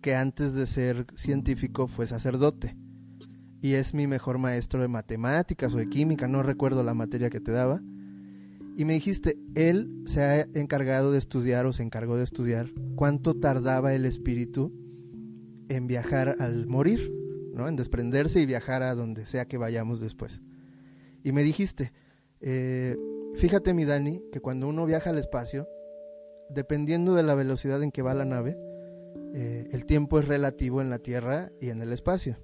que 0.00 0.16
antes 0.16 0.54
de 0.54 0.66
ser 0.66 1.06
científico 1.14 1.86
fue 1.86 2.08
sacerdote 2.08 2.76
y 3.60 3.74
es 3.74 3.94
mi 3.94 4.08
mejor 4.08 4.38
maestro 4.38 4.82
de 4.82 4.88
matemáticas 4.88 5.72
o 5.72 5.76
de 5.78 5.88
química, 5.88 6.26
no 6.26 6.42
recuerdo 6.42 6.82
la 6.82 6.94
materia 6.94 7.30
que 7.30 7.40
te 7.40 7.52
daba. 7.52 7.80
Y 8.76 8.84
me 8.84 8.94
dijiste, 8.94 9.38
él 9.54 10.02
se 10.04 10.20
ha 10.20 10.40
encargado 10.54 11.12
de 11.12 11.18
estudiar 11.18 11.64
o 11.64 11.72
se 11.72 11.84
encargó 11.84 12.16
de 12.16 12.24
estudiar 12.24 12.72
cuánto 12.96 13.34
tardaba 13.34 13.94
el 13.94 14.04
espíritu 14.04 14.72
en 15.68 15.86
viajar 15.86 16.34
al 16.40 16.66
morir 16.66 17.23
En 17.56 17.76
desprenderse 17.76 18.40
y 18.40 18.46
viajar 18.46 18.82
a 18.82 18.94
donde 18.94 19.26
sea 19.26 19.46
que 19.46 19.58
vayamos 19.58 20.00
después. 20.00 20.42
Y 21.22 21.32
me 21.32 21.42
dijiste, 21.42 21.92
eh, 22.40 22.96
fíjate 23.36 23.72
mi 23.72 23.84
Dani, 23.84 24.22
que 24.32 24.40
cuando 24.40 24.68
uno 24.68 24.84
viaja 24.84 25.10
al 25.10 25.18
espacio, 25.18 25.68
dependiendo 26.50 27.14
de 27.14 27.22
la 27.22 27.34
velocidad 27.34 27.82
en 27.82 27.90
que 27.90 28.02
va 28.02 28.12
la 28.12 28.24
nave, 28.24 28.58
eh, 29.34 29.68
el 29.72 29.86
tiempo 29.86 30.18
es 30.18 30.28
relativo 30.28 30.80
en 30.80 30.90
la 30.90 30.98
Tierra 30.98 31.50
y 31.60 31.68
en 31.70 31.80
el 31.80 31.92
espacio. 31.92 32.38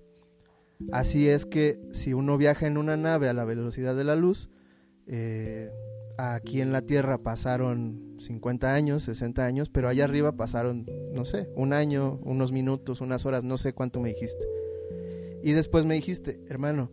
Así 0.92 1.28
es 1.28 1.44
que 1.44 1.78
si 1.92 2.14
uno 2.14 2.38
viaja 2.38 2.66
en 2.66 2.78
una 2.78 2.96
nave 2.96 3.28
a 3.28 3.34
la 3.34 3.44
velocidad 3.44 3.94
de 3.94 4.04
la 4.04 4.16
luz, 4.16 4.48
eh, 5.06 5.70
aquí 6.16 6.60
en 6.60 6.72
la 6.72 6.82
Tierra 6.82 7.18
pasaron 7.18 8.16
50 8.18 8.72
años, 8.72 9.02
60 9.02 9.44
años, 9.44 9.68
pero 9.68 9.88
allá 9.88 10.04
arriba 10.04 10.32
pasaron, 10.32 10.86
no 11.12 11.24
sé, 11.24 11.48
un 11.56 11.72
año, 11.72 12.18
unos 12.22 12.52
minutos, 12.52 13.00
unas 13.00 13.26
horas, 13.26 13.44
no 13.44 13.58
sé 13.58 13.72
cuánto 13.74 14.00
me 14.00 14.10
dijiste. 14.10 14.46
Y 15.42 15.52
después 15.52 15.86
me 15.86 15.94
dijiste, 15.94 16.40
hermano, 16.48 16.90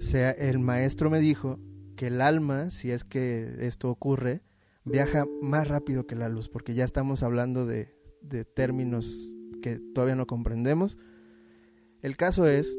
sea, 0.00 0.30
el 0.30 0.58
maestro 0.58 1.10
me 1.10 1.20
dijo 1.20 1.58
que 1.96 2.08
el 2.08 2.20
alma, 2.20 2.70
si 2.70 2.90
es 2.90 3.04
que 3.04 3.56
esto 3.60 3.90
ocurre, 3.90 4.42
viaja 4.84 5.26
más 5.42 5.68
rápido 5.68 6.06
que 6.06 6.16
la 6.16 6.28
luz, 6.28 6.48
porque 6.48 6.74
ya 6.74 6.84
estamos 6.84 7.22
hablando 7.22 7.66
de, 7.66 7.94
de 8.22 8.44
términos 8.44 9.34
que 9.60 9.78
todavía 9.94 10.16
no 10.16 10.26
comprendemos. 10.26 10.96
El 12.00 12.16
caso 12.16 12.46
es 12.46 12.78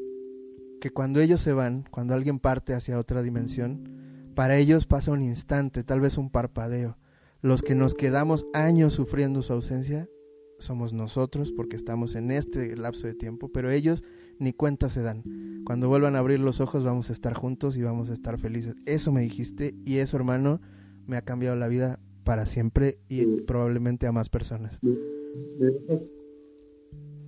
que 0.80 0.90
cuando 0.90 1.20
ellos 1.20 1.42
se 1.42 1.54
van, 1.54 1.86
cuando 1.92 2.16
alguien 2.16 2.40
parte 2.40 2.74
hacia 2.74 2.98
otra 2.98 3.22
dimensión, 3.22 4.32
para 4.36 4.58
ellos 4.58 4.88
pasa 4.88 5.12
un 5.12 5.22
instante, 5.22 5.84
tal 5.84 6.00
vez 6.00 6.18
un 6.18 6.32
parpadeo. 6.32 6.98
Los 7.42 7.62
que 7.62 7.76
nos 7.76 7.94
quedamos 7.94 8.48
años 8.54 8.94
sufriendo 8.94 9.42
su 9.42 9.54
ausencia 9.54 10.10
somos 10.58 10.94
nosotros 10.94 11.52
porque 11.52 11.76
estamos 11.76 12.16
en 12.16 12.32
este 12.32 12.76
lapso 12.76 13.08
de 13.08 13.16
tiempo, 13.16 13.52
pero 13.52 13.72
ellos 13.72 14.04
ni 14.42 14.54
cuenta 14.54 14.90
se 14.90 15.02
dan. 15.02 15.24
Cuando 15.66 15.88
vuelvan 15.88 16.16
a 16.16 16.20
abrir 16.20 16.40
los 16.40 16.60
ojos 16.60 16.84
vamos 16.84 17.10
a 17.10 17.14
estar 17.14 17.34
juntos 17.34 17.78
y 17.78 17.84
vamos 17.84 18.10
a 18.10 18.14
estar 18.14 18.40
felices. 18.40 18.76
Eso 18.86 19.12
me 19.12 19.22
dijiste 19.22 19.76
y 19.86 19.98
eso, 19.98 20.18
hermano, 20.18 20.60
me 21.06 21.16
ha 21.16 21.22
cambiado 21.22 21.56
la 21.56 21.68
vida 21.68 22.00
para 22.24 22.46
siempre 22.46 23.00
y 23.08 23.42
probablemente 23.42 24.08
a 24.08 24.12
más 24.12 24.30
personas. 24.30 24.80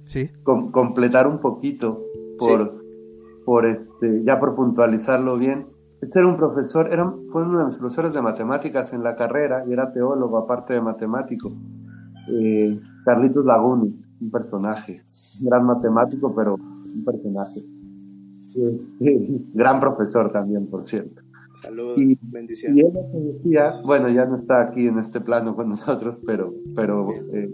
Sí. 0.07 0.29
completar 0.43 1.27
un 1.27 1.39
poquito 1.39 2.03
por, 2.37 2.83
por 3.45 3.65
este, 3.65 4.23
ya 4.23 4.39
por 4.39 4.55
puntualizarlo 4.55 5.37
bien. 5.37 5.67
Este 6.01 6.19
era 6.19 6.27
un 6.27 6.35
profesor, 6.35 6.89
era, 6.91 7.13
fue 7.31 7.43
uno 7.43 7.59
de 7.59 7.65
mis 7.65 7.77
profesores 7.77 8.13
de 8.13 8.21
matemáticas 8.21 8.91
en 8.93 9.03
la 9.03 9.15
carrera 9.15 9.63
y 9.67 9.71
era 9.71 9.93
teólogo 9.93 10.37
aparte 10.37 10.73
de 10.73 10.81
matemático. 10.81 11.51
Eh, 12.27 12.79
Carlitos 13.05 13.45
Lagunes, 13.45 13.93
un 14.19 14.31
personaje, 14.31 15.03
un 15.41 15.45
gran 15.45 15.65
matemático, 15.65 16.33
pero 16.35 16.57
un 16.95 17.05
personaje. 17.05 17.59
Este, 18.55 19.41
gran 19.53 19.79
profesor 19.79 20.31
también, 20.31 20.67
por 20.67 20.83
cierto. 20.83 21.21
Saludos, 21.55 21.97
y, 21.99 22.17
bendiciones. 22.23 22.77
Y 22.77 22.81
él 22.81 22.93
decía, 23.33 23.73
bueno, 23.85 24.09
ya 24.09 24.25
no 24.25 24.37
está 24.37 24.61
aquí 24.61 24.87
en 24.87 24.97
este 24.97 25.21
plano 25.21 25.55
con 25.55 25.69
nosotros, 25.69 26.21
pero, 26.25 26.53
pero 26.75 27.09
eh, 27.11 27.53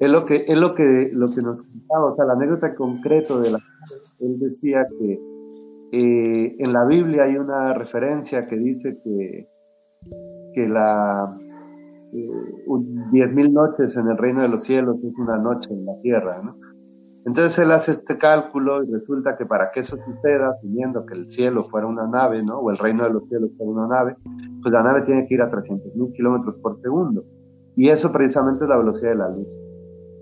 es 0.00 0.10
lo 0.10 0.24
que, 0.24 0.44
es 0.46 0.58
lo 0.58 0.74
que, 0.74 1.10
lo 1.12 1.30
que 1.30 1.42
nos 1.42 1.62
contaba, 1.64 2.12
o 2.12 2.16
sea, 2.16 2.24
la 2.26 2.34
anécdota 2.34 2.74
concreto 2.74 3.40
de 3.40 3.50
la 3.50 3.58
él 4.20 4.38
decía 4.38 4.86
que 4.98 5.20
eh, 5.92 6.56
en 6.58 6.72
la 6.72 6.84
Biblia 6.84 7.24
hay 7.24 7.36
una 7.36 7.74
referencia 7.74 8.46
que 8.46 8.56
dice 8.56 8.98
que, 9.02 9.48
que 10.54 10.68
la 10.68 11.36
eh, 12.12 12.30
diez 13.10 13.32
mil 13.32 13.52
noches 13.52 13.96
en 13.96 14.08
el 14.08 14.16
reino 14.16 14.42
de 14.42 14.48
los 14.48 14.64
cielos 14.64 14.96
es 15.04 15.18
una 15.18 15.36
noche 15.36 15.72
en 15.72 15.84
la 15.84 16.00
tierra, 16.00 16.42
¿no? 16.42 16.54
Entonces 17.26 17.58
él 17.58 17.72
hace 17.72 17.92
este 17.92 18.18
cálculo 18.18 18.82
y 18.82 18.92
resulta 18.92 19.36
que 19.36 19.46
para 19.46 19.70
que 19.70 19.80
eso 19.80 19.96
suceda, 19.96 20.50
asumiendo 20.50 21.06
que 21.06 21.14
el 21.14 21.30
cielo 21.30 21.64
fuera 21.64 21.86
una 21.86 22.06
nave, 22.06 22.42
¿no? 22.42 22.58
O 22.58 22.70
el 22.70 22.76
reino 22.76 23.04
de 23.04 23.14
los 23.14 23.26
cielos 23.28 23.50
fuera 23.56 23.72
una 23.72 23.86
nave, 23.86 24.16
pues 24.60 24.72
la 24.72 24.82
nave 24.82 25.02
tiene 25.02 25.26
que 25.26 25.34
ir 25.34 25.42
a 25.42 25.50
300.000 25.50 26.12
kilómetros 26.14 26.56
por 26.56 26.78
segundo. 26.78 27.24
Y 27.76 27.88
eso 27.88 28.12
precisamente 28.12 28.64
es 28.64 28.68
la 28.68 28.76
velocidad 28.76 29.12
de 29.12 29.16
la 29.16 29.28
luz. 29.30 29.48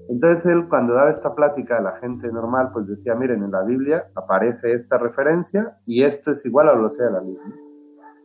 Entonces 0.09 0.46
él 0.46 0.68
cuando 0.68 0.94
daba 0.94 1.11
esta 1.11 1.34
plática 1.34 1.78
a 1.78 1.82
la 1.82 1.96
gente 1.96 2.30
normal, 2.30 2.70
pues 2.72 2.86
decía, 2.86 3.14
miren, 3.16 3.42
en 3.42 3.50
la 3.50 3.62
Biblia 3.62 4.05
aparece 4.14 4.72
esta 4.72 4.96
referencia 4.98 5.76
y 5.86 6.05
esto 6.05 6.32
es 6.32 6.44
igual 6.46 6.68
a 6.68 6.72
la 6.72 6.78
velocidad 6.78 7.07
de 7.07 7.12
la 7.12 7.20
luz. 7.20 7.38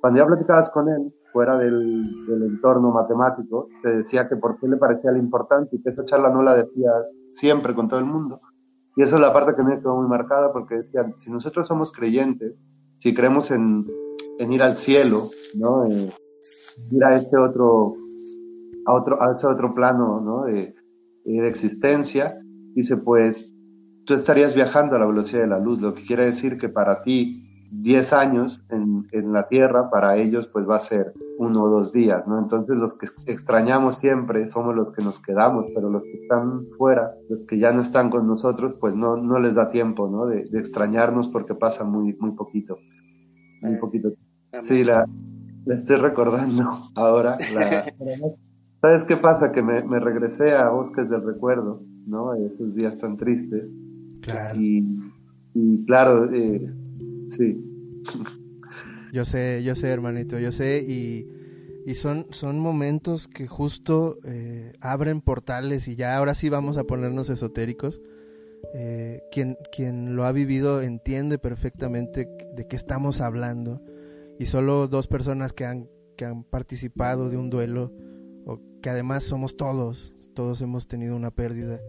Cuando 0.02 0.20
ya 0.20 0.28
platicabas 0.28 0.70
con 0.70 0.88
él, 0.90 1.12
fuera 1.34 1.58
del, 1.58 2.26
del, 2.28 2.44
entorno 2.44 2.92
matemático, 2.92 3.68
te 3.84 3.98
decía 3.98 4.28
que 4.28 4.36
por 4.36 4.60
qué 4.60 4.68
le 4.68 4.78
parecía 4.78 5.12
lo 5.12 5.18
importante 5.18 5.76
y 5.76 5.82
que 5.82 5.90
esa 5.90 6.06
charla 6.06 6.30
no 6.30 6.42
la 6.42 6.56
decía 6.56 6.92
siempre 7.30 7.74
con 7.74 7.88
todo 7.88 8.00
el 8.00 8.06
mundo, 8.06 8.40
y 8.98 9.04
esa 9.04 9.16
es 9.18 9.22
la 9.22 9.32
parte 9.32 9.56
que 9.56 9.62
me 9.62 9.80
quedó 9.80 9.96
muy 9.96 10.08
marcada 10.08 10.52
porque 10.52 10.82
si 11.18 11.32
nosotros 11.32 11.68
somos 11.68 11.92
creyentes, 11.92 12.56
si 12.98 13.14
creemos 13.14 13.52
en, 13.52 13.86
en 14.40 14.52
ir 14.52 14.64
al 14.64 14.76
cielo, 14.76 15.30
¿no? 15.56 15.88
Ir 15.88 17.04
a 17.04 17.16
este 17.16 17.38
otro, 17.38 17.94
a 18.88 18.94
otro, 18.94 19.22
a 19.22 19.34
ese 19.34 19.46
otro 19.46 19.76
plano, 19.76 20.20
¿no? 20.20 20.46
De, 20.46 20.74
de 21.26 21.48
existencia, 21.48 22.34
dice, 22.74 22.98
pues 22.98 23.54
tú 24.06 24.16
estarías 24.16 24.56
viajando 24.56 24.96
a 24.96 25.00
la 25.00 25.06
velocidad 25.06 25.42
de 25.42 25.48
la 25.48 25.60
luz, 25.60 25.80
lo 25.80 25.94
que 25.94 26.04
quiere 26.04 26.26
decir 26.26 26.58
que 26.58 26.68
para 26.68 27.04
ti 27.04 27.47
10 27.72 28.14
años 28.14 28.64
en, 28.70 29.08
en, 29.12 29.34
la 29.34 29.48
Tierra, 29.48 29.90
para 29.90 30.18
ellos 30.18 30.48
pues 30.48 30.68
va 30.68 30.78
a 30.78 30.80
ser 30.80 31.14
uno 31.38 31.64
o 31.64 31.70
dos 31.70 31.92
días, 31.92 32.26
¿no? 32.28 32.40
Entonces 32.40 32.78
los 32.78 32.98
que 32.98 33.08
extrañamos 33.32 33.98
siempre 33.98 34.48
somos 34.48 34.76
los 34.76 34.92
que 34.92 35.04
nos 35.04 35.20
quedamos, 35.20 35.66
pero 35.76 35.90
los 35.90 36.04
que 36.04 36.24
están 36.24 36.68
fuera, 36.78 37.14
los 37.30 37.46
que 37.46 37.60
ya 37.60 37.72
no 37.72 37.82
están 37.82 38.10
con 38.10 38.26
nosotros, 38.26 38.76
pues 38.80 38.96
no, 38.96 39.18
no 39.18 39.40
les 39.40 39.56
da 39.56 39.70
tiempo, 39.70 40.08
¿no? 40.10 40.26
De, 40.26 40.48
extrañarnos 40.54 41.28
porque 41.28 41.56
pasa 41.56 41.84
muy, 41.84 42.16
muy 42.20 42.32
poquito, 42.32 42.78
muy 43.62 43.74
eh, 43.74 43.78
poquito. 43.80 44.14
Sí, 44.62 44.84
la, 44.84 45.06
la 45.66 45.76
estoy 45.76 45.98
recordando 45.98 46.64
ahora. 46.96 47.38
¿Sabes 48.82 49.04
qué 49.04 49.18
pasa? 49.18 49.52
Que 49.52 49.62
me, 49.62 49.84
me, 49.84 50.00
regresé 50.00 50.56
a 50.56 50.70
Bosques 50.70 51.10
del 51.10 51.24
Recuerdo, 51.24 51.82
¿no? 52.06 52.34
Esos 52.36 52.76
días 52.76 52.98
tan 52.98 53.18
tristes. 53.18 53.66
Claro. 54.22 54.60
Y, 54.60 55.12
y 55.54 55.86
claro, 55.86 56.32
eh, 56.32 56.72
Sí. 57.28 57.64
Yo 59.14 59.26
sé, 59.26 59.64
yo 59.64 59.76
sé, 59.76 59.88
hermanito, 59.90 60.40
yo 60.40 60.52
sé, 60.52 60.84
y, 60.88 61.28
y 61.86 61.96
son, 61.96 62.28
son 62.32 62.60
momentos 62.60 63.28
que 63.28 63.48
justo 63.48 64.18
eh, 64.26 64.74
abren 64.82 65.22
portales 65.22 65.88
y 65.88 65.96
ya 65.96 66.18
ahora 66.18 66.36
sí 66.36 66.50
vamos 66.50 66.78
a 66.78 66.84
ponernos 66.84 67.30
esotéricos. 67.30 68.02
Eh, 68.74 69.22
quien, 69.32 69.56
quien 69.72 70.16
lo 70.16 70.26
ha 70.26 70.32
vivido 70.32 70.82
entiende 70.82 71.38
perfectamente 71.38 72.28
de 72.56 72.68
qué 72.68 72.76
estamos 72.76 73.22
hablando 73.22 73.82
y 74.40 74.48
solo 74.48 74.88
dos 74.88 75.08
personas 75.08 75.54
que 75.54 75.66
han, 75.66 75.90
que 76.18 76.26
han 76.26 76.44
participado 76.44 77.30
de 77.30 77.38
un 77.38 77.50
duelo 77.50 77.94
o 78.46 78.60
que 78.82 78.90
además 78.90 79.24
somos 79.24 79.56
todos, 79.56 80.16
todos 80.34 80.62
hemos 80.62 80.88
tenido 80.88 81.16
una 81.16 81.32
pérdida 81.32 81.80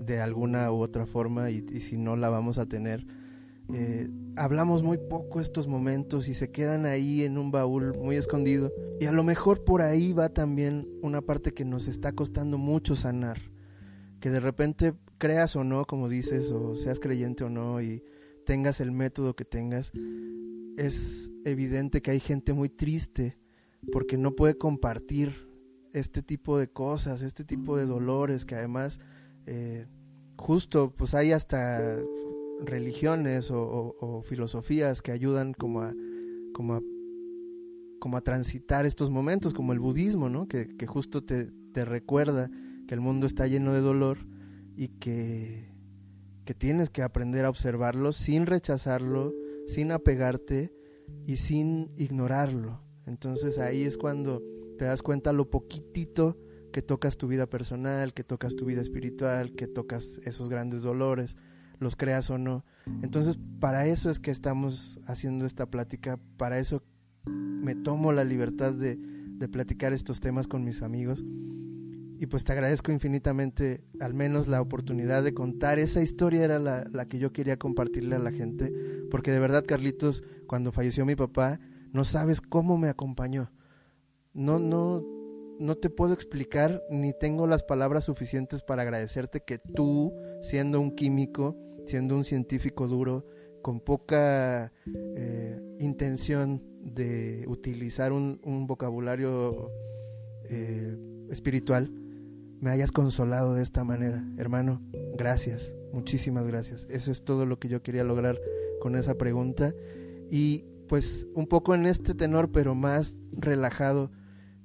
de 0.00 0.20
alguna 0.20 0.70
u 0.70 0.76
otra 0.80 1.06
forma 1.06 1.50
y, 1.50 1.64
y 1.72 1.80
si 1.80 1.96
no 1.96 2.14
la 2.14 2.28
vamos 2.28 2.58
a 2.58 2.66
tener 2.66 3.04
eh, 3.74 4.08
hablamos 4.36 4.82
muy 4.82 4.98
poco 4.98 5.40
estos 5.40 5.66
momentos 5.66 6.28
y 6.28 6.34
se 6.34 6.50
quedan 6.50 6.86
ahí 6.86 7.22
en 7.22 7.38
un 7.38 7.50
baúl 7.50 7.94
muy 7.98 8.16
escondido. 8.16 8.72
Y 9.00 9.06
a 9.06 9.12
lo 9.12 9.24
mejor 9.24 9.64
por 9.64 9.82
ahí 9.82 10.12
va 10.12 10.30
también 10.30 10.88
una 11.02 11.20
parte 11.20 11.52
que 11.52 11.64
nos 11.64 11.88
está 11.88 12.12
costando 12.12 12.58
mucho 12.58 12.96
sanar. 12.96 13.38
Que 14.20 14.30
de 14.30 14.40
repente 14.40 14.94
creas 15.18 15.54
o 15.56 15.64
no, 15.64 15.84
como 15.84 16.08
dices, 16.08 16.50
o 16.50 16.76
seas 16.76 16.98
creyente 16.98 17.44
o 17.44 17.50
no, 17.50 17.80
y 17.82 18.02
tengas 18.46 18.80
el 18.80 18.92
método 18.92 19.36
que 19.36 19.44
tengas, 19.44 19.92
es 20.78 21.30
evidente 21.44 22.00
que 22.00 22.12
hay 22.12 22.20
gente 22.20 22.52
muy 22.52 22.68
triste 22.68 23.36
porque 23.92 24.16
no 24.16 24.34
puede 24.34 24.56
compartir 24.56 25.48
este 25.92 26.22
tipo 26.22 26.58
de 26.58 26.68
cosas, 26.68 27.22
este 27.22 27.44
tipo 27.44 27.76
de 27.76 27.86
dolores 27.86 28.44
que 28.44 28.54
además 28.54 29.00
eh, 29.46 29.86
justo 30.36 30.94
pues 30.96 31.14
hay 31.14 31.32
hasta 31.32 32.00
religiones 32.60 33.50
o, 33.50 34.22
filosofías 34.24 35.02
que 35.02 35.12
ayudan 35.12 35.54
como 35.54 35.82
a, 35.82 35.94
como 36.52 36.74
a, 36.74 36.82
como 38.00 38.16
a 38.16 38.20
transitar 38.20 38.86
estos 38.86 39.10
momentos, 39.10 39.54
como 39.54 39.72
el 39.72 39.78
budismo, 39.78 40.28
¿no? 40.28 40.48
Que, 40.48 40.68
justo 40.86 41.22
te, 41.22 41.50
te, 41.72 41.84
recuerda 41.84 42.50
que 42.86 42.94
el 42.94 43.00
mundo 43.00 43.26
está 43.26 43.46
lleno 43.46 43.72
de 43.72 43.80
dolor 43.80 44.18
y 44.76 44.88
que, 44.88 45.72
que 46.44 46.54
tienes 46.54 46.90
que 46.90 47.02
aprender 47.02 47.44
a 47.44 47.50
observarlo 47.50 48.12
sin 48.12 48.46
rechazarlo, 48.46 49.34
sin 49.66 49.92
apegarte 49.92 50.72
y 51.24 51.36
sin 51.36 51.90
ignorarlo. 51.96 52.82
Entonces 53.06 53.58
ahí 53.58 53.82
es 53.82 53.96
cuando 53.96 54.42
te 54.78 54.84
das 54.84 55.02
cuenta 55.02 55.32
lo 55.32 55.50
poquitito 55.50 56.38
que 56.72 56.82
tocas 56.82 57.16
tu 57.16 57.26
vida 57.26 57.46
personal, 57.46 58.12
que 58.12 58.24
tocas 58.24 58.54
tu 58.54 58.66
vida 58.66 58.82
espiritual, 58.82 59.52
que 59.52 59.66
tocas 59.66 60.20
esos 60.24 60.48
grandes 60.48 60.82
dolores 60.82 61.36
los 61.78 61.96
creas 61.96 62.30
o 62.30 62.38
no. 62.38 62.64
Entonces, 63.02 63.38
para 63.60 63.86
eso 63.86 64.10
es 64.10 64.20
que 64.20 64.30
estamos 64.30 64.98
haciendo 65.06 65.46
esta 65.46 65.66
plática, 65.66 66.18
para 66.36 66.58
eso 66.58 66.82
me 67.26 67.74
tomo 67.74 68.12
la 68.12 68.24
libertad 68.24 68.72
de, 68.72 68.98
platicar 69.52 69.92
estos 69.92 70.20
temas 70.20 70.48
con 70.48 70.64
mis 70.64 70.82
amigos. 70.82 71.24
y 72.20 72.26
pues 72.26 72.42
te 72.42 72.50
agradezco 72.52 72.90
infinitamente 72.90 73.84
al 74.00 74.12
menos 74.12 74.48
la 74.48 74.60
oportunidad 74.60 75.22
de 75.22 75.32
contar. 75.32 75.78
Esa 75.78 76.02
historia 76.02 76.44
era 76.44 76.58
la, 76.58 76.84
la, 76.90 77.06
que 77.06 77.20
yo 77.20 77.32
quería 77.32 77.56
compartirle 77.56 78.16
a 78.16 78.18
la 78.18 78.32
gente, 78.32 78.72
porque 79.10 79.30
de 79.30 79.38
verdad, 79.38 79.64
Carlitos, 79.64 80.24
cuando 80.48 80.72
falleció 80.72 81.06
mi 81.06 81.14
papá, 81.14 81.60
no 81.92 82.04
sabes 82.04 82.40
cómo 82.40 82.76
me 82.78 82.88
acompañó. 82.88 83.52
No, 84.34 84.58
no, 84.58 85.04
no 85.58 85.76
te 85.76 85.90
puedo 85.90 86.12
explicar 86.12 86.82
ni 86.90 87.12
tengo 87.12 87.46
las 87.46 87.62
palabras 87.62 88.04
suficientes 88.04 88.62
para 88.62 88.82
agradecerte 88.82 89.40
que 89.40 89.58
tú, 89.58 90.14
siendo 90.40 90.80
un 90.80 90.94
químico, 90.94 91.56
siendo 91.88 92.14
un 92.14 92.24
científico 92.24 92.86
duro, 92.86 93.24
con 93.62 93.80
poca 93.80 94.72
eh, 95.16 95.58
intención 95.80 96.62
de 96.82 97.44
utilizar 97.48 98.12
un, 98.12 98.66
vocabulario 98.66 99.70
eh, 100.44 100.96
espiritual, 101.30 101.90
me 102.60 102.70
hayas 102.70 102.92
consolado 102.92 103.54
de 103.54 103.62
esta 103.62 103.84
manera. 103.84 104.22
Hermano, 104.36 104.82
gracias, 105.16 105.74
muchísimas 105.92 106.46
gracias. 106.46 106.86
Eso 106.90 107.10
es 107.10 107.24
todo 107.24 107.46
lo 107.46 107.58
que 107.58 107.68
yo 107.68 107.82
quería 107.82 108.04
lograr 108.04 108.38
con 108.80 108.94
esa 108.94 109.14
pregunta. 109.14 109.74
Y 110.30 110.66
pues 110.88 111.26
un 111.34 111.46
poco 111.46 111.74
en 111.74 111.86
este 111.86 112.14
tenor, 112.14 112.52
pero 112.52 112.74
más 112.74 113.16
relajado, 113.32 114.10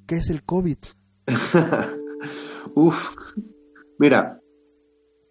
¿qué 0.07 0.15
es 0.15 0.29
el 0.29 0.43
COVID? 0.43 0.77
Uf, 2.75 3.15
mira, 3.97 4.42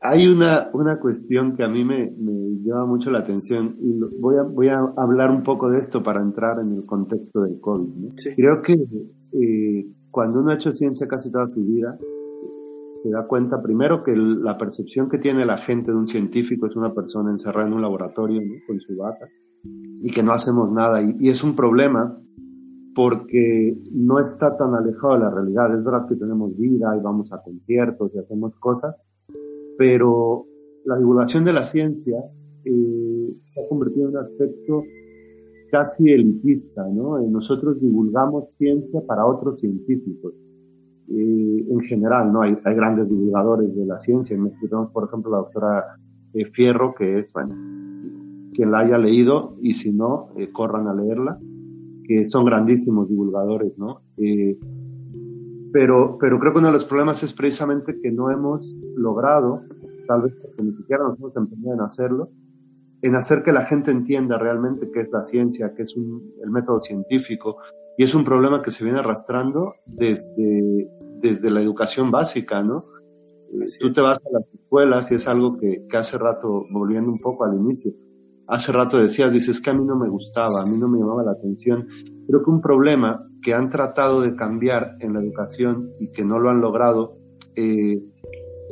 hay 0.03 0.27
una, 0.29 0.71
una 0.73 0.99
cuestión 0.99 1.57
que 1.57 1.63
a 1.63 1.69
mí 1.69 1.85
me, 1.85 2.11
me 2.11 2.59
lleva 2.63 2.85
mucho 2.87 3.11
la 3.11 3.21
atención 3.21 3.77
y 3.81 3.99
voy, 4.19 4.37
a, 4.37 4.43
voy 4.43 4.69
a 4.69 4.79
hablar 4.97 5.31
un 5.31 5.43
poco 5.43 5.71
de 5.71 5.79
esto 5.79 6.03
para 6.03 6.21
entrar 6.21 6.59
en 6.59 6.75
el 6.75 6.85
contexto 6.85 7.43
del 7.43 7.61
COVID. 7.61 8.15
Creo 8.37 8.63
que 8.63 8.75
eh, 8.75 9.87
cuando 10.11 10.41
uno 10.41 10.51
ha 10.51 10.55
hecho 10.55 10.73
ciencia 10.73 11.07
casi 11.07 11.31
toda 11.31 11.49
su 11.49 11.65
vida, 11.65 11.99
se 13.03 13.11
da 13.11 13.27
cuenta 13.27 13.61
primero 13.61 14.03
que 14.05 14.15
la 14.15 14.57
percepción 14.57 15.09
que 15.09 15.19
tiene 15.19 15.45
la 15.45 15.59
gente 15.59 15.91
de 15.91 15.97
un 15.97 16.07
científico 16.07 16.67
es 16.67 16.77
una 16.77 16.95
persona 16.95 17.31
encerrada 17.31 17.67
en 17.67 17.75
un 17.75 17.83
laboratorio 17.83 18.41
con 18.67 18.81
su 18.81 18.97
bata 18.97 19.27
y 19.65 20.11
que 20.11 20.23
no 20.23 20.33
hacemos 20.33 20.71
nada. 20.71 21.01
Y, 21.03 21.29
es 21.29 21.43
un 21.43 21.57
problema 21.57 22.17
porque 22.95 23.77
no 23.93 24.21
está 24.21 24.57
tan 24.57 24.75
alejado 24.75 25.15
de 25.15 25.21
la 25.21 25.31
realidad. 25.31 25.75
Es 25.77 25.85
verdad 25.85 26.07
que 26.09 26.17
tenemos 26.17 26.57
vida 26.57 26.97
y 26.97 27.03
vamos 27.03 27.33
a 27.33 27.43
conciertos 27.43 28.13
y 28.15 28.19
hacemos 28.19 28.55
cosas, 28.61 28.95
pero 29.83 30.47
la 30.85 30.97
divulgación 30.97 31.45
de 31.45 31.53
la 31.53 31.65
ciencia 31.65 32.17
eh, 32.65 33.33
se 33.53 33.61
ha 33.61 33.69
convertido 33.69 34.11
en 34.11 34.17
un 34.17 34.23
aspecto 34.23 34.85
casi 35.73 36.13
elitista, 36.13 36.87
¿no? 36.87 37.19
Eh, 37.19 37.27
nosotros 37.29 37.81
divulgamos 37.81 38.55
ciencia 38.55 39.01
para 39.05 39.27
otros 39.27 39.59
científicos 39.59 40.35
eh, 41.09 41.67
en 41.69 41.81
general, 41.81 42.33
¿no? 42.33 42.43
Hay, 42.43 42.55
grandes 42.63 43.09
divulgadores 43.09 43.75
de 43.75 43.85
la 43.85 43.99
ciencia. 43.99 44.37
Tenemos, 44.61 44.93
por 44.93 45.09
ejemplo, 45.09 45.33
la 45.33 45.39
doctora 45.39 45.85
eh, 46.35 46.45
Fierro, 46.53 46.95
que 46.95 47.19
es, 47.19 47.33
bueno, 47.33 47.53
quien 48.55 48.71
la 48.71 48.81
haya 48.81 48.99
leído, 48.99 49.57
y 49.61 49.75
si 49.75 49.93
no, 49.93 50.29
corran 50.53 50.87
a 50.87 50.95
leerla, 50.95 51.41
que 52.05 52.25
son 52.25 52.45
grandísimos 52.45 53.09
divulgadores, 53.09 53.77
¿no? 53.77 54.03
Pero, 55.73 56.19
pero 56.21 56.39
creo 56.39 56.53
que 56.53 56.59
uno 56.59 56.69
de 56.69 56.75
los 56.75 56.85
problemas 56.85 57.23
es 57.23 57.33
precisamente 57.33 57.99
que 58.01 58.11
no 58.11 58.31
hemos 58.31 58.75
logrado, 58.97 59.63
tal 60.07 60.23
vez 60.23 60.35
porque 60.41 60.63
ni 60.63 60.73
siquiera 60.77 61.05
nos 61.05 61.19
hemos 61.19 61.37
empeñado 61.37 61.75
en 61.75 61.81
hacerlo, 61.81 62.31
en 63.01 63.17
hacer 63.17 63.43
que 63.43 63.53
la 63.53 63.63
gente 63.63 63.91
entienda 63.91 64.39
realmente 64.39 64.91
qué 64.93 65.01
es 65.01 65.11
la 65.11 65.23
ciencia, 65.23 65.75
qué 65.75 65.83
es 65.83 65.97
un, 65.97 66.35
el 66.43 66.51
método 66.51 66.81
científico, 66.81 67.57
y 67.97 68.05
es 68.05 68.15
un 68.15 68.25
problema 68.25 68.63
que 68.63 68.71
se 68.71 68.85
viene 68.85 69.01
arrastrando 69.01 69.75
desde, 69.87 70.89
desde 71.21 71.51
la 71.51 71.61
educación 71.61 72.11
básica, 72.11 72.63
¿no? 72.63 72.85
Tú 73.81 73.93
te 73.93 74.01
vas 74.01 74.19
a 74.19 74.31
las 74.33 74.45
escuelas 74.55 75.13
y 75.13 75.17
es 75.17 75.29
algo 75.29 75.59
que, 75.59 75.87
que, 75.89 75.97
hace 75.97 76.17
rato, 76.17 76.65
volviendo 76.71 77.11
un 77.11 77.19
poco 77.19 77.45
al 77.45 77.55
inicio, 77.55 77.93
hace 78.53 78.71
rato 78.71 78.99
decías, 78.99 79.33
dices 79.33 79.61
que 79.63 79.71
a 79.71 79.75
mí 79.75 79.83
no 79.83 79.97
me 79.97 80.11
gustaba, 80.11 80.63
a 80.63 80.67
mí 80.67 80.77
no 80.77 80.87
me 80.87 80.99
llamaba 80.99 81.23
la 81.23 81.33
atención. 81.33 81.89
Creo 82.29 82.45
que 82.45 82.51
un 82.51 82.61
problema 82.61 83.27
que 83.41 83.55
han 83.55 83.71
tratado 83.71 84.21
de 84.21 84.37
cambiar 84.37 84.97
en 85.01 85.15
la 85.15 85.21
educación 85.21 85.91
y 85.99 86.13
que 86.13 86.23
no 86.25 86.39
lo 86.39 86.51
han 86.51 86.61
logrado 86.61 87.17
eh, 87.57 87.99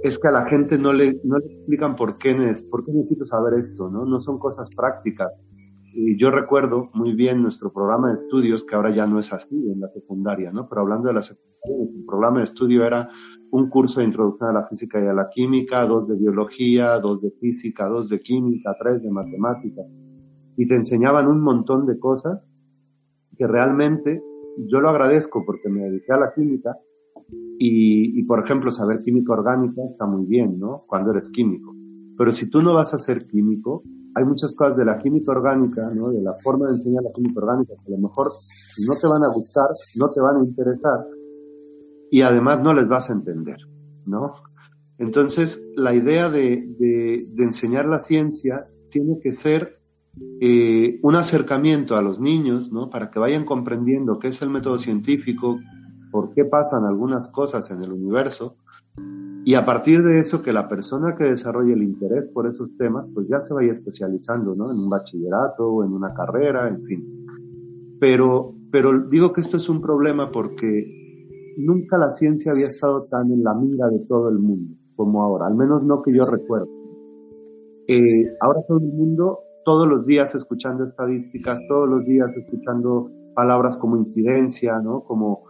es 0.02 0.18
que 0.18 0.28
a 0.28 0.32
la 0.32 0.46
gente 0.46 0.78
no 0.78 0.92
le, 0.92 1.18
no 1.24 1.38
le 1.38 1.46
explican 1.46 1.96
por 1.96 2.18
qué, 2.18 2.34
por 2.70 2.84
qué 2.84 2.92
necesito 2.92 3.24
saber 3.24 3.54
esto, 3.58 3.88
¿no? 3.88 4.04
No 4.04 4.20
son 4.20 4.38
cosas 4.38 4.68
prácticas. 4.76 5.32
Y 5.92 6.16
yo 6.18 6.30
recuerdo 6.30 6.90
muy 6.94 7.14
bien 7.14 7.42
nuestro 7.42 7.72
programa 7.72 8.08
de 8.08 8.14
estudios, 8.14 8.64
que 8.64 8.76
ahora 8.76 8.90
ya 8.90 9.06
no 9.06 9.18
es 9.18 9.32
así 9.32 9.56
en 9.56 9.80
la 9.80 9.88
secundaria, 9.88 10.52
¿no? 10.52 10.68
Pero 10.68 10.82
hablando 10.82 11.08
de 11.08 11.14
la 11.14 11.22
secundaria, 11.22 11.76
nuestro 11.78 12.06
programa 12.06 12.38
de 12.38 12.44
estudio 12.44 12.84
era 12.84 13.08
un 13.50 13.68
curso 13.68 14.00
de 14.00 14.06
introducción 14.06 14.50
a 14.50 14.60
la 14.60 14.68
física 14.68 15.02
y 15.02 15.06
a 15.08 15.12
la 15.12 15.28
química, 15.28 15.84
dos 15.86 16.06
de 16.06 16.16
biología, 16.16 16.98
dos 17.00 17.22
de 17.22 17.32
física, 17.32 17.86
dos 17.88 18.08
de 18.08 18.20
química, 18.20 18.76
tres 18.80 19.02
de 19.02 19.10
matemática. 19.10 19.82
Y 20.56 20.68
te 20.68 20.76
enseñaban 20.76 21.26
un 21.26 21.40
montón 21.40 21.86
de 21.86 21.98
cosas 21.98 22.48
que 23.36 23.46
realmente 23.46 24.22
yo 24.68 24.80
lo 24.80 24.90
agradezco 24.90 25.44
porque 25.44 25.68
me 25.68 25.82
dediqué 25.82 26.12
a 26.12 26.18
la 26.18 26.32
química 26.32 26.76
y, 27.58 28.18
y 28.18 28.24
por 28.24 28.40
ejemplo, 28.40 28.70
saber 28.70 28.98
química 29.02 29.32
orgánica 29.32 29.82
está 29.90 30.06
muy 30.06 30.24
bien, 30.26 30.58
¿no? 30.58 30.84
Cuando 30.86 31.10
eres 31.10 31.30
químico. 31.30 31.74
Pero 32.16 32.32
si 32.32 32.48
tú 32.48 32.62
no 32.62 32.74
vas 32.74 32.94
a 32.94 32.98
ser 32.98 33.26
químico, 33.26 33.82
hay 34.14 34.24
muchas 34.24 34.54
cosas 34.54 34.76
de 34.76 34.84
la 34.84 34.98
química 34.98 35.32
orgánica, 35.32 35.90
¿no? 35.94 36.10
de 36.10 36.22
la 36.22 36.34
forma 36.42 36.66
de 36.66 36.76
enseñar 36.76 37.02
la 37.02 37.12
química 37.12 37.40
orgánica, 37.40 37.74
que 37.84 37.94
a 37.94 37.96
lo 37.96 38.08
mejor 38.08 38.32
no 38.86 38.94
te 39.00 39.06
van 39.06 39.22
a 39.22 39.28
gustar, 39.28 39.66
no 39.96 40.08
te 40.08 40.20
van 40.20 40.36
a 40.36 40.44
interesar 40.44 41.06
y 42.10 42.22
además 42.22 42.62
no 42.62 42.74
les 42.74 42.88
vas 42.88 43.08
a 43.10 43.12
entender, 43.12 43.58
¿no? 44.04 44.32
Entonces, 44.98 45.64
la 45.76 45.94
idea 45.94 46.28
de, 46.28 46.66
de, 46.78 47.24
de 47.32 47.44
enseñar 47.44 47.86
la 47.86 48.00
ciencia 48.00 48.66
tiene 48.90 49.18
que 49.20 49.32
ser 49.32 49.80
eh, 50.40 50.98
un 51.02 51.14
acercamiento 51.14 51.96
a 51.96 52.02
los 52.02 52.20
niños, 52.20 52.72
¿no? 52.72 52.90
Para 52.90 53.10
que 53.10 53.18
vayan 53.18 53.44
comprendiendo 53.44 54.18
qué 54.18 54.28
es 54.28 54.42
el 54.42 54.50
método 54.50 54.76
científico, 54.78 55.58
por 56.10 56.34
qué 56.34 56.44
pasan 56.44 56.84
algunas 56.84 57.28
cosas 57.28 57.70
en 57.70 57.82
el 57.82 57.92
universo, 57.92 58.56
y 59.44 59.54
a 59.54 59.64
partir 59.64 60.02
de 60.02 60.20
eso, 60.20 60.42
que 60.42 60.52
la 60.52 60.68
persona 60.68 61.16
que 61.16 61.24
desarrolle 61.24 61.72
el 61.72 61.82
interés 61.82 62.28
por 62.32 62.46
esos 62.46 62.76
temas, 62.76 63.06
pues 63.14 63.26
ya 63.28 63.40
se 63.40 63.54
vaya 63.54 63.72
especializando, 63.72 64.54
¿no? 64.54 64.70
En 64.70 64.78
un 64.78 64.90
bachillerato 64.90 65.82
en 65.82 65.92
una 65.92 66.12
carrera, 66.12 66.68
en 66.68 66.82
fin. 66.82 67.26
Pero, 67.98 68.54
pero 68.70 69.08
digo 69.08 69.32
que 69.32 69.40
esto 69.40 69.56
es 69.56 69.68
un 69.68 69.80
problema 69.80 70.30
porque 70.30 71.54
nunca 71.56 71.96
la 71.96 72.12
ciencia 72.12 72.52
había 72.52 72.66
estado 72.66 73.04
tan 73.10 73.32
en 73.32 73.42
la 73.42 73.54
mira 73.54 73.88
de 73.88 74.00
todo 74.00 74.28
el 74.28 74.38
mundo 74.38 74.76
como 74.94 75.22
ahora, 75.22 75.46
al 75.46 75.54
menos 75.54 75.82
no 75.82 76.02
que 76.02 76.12
yo 76.12 76.26
recuerdo. 76.26 76.68
Eh, 77.88 78.24
ahora 78.42 78.60
todo 78.68 78.78
el 78.78 78.92
mundo, 78.92 79.38
todos 79.64 79.88
los 79.88 80.04
días 80.04 80.34
escuchando 80.34 80.84
estadísticas, 80.84 81.58
todos 81.68 81.88
los 81.88 82.04
días 82.04 82.30
escuchando 82.36 83.10
palabras 83.34 83.78
como 83.78 83.96
incidencia, 83.96 84.78
¿no? 84.78 85.02
Como, 85.04 85.44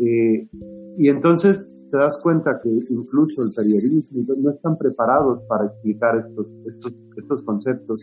eh, 0.00 0.48
y 0.96 1.08
entonces 1.10 1.68
te 1.90 1.96
das 1.96 2.20
cuenta 2.22 2.60
que 2.62 2.68
incluso 2.68 3.42
el 3.42 3.52
periodismo 3.54 4.34
no 4.38 4.50
están 4.50 4.76
preparados 4.76 5.42
para 5.48 5.66
explicar 5.66 6.16
estos, 6.18 6.56
estos, 6.66 6.94
estos 7.16 7.42
conceptos 7.42 8.00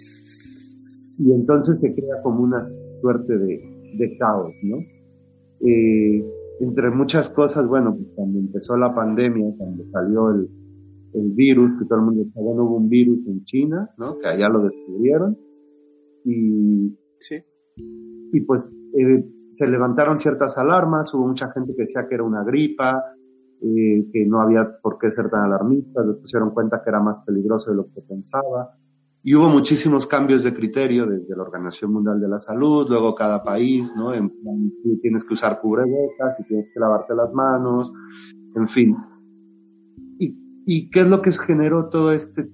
y 1.18 1.32
entonces 1.32 1.80
se 1.80 1.94
crea 1.94 2.22
como 2.24 2.44
una 2.44 2.62
suerte 3.02 3.38
de, 3.38 3.94
de 3.98 4.18
caos, 4.18 4.54
¿no? 4.64 4.78
Eh, 5.66 6.24
entre 6.60 6.90
muchas 6.92 7.30
cosas, 7.30 7.68
bueno, 7.68 7.96
pues 7.96 8.08
cuando 8.16 8.40
empezó 8.40 8.78
la 8.78 8.94
pandemia, 8.94 9.54
cuando 9.58 9.84
salió 9.92 10.30
el, 10.30 10.50
el 11.14 11.32
virus, 11.32 11.78
que 11.78 11.86
todo 11.86 12.00
el 12.00 12.06
mundo 12.06 12.24
decía, 12.24 12.42
bueno, 12.42 12.64
hubo 12.64 12.78
un 12.78 12.90
virus 12.90 13.20
en 13.28 13.44
China, 13.46 13.90
¿no? 13.98 14.18
Que 14.18 14.28
allá 14.28 14.50
lo 14.50 14.64
descubrieron 14.64 15.38
y, 16.24 16.98
sí. 17.20 17.36
y 17.76 18.42
pues 18.42 18.72
eh, 18.98 19.26
se 19.52 19.68
levantaron 19.68 20.18
ciertas 20.18 20.58
alarmas, 20.58 21.14
hubo 21.14 21.28
mucha 21.28 21.52
gente 21.52 21.74
que 21.76 21.84
decía 21.84 22.08
que 22.08 22.16
era 22.16 22.24
una 22.24 22.44
gripa, 22.44 23.04
eh, 23.66 24.10
que 24.12 24.26
no 24.26 24.42
había 24.42 24.78
por 24.82 24.98
qué 24.98 25.12
ser 25.12 25.30
tan 25.30 25.46
alarmistas, 25.46 26.06
se 26.06 26.14
pusieron 26.14 26.52
cuenta 26.52 26.82
que 26.84 26.90
era 26.90 27.00
más 27.00 27.22
peligroso 27.22 27.72
de 27.72 27.78
lo 27.78 27.86
que 27.94 28.02
pensaba. 28.02 28.76
Y 29.24 29.36
hubo 29.36 29.48
muchísimos 29.48 30.06
cambios 30.06 30.44
de 30.44 30.54
criterio 30.54 31.06
desde 31.06 31.34
la 31.34 31.44
Organización 31.44 31.94
Mundial 31.94 32.20
de 32.20 32.28
la 32.28 32.40
Salud, 32.40 32.88
luego 32.90 33.16
cada 33.16 33.42
país, 33.42 33.94
¿no? 33.96 34.14
En 34.14 34.30
tienes 35.02 35.24
que 35.24 35.34
usar 35.34 35.62
cubrebocas, 35.62 36.38
y 36.40 36.44
tienes 36.44 36.68
que 36.74 36.80
lavarte 36.80 37.16
las 37.16 37.32
manos, 37.32 37.94
en 38.54 38.68
fin. 38.68 38.98
¿Y, 40.20 40.38
y 40.66 40.90
qué 40.90 41.00
es 41.02 41.10
lo 41.10 41.22
que 41.22 41.32
generó 41.32 41.88
todo 41.88 42.12
este, 42.12 42.50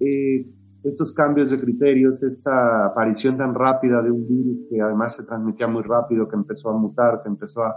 eh, 0.00 0.44
estos 0.82 1.12
cambios 1.12 1.52
de 1.52 1.60
criterios, 1.60 2.20
esta 2.24 2.86
aparición 2.86 3.36
tan 3.36 3.54
rápida 3.54 4.02
de 4.02 4.10
un 4.10 4.26
virus 4.26 4.66
que 4.68 4.80
además 4.80 5.14
se 5.14 5.24
transmitía 5.24 5.68
muy 5.68 5.82
rápido, 5.82 6.28
que 6.28 6.34
empezó 6.34 6.70
a 6.70 6.76
mutar, 6.76 7.22
que 7.22 7.28
empezó 7.28 7.62
a, 7.62 7.76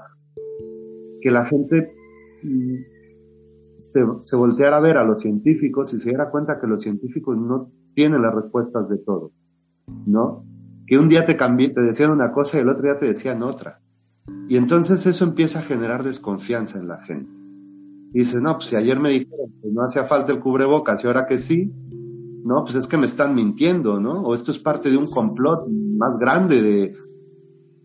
que 1.22 1.30
la 1.30 1.46
gente 1.46 1.94
se, 3.78 4.02
se 4.20 4.36
volteara 4.36 4.78
a 4.78 4.82
ver 4.82 4.98
a 4.98 5.04
los 5.04 5.22
científicos 5.22 5.94
y 5.94 6.00
se 6.00 6.10
diera 6.10 6.30
cuenta 6.30 6.60
que 6.60 6.68
los 6.68 6.82
científicos 6.82 7.38
no 7.38 7.72
tienen 7.94 8.22
las 8.22 8.34
respuestas 8.34 8.90
de 8.90 8.98
todo, 9.00 9.32
¿no? 10.06 10.46
Que 10.88 10.98
un 10.98 11.10
día 11.10 11.26
te, 11.26 11.36
cambié, 11.36 11.70
te 11.70 11.82
decían 11.82 12.12
una 12.12 12.32
cosa 12.32 12.58
y 12.58 12.62
el 12.62 12.70
otro 12.70 12.84
día 12.84 13.00
te 13.00 13.08
decían 13.08 13.42
otra. 13.44 13.82
Y 14.48 14.58
entonces 14.58 15.06
eso 15.06 15.26
empieza 15.26 15.60
a 15.60 15.64
generar 15.64 16.04
desconfianza 16.04 16.80
en 16.80 16.88
la 16.88 17.02
gente. 17.02 17.32
Y 18.14 18.20
dices, 18.20 18.42
no, 18.42 18.56
pues 18.56 18.70
si 18.70 18.76
ayer 18.76 19.00
me 19.00 19.10
dijeron 19.10 19.52
que 19.62 19.70
no 19.72 19.84
hacía 19.84 20.04
falta 20.04 20.32
el 20.32 20.40
cubrebocas 20.40 21.04
y 21.04 21.08
ahora 21.08 21.26
que 21.26 21.38
sí, 21.38 21.72
no, 22.44 22.64
pues 22.64 22.76
es 22.76 22.88
que 22.88 22.98
me 22.98 23.06
están 23.06 23.36
mintiendo, 23.36 24.00
¿no? 24.00 24.22
O 24.22 24.36
esto 24.36 24.52
es 24.52 24.60
parte 24.60 24.90
de 24.90 24.98
un 24.98 25.10
complot 25.10 25.68
más 25.70 26.18
grande 26.18 26.62
de... 26.62 26.96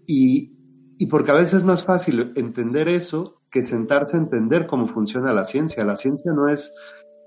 Y, 0.07 0.52
y 0.98 1.07
porque 1.07 1.30
a 1.30 1.34
veces 1.34 1.54
es 1.61 1.64
más 1.64 1.84
fácil 1.84 2.32
entender 2.36 2.88
eso 2.88 3.40
sentarse 3.62 4.16
a 4.16 4.20
entender 4.20 4.66
cómo 4.66 4.86
funciona 4.86 5.32
la 5.32 5.44
ciencia. 5.44 5.84
La 5.84 5.96
ciencia 5.96 6.32
no 6.32 6.48
es 6.48 6.74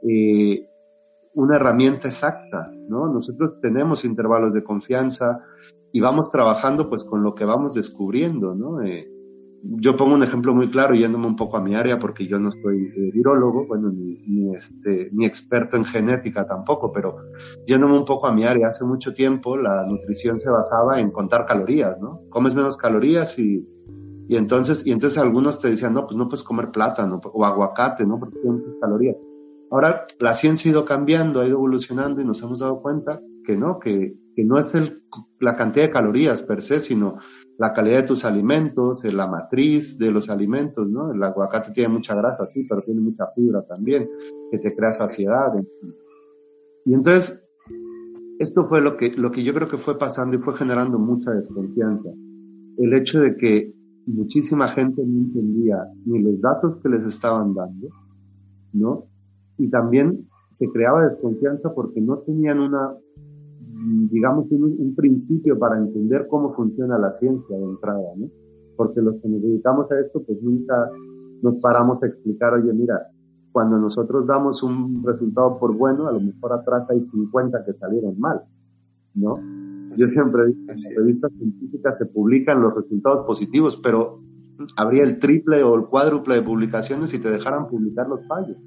eh, 0.07 0.67
una 1.34 1.55
herramienta 1.55 2.07
exacta, 2.07 2.71
¿no? 2.88 3.11
Nosotros 3.11 3.59
tenemos 3.61 4.05
intervalos 4.05 4.53
de 4.53 4.63
confianza 4.63 5.43
y 5.91 5.99
vamos 6.01 6.32
trabajando 6.32 6.89
pues 6.89 7.03
con 7.03 7.23
lo 7.23 7.34
que 7.36 7.45
vamos 7.45 7.73
descubriendo, 7.73 8.55
¿no? 8.55 8.82
Eh, 8.82 9.07
yo 9.61 9.97
pongo 9.97 10.15
un 10.15 10.23
ejemplo 10.23 10.53
muy 10.53 10.69
claro 10.69 10.95
yéndome 10.95 11.27
un 11.27 11.36
poco 11.36 11.57
a 11.57 11.61
mi 11.61 11.75
área 11.75 11.99
porque 11.99 12.25
yo 12.25 12.39
no 12.39 12.51
soy 12.51 12.93
eh, 12.95 13.11
virólogo, 13.13 13.67
bueno, 13.67 13.91
ni, 13.91 14.55
este, 14.55 15.09
ni 15.11 15.25
experto 15.25 15.75
en 15.75 15.84
genética 15.84 16.47
tampoco, 16.47 16.91
pero 16.91 17.17
yéndome 17.67 17.97
un 17.97 18.05
poco 18.05 18.27
a 18.27 18.34
mi 18.34 18.43
área, 18.45 18.67
hace 18.67 18.86
mucho 18.86 19.13
tiempo 19.13 19.57
la 19.57 19.86
nutrición 19.86 20.39
se 20.39 20.49
basaba 20.49 20.99
en 20.99 21.11
contar 21.11 21.45
calorías, 21.45 21.99
¿no? 21.99 22.21
Comes 22.30 22.55
menos 22.55 22.77
calorías 22.77 23.38
y, 23.38 23.67
y 24.30 24.36
entonces, 24.36 24.86
y 24.86 24.91
entonces 24.91 25.17
algunos 25.17 25.59
te 25.59 25.71
decían, 25.71 25.95
no, 25.95 26.05
pues 26.05 26.15
no 26.15 26.30
puedes 26.30 26.43
comer 26.43 26.69
plátano 26.69 27.19
o 27.34 27.45
aguacate, 27.45 28.05
¿no? 28.05 28.19
Porque 28.19 28.38
tiene 28.38 28.57
muchas 28.57 28.75
calorías. 28.80 29.15
Ahora 29.71 30.03
la 30.19 30.36
ciencia 30.36 30.69
ha 30.69 30.71
ido 30.71 30.86
cambiando, 30.86 31.41
ha 31.41 31.47
ido 31.47 31.55
evolucionando 31.55 32.21
y 32.21 32.25
nos 32.25 32.39
hemos 32.43 32.59
dado 32.59 32.80
cuenta 32.80 33.19
que 33.43 33.57
no, 33.57 33.80
que, 33.80 34.15
que 34.36 34.45
no 34.45 34.59
es 34.59 34.75
el, 34.75 35.01
la 35.39 35.55
cantidad 35.55 35.86
de 35.86 35.91
calorías 35.91 36.43
per 36.43 36.61
se, 36.61 36.80
sino 36.80 37.17
la 37.57 37.73
calidad 37.73 38.01
de 38.01 38.07
tus 38.07 38.23
alimentos, 38.23 39.03
la 39.05 39.25
matriz 39.25 39.97
de 39.97 40.11
los 40.11 40.30
alimentos, 40.30 40.88
¿no? 40.88 41.11
El 41.11 41.23
aguacate 41.23 41.71
tiene 41.71 41.89
mucha 41.89 42.13
grasa, 42.13 42.45
sí, 42.53 42.67
pero 42.69 42.84
tiene 42.84 43.01
mucha 43.01 43.25
fibra 43.34 43.63
también, 43.63 44.07
que 44.51 44.59
te 44.59 44.75
crea 44.75 44.93
saciedad. 44.93 45.53
Y 46.86 46.93
entonces, 46.93 47.49
esto 48.38 48.67
fue 48.67 48.80
lo 48.80 48.95
que, 48.95 49.09
lo 49.09 49.32
que 49.32 49.41
yo 49.41 49.55
creo 49.55 49.67
que 49.67 49.77
fue 49.77 49.97
pasando 49.97 50.38
y 50.38 50.39
fue 50.39 50.53
generando 50.53 50.99
mucha 50.99 51.32
desconfianza. 51.32 52.09
El 52.77 52.93
hecho 52.93 53.21
de 53.21 53.36
que 53.36 53.78
muchísima 54.06 54.68
gente 54.68 55.04
no 55.06 55.20
entendía 55.20 55.88
ni 56.06 56.20
los 56.20 56.41
datos 56.41 56.78
que 56.82 56.89
les 56.89 57.06
estaban 57.06 57.54
dando, 57.54 57.89
¿no? 58.74 59.06
Y 59.58 59.70
también 59.70 60.28
se 60.52 60.70
creaba 60.72 61.08
desconfianza 61.08 61.74
porque 61.74 62.02
no 62.02 62.20
tenían 62.20 62.60
una 62.60 62.93
digamos, 64.12 64.47
un, 64.52 64.93
principio 64.95 65.58
para 65.58 65.78
entender 65.78 66.28
cómo 66.28 66.50
funciona 66.52 66.97
la 66.97 67.14
ciencia 67.14 67.58
de 67.58 67.64
entrada, 67.64 68.12
¿no? 68.18 68.28
Porque 68.76 69.02
los 69.02 69.16
que 69.22 69.30
nos 69.30 69.41
dedicamos 69.41 69.91
a 69.91 70.00
esto, 70.00 70.22
pues 70.24 70.41
nunca 70.41 70.89
nos 71.41 71.56
paramos 71.58 72.02
a 72.04 72.08
explicar, 72.08 72.54
oye, 72.54 72.74
mira, 72.74 73.08
cuando 73.52 73.78
nosotros 73.78 74.28
damos 74.28 74.62
un 74.64 75.04
resultado 75.06 75.58
por 75.60 75.76
bueno, 75.76 76.08
a 76.08 76.12
lo 76.12 76.20
mejor 76.20 76.54
atrás 76.54 76.89
hay 76.89 77.04
50 77.04 77.66
que 77.66 77.74
salieron 77.74 78.20
mal, 78.20 78.41
¿no? 79.16 79.36
Yo 79.97 80.07
siempre 80.07 80.47
digo, 80.47 80.59
en 80.61 80.67
las 80.67 80.95
revistas 80.95 81.31
científicas 81.37 81.97
se 81.97 82.05
publican 82.07 82.61
los 82.61 82.75
resultados 82.75 83.25
positivos, 83.25 83.77
pero 83.77 84.21
habría 84.75 85.03
el 85.03 85.19
triple 85.19 85.63
o 85.63 85.75
el 85.75 85.85
cuádruple 85.85 86.35
de 86.35 86.41
publicaciones 86.41 87.09
si 87.11 87.19
te 87.19 87.29
dejaran 87.29 87.67
publicar 87.67 88.07
los 88.07 88.25
fallos, 88.27 88.57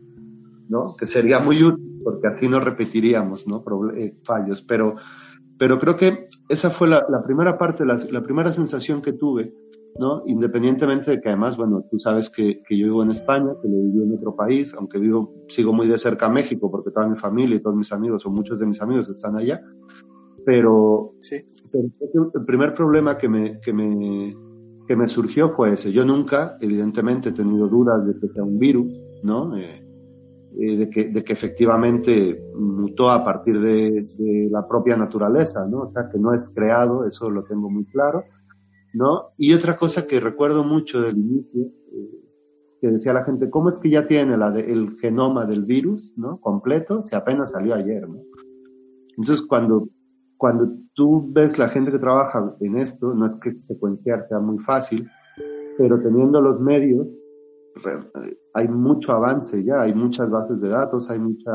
¿no? 0.68 0.96
Que 0.96 1.06
sería 1.06 1.38
muy 1.38 1.62
útil 1.62 1.92
porque 2.02 2.28
así 2.28 2.48
no 2.48 2.60
repetiríamos 2.60 3.46
¿no? 3.46 3.64
Eh, 3.96 4.16
fallos. 4.24 4.62
Pero, 4.62 4.96
pero 5.58 5.78
creo 5.78 5.96
que 5.96 6.26
esa 6.48 6.70
fue 6.70 6.88
la, 6.88 7.04
primera 7.24 7.58
parte, 7.58 7.84
la, 7.84 8.22
primera 8.22 8.52
sensación 8.52 9.02
que 9.02 9.12
tuve, 9.12 9.54
¿no? 9.98 10.22
independientemente 10.26 11.10
de 11.12 11.20
que 11.20 11.28
además, 11.28 11.56
bueno, 11.56 11.84
tú 11.90 11.98
sabes 11.98 12.30
que, 12.30 12.62
que 12.62 12.76
yo 12.76 12.86
vivo 12.86 13.02
en 13.02 13.10
España, 13.10 13.52
que 13.60 13.68
lo 13.68 13.76
viví 13.76 14.02
en 14.02 14.14
otro 14.14 14.34
país, 14.34 14.74
aunque 14.74 14.98
vivo, 14.98 15.34
sigo 15.48 15.72
muy 15.72 15.86
de 15.86 15.98
cerca 15.98 16.26
a 16.26 16.30
México, 16.30 16.70
porque 16.70 16.90
toda 16.90 17.08
mi 17.08 17.16
familia 17.16 17.56
y 17.56 17.60
todos 17.60 17.76
mis 17.76 17.92
amigos, 17.92 18.24
o 18.26 18.30
muchos 18.30 18.60
de 18.60 18.66
mis 18.66 18.80
amigos 18.80 19.08
están 19.08 19.36
allá, 19.36 19.60
pero, 20.45 21.14
sí. 21.20 21.36
el 21.72 22.45
primer 22.45 22.74
problema 22.74 23.16
que 23.16 23.28
me, 23.28 23.61
que, 23.61 23.72
me, 23.72 24.36
que 24.86 24.97
me 24.97 25.09
surgió 25.09 25.51
fue 25.51 25.74
ese. 25.74 25.93
Yo 25.93 26.05
nunca, 26.05 26.57
evidentemente, 26.61 27.30
he 27.30 27.32
tenido 27.32 27.68
dudas 27.68 28.07
de 28.07 28.18
que 28.18 28.28
sea 28.28 28.43
un 28.43 28.59
virus, 28.59 28.93
¿no? 29.22 29.57
Eh, 29.57 29.86
eh, 30.61 30.76
de, 30.76 30.90
que, 30.90 31.09
de 31.09 31.24
que 31.24 31.32
efectivamente 31.32 32.45
mutó 32.55 33.11
a 33.11 33.24
partir 33.24 33.59
de, 33.59 34.05
de, 34.18 34.49
la 34.51 34.68
propia 34.68 34.97
naturaleza, 34.97 35.66
¿no? 35.66 35.82
O 35.82 35.93
sea, 35.93 36.09
que 36.11 36.18
no 36.18 36.34
es 36.34 36.53
creado, 36.55 37.07
eso 37.07 37.30
lo 37.30 37.45
tengo 37.45 37.70
muy 37.70 37.86
claro, 37.86 38.24
¿no? 38.93 39.28
Y 39.38 39.55
otra 39.55 39.76
cosa 39.76 40.07
que 40.07 40.20
recuerdo 40.20 40.62
mucho 40.62 41.01
del 41.01 41.16
inicio, 41.16 41.62
eh, 41.62 42.22
que 42.82 42.88
decía 42.88 43.14
la 43.14 43.24
gente, 43.24 43.49
¿cómo 43.49 43.70
es 43.70 43.78
que 43.78 43.88
ya 43.88 44.07
tiene 44.07 44.36
la 44.36 44.51
de, 44.51 44.70
el 44.70 44.97
genoma 44.99 45.47
del 45.47 45.64
virus, 45.64 46.12
¿no? 46.16 46.38
Completo, 46.40 47.03
si 47.03 47.14
apenas 47.14 47.53
salió 47.53 47.74
ayer, 47.74 48.07
¿no? 48.07 48.20
Entonces, 49.16 49.47
cuando, 49.47 49.88
cuando 50.43 50.72
tú 50.95 51.30
ves 51.32 51.57
la 51.57 51.68
gente 51.68 51.93
que 51.93 52.01
trabaja 52.01 52.53
en 52.59 52.76
esto, 52.76 53.14
no 53.14 53.26
es 53.26 53.38
que 53.38 53.53
secuenciar 53.61 54.26
sea 54.28 54.40
muy 54.40 54.59
fácil, 54.59 55.09
pero 55.78 56.03
teniendo 56.03 56.40
los 56.40 56.59
medios, 56.59 57.07
hay 58.53 58.66
mucho 58.66 59.12
avance 59.12 59.62
ya, 59.62 59.82
hay 59.82 59.95
muchas 59.95 60.28
bases 60.28 60.61
de 60.61 60.68
datos, 60.68 61.09
hay 61.11 61.20
mucha... 61.20 61.53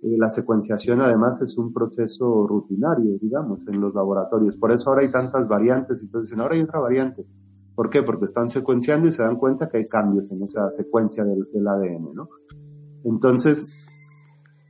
Eh, 0.00 0.16
la 0.16 0.30
secuenciación 0.30 1.02
además 1.02 1.42
es 1.42 1.58
un 1.58 1.74
proceso 1.74 2.46
rutinario, 2.46 3.18
digamos, 3.20 3.60
en 3.68 3.78
los 3.78 3.94
laboratorios. 3.94 4.56
Por 4.56 4.72
eso 4.72 4.88
ahora 4.88 5.02
hay 5.02 5.12
tantas 5.12 5.46
variantes 5.46 6.00
y 6.00 6.06
entonces 6.06 6.30
dicen, 6.30 6.40
ahora 6.40 6.54
hay 6.54 6.62
otra 6.62 6.80
variante. 6.80 7.26
¿Por 7.74 7.90
qué? 7.90 8.02
Porque 8.02 8.24
están 8.24 8.48
secuenciando 8.48 9.06
y 9.06 9.12
se 9.12 9.22
dan 9.22 9.36
cuenta 9.36 9.68
que 9.68 9.76
hay 9.76 9.86
cambios 9.86 10.30
en 10.30 10.42
esa 10.44 10.72
secuencia 10.72 11.24
del, 11.24 11.46
del 11.52 11.68
ADN, 11.68 12.14
¿no? 12.14 12.30
Entonces, 13.04 13.86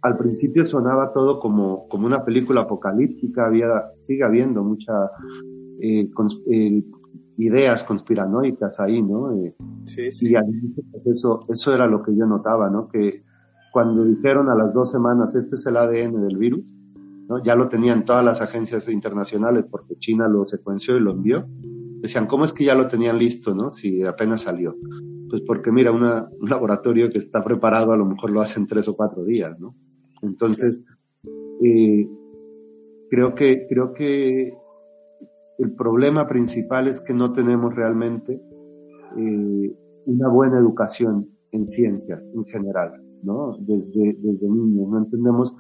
al 0.04 0.18
principio 0.18 0.66
sonaba 0.66 1.14
todo 1.14 1.40
como, 1.40 1.88
como 1.88 2.06
una 2.06 2.26
película 2.26 2.60
apocalíptica, 2.60 3.46
había, 3.46 3.84
sigue 4.00 4.22
habiendo 4.22 4.62
mucha 4.62 4.92
eh, 5.80 6.10
eh, 6.50 6.84
ideas 7.38 7.84
conspiranoicas 7.84 8.78
ahí, 8.80 9.02
¿no? 9.02 9.32
Eh, 9.32 9.56
sí, 9.86 10.12
sí. 10.12 10.28
Y 10.28 10.68
pues, 10.90 11.06
eso, 11.06 11.46
eso 11.48 11.74
era 11.74 11.86
lo 11.86 12.02
que 12.02 12.14
yo 12.14 12.26
notaba, 12.26 12.68
¿no? 12.68 12.86
Que 12.86 13.24
cuando 13.72 14.04
dijeron 14.04 14.50
a 14.50 14.54
las 14.54 14.74
dos 14.74 14.90
semanas, 14.90 15.34
este 15.36 15.54
es 15.54 15.64
el 15.64 15.78
ADN 15.78 16.20
del 16.28 16.36
virus, 16.36 16.66
¿no? 17.26 17.42
Ya 17.42 17.56
lo 17.56 17.70
tenían 17.70 18.04
todas 18.04 18.26
las 18.26 18.42
agencias 18.42 18.86
internacionales 18.90 19.64
porque 19.70 19.96
China 19.96 20.28
lo 20.28 20.44
secuenció 20.44 20.98
y 20.98 21.00
lo 21.00 21.12
envió. 21.12 21.46
Decían, 22.02 22.26
¿cómo 22.26 22.44
es 22.44 22.52
que 22.52 22.64
ya 22.64 22.74
lo 22.74 22.88
tenían 22.88 23.18
listo, 23.18 23.54
no? 23.54 23.70
Si 23.70 24.04
apenas 24.04 24.42
salió. 24.42 24.76
Pues 25.30 25.40
porque 25.46 25.72
mira, 25.72 25.92
una, 25.92 26.28
un 26.38 26.50
laboratorio 26.50 27.08
que 27.08 27.16
está 27.16 27.42
preparado 27.42 27.92
a 27.92 27.96
lo 27.96 28.04
mejor 28.04 28.30
lo 28.32 28.42
hace 28.42 28.60
en 28.60 28.66
tres 28.66 28.86
o 28.88 28.94
cuatro 28.94 29.24
días, 29.24 29.58
¿no? 29.58 29.74
Entonces, 30.24 30.82
eh, 31.62 32.08
creo 33.10 33.34
que, 33.34 33.66
creo 33.68 33.92
que 33.92 34.54
el 35.58 35.72
problema 35.74 36.26
principal 36.26 36.88
es 36.88 37.00
que 37.00 37.14
no 37.14 37.32
tenemos 37.32 37.74
realmente 37.74 38.40
eh, 39.16 39.76
una 40.06 40.28
buena 40.28 40.58
educación 40.58 41.28
en 41.52 41.66
ciencia 41.66 42.20
en 42.34 42.44
general, 42.46 43.00
¿no? 43.22 43.56
Desde, 43.60 44.16
desde 44.18 44.48
niños 44.48 44.88
no 44.88 44.98
entendemos 44.98 45.54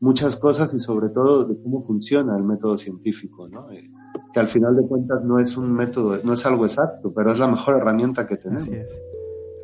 muchas 0.00 0.36
cosas 0.36 0.72
y 0.74 0.78
sobre 0.78 1.08
todo 1.08 1.44
de 1.44 1.60
cómo 1.62 1.84
funciona 1.84 2.36
el 2.36 2.44
método 2.44 2.76
científico, 2.76 3.48
¿no? 3.48 3.70
Eh, 3.70 3.90
que 4.32 4.40
al 4.40 4.48
final 4.48 4.76
de 4.76 4.86
cuentas 4.86 5.24
no 5.24 5.40
es 5.40 5.56
un 5.56 5.72
método, 5.72 6.18
no 6.24 6.34
es 6.34 6.44
algo 6.44 6.66
exacto, 6.66 7.12
pero 7.14 7.32
es 7.32 7.38
la 7.38 7.48
mejor 7.48 7.76
herramienta 7.78 8.26
que 8.26 8.36
tenemos. 8.36 8.68
Así 8.68 8.76
es. 8.76 9.02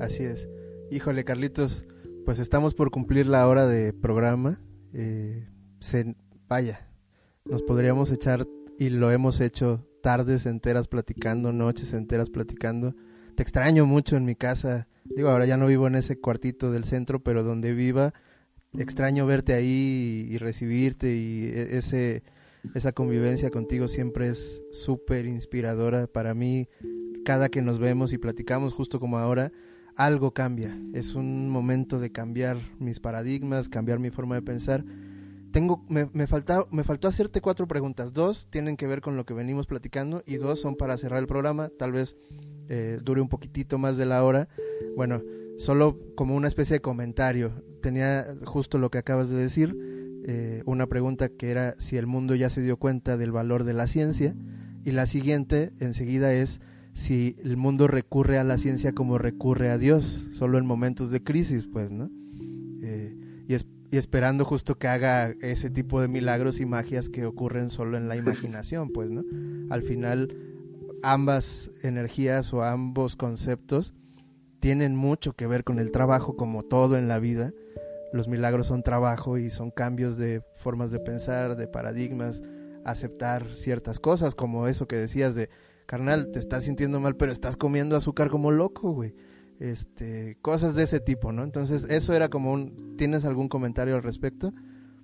Así 0.00 0.24
es. 0.24 0.48
Híjole, 0.90 1.24
Carlitos, 1.24 1.86
pues 2.25 2.39
estamos 2.39 2.75
por 2.75 2.91
cumplir 2.91 3.27
la 3.27 3.47
hora 3.47 3.66
de 3.66 3.93
programa. 3.93 4.61
Eh, 4.93 5.49
se, 5.81 6.16
vaya, 6.49 6.89
nos 7.45 7.62
podríamos 7.62 8.11
echar 8.11 8.47
y 8.79 8.89
lo 8.89 9.11
hemos 9.11 9.41
hecho 9.41 9.87
tardes 10.03 10.47
enteras 10.47 10.89
platicando, 10.89 11.53
noches 11.53 11.93
enteras 11.93 12.31
platicando. 12.31 12.95
Te 13.37 13.43
extraño 13.43 13.85
mucho 13.87 14.16
en 14.16 14.25
mi 14.25 14.35
casa. 14.35 14.89
Digo, 15.05 15.29
ahora 15.29 15.45
ya 15.45 15.57
no 15.57 15.66
vivo 15.66 15.87
en 15.87 15.97
ese 15.97 16.18
cuartito 16.18 16.72
del 16.72 16.85
centro, 16.85 17.22
pero 17.22 17.43
donde 17.43 17.75
viva, 17.75 18.14
extraño 18.72 19.27
verte 19.27 19.53
ahí 19.53 20.27
y, 20.31 20.39
recibirte 20.39 21.14
y 21.14 21.45
e, 21.45 21.79
ese 21.79 22.22
esa 22.75 22.93
convivencia 22.93 23.51
contigo 23.51 23.89
siempre 23.89 24.29
es 24.29 24.62
súper 24.72 25.27
inspiradora 25.27 26.07
para 26.07 26.33
mí. 26.33 26.68
Cada 27.25 27.51
que 27.51 27.61
nos 27.61 27.79
vemos 27.79 28.14
y 28.14 28.18
platicamos, 28.18 28.72
justo 28.72 29.01
como 29.01 29.18
ahora, 29.18 29.53
algo 29.97 30.32
cambia. 30.32 30.78
Es 30.92 31.14
un 31.14 31.49
momento 31.49 32.01
de 32.01 32.12
cambiar 32.12 32.59
mis 32.78 33.01
paradigmas, 33.01 33.68
cambiar 33.68 33.99
mi 33.99 34.11
forma 34.11 34.34
de 34.34 34.42
pensar 34.42 34.84
tengo, 35.55 35.84
me, 35.88 36.07
me, 36.12 36.26
me 36.26 36.84
faltó 36.84 37.07
hacerte 37.07 37.40
cuatro 37.40 37.68
preguntas. 37.68 38.12
Dos 38.12 38.49
tienen 38.51 38.76
que 38.76 38.88
ver 38.88 39.01
con 39.01 39.16
lo 39.16 39.24
que 39.24 39.34
venimos 39.34 39.68
platicando 39.68 40.24
y 40.26 40.34
dos 40.34 40.61
son 40.61 40.74
para 40.74 40.99
cerrar 40.99 41.20
el 41.20 41.28
programa. 41.28 41.70
Tal 41.78 41.92
vez 41.92 42.16
eh, 42.68 42.99
dure 43.01 43.20
un 43.20 43.28
poquitito 43.28 43.78
más 43.78 43.97
de 43.97 44.05
la 44.05 44.24
hora. 44.24 44.49
Bueno, 44.97 45.22
solo 45.57 45.97
como 46.16 46.34
una 46.34 46.49
especie 46.49 46.74
de 46.74 46.80
comentario. 46.80 47.53
Tenía 47.80 48.26
justo 48.45 48.78
lo 48.78 48.90
que 48.90 48.99
acabas 48.99 49.28
de 49.28 49.36
decir, 49.36 49.76
eh, 50.26 50.64
una 50.66 50.88
pregunta 50.88 51.28
que 51.28 51.53
era 51.53 51.76
si 51.78 51.99
el 51.99 52.09
mundo 52.09 52.34
ya 52.34 52.51
se 52.51 52.61
dio 52.61 52.76
cuenta 52.76 53.16
del 53.16 53.30
valor 53.30 53.62
de 53.62 53.74
la 53.74 53.86
ciencia. 53.86 54.34
Y 54.82 54.90
la 54.90 55.07
siguiente, 55.07 55.72
enseguida, 55.78 56.32
es 56.32 56.61
si 56.95 57.36
el 57.42 57.57
mundo 57.57 57.88
recurre 57.88 58.38
a 58.38 58.45
la 58.45 58.57
ciencia 58.57 58.92
como 58.92 59.18
recurre 59.18 59.68
a 59.68 59.78
Dios, 59.78 60.28
solo 60.32 60.59
en 60.59 60.64
momentos 60.64 61.11
de 61.11 61.22
crisis, 61.22 61.66
pues, 61.70 61.92
¿no? 61.92 62.09
Eh, 62.82 63.16
y, 63.49 63.55
y, 63.55 63.99
esperando 63.99 64.45
justo 64.45 64.78
que 64.78 64.86
haga 64.86 65.34
ese 65.40 65.70
tipo 65.70 66.01
de 66.01 66.09
milagros 66.09 66.61
y 66.61 66.66
magias 66.66 67.09
que 67.09 67.26
ocurren 67.26 67.68
solo 67.68 67.97
en 67.97 68.09
la 68.09 68.16
imaginación, 68.16 68.90
pues, 68.90 69.11
¿no? 69.11 69.24
Al 69.70 69.82
final, 69.82 70.36
ambas 71.03 71.72
energías 71.82 72.55
o 72.55 72.62
ambos 72.62 73.16
conceptos 73.16 73.92
tienen 74.61 74.95
mucho 74.95 75.32
que 75.34 75.49
ver 75.49 75.64
con 75.64 75.80
el 75.80 75.90
trabajo, 75.90 76.36
como 76.36 76.62
todo 76.62 76.97
en 76.97 77.09
la 77.09 77.18
vida. 77.18 77.53
Los 78.12 78.28
milagros 78.28 78.68
son 78.68 78.84
trabajo 78.84 79.36
y 79.36 79.51
son 79.51 79.72
cambios 79.72 80.16
de 80.16 80.42
formas 80.59 80.92
de 80.92 81.01
pensar, 81.01 81.57
de 81.57 81.66
paradigmas, 81.66 82.40
aceptar 82.84 83.53
ciertas 83.53 83.99
cosas, 83.99 84.36
como 84.36 84.68
eso 84.68 84.86
que 84.86 84.97
decías 84.97 85.34
de, 85.34 85.51
carnal, 85.87 86.30
te 86.32 86.39
estás 86.39 86.64
sintiendo 86.64 87.01
mal, 87.01 87.16
pero 87.16 87.32
estás 87.32 87.57
comiendo 87.57 87.97
azúcar 87.97 88.30
como 88.30 88.51
loco, 88.51 88.93
güey. 88.93 89.14
Este, 89.61 90.37
cosas 90.43 90.74
de 90.74 90.82
ese 90.82 91.01
tipo, 91.01 91.32
¿no? 91.32 91.45
Entonces, 91.45 91.87
eso 91.89 92.12
era 92.12 92.28
como 92.28 92.53
un, 92.53 92.97
¿tienes 92.97 93.24
algún 93.24 93.49
comentario 93.49 93.95
al 93.95 94.03
respecto? 94.03 94.53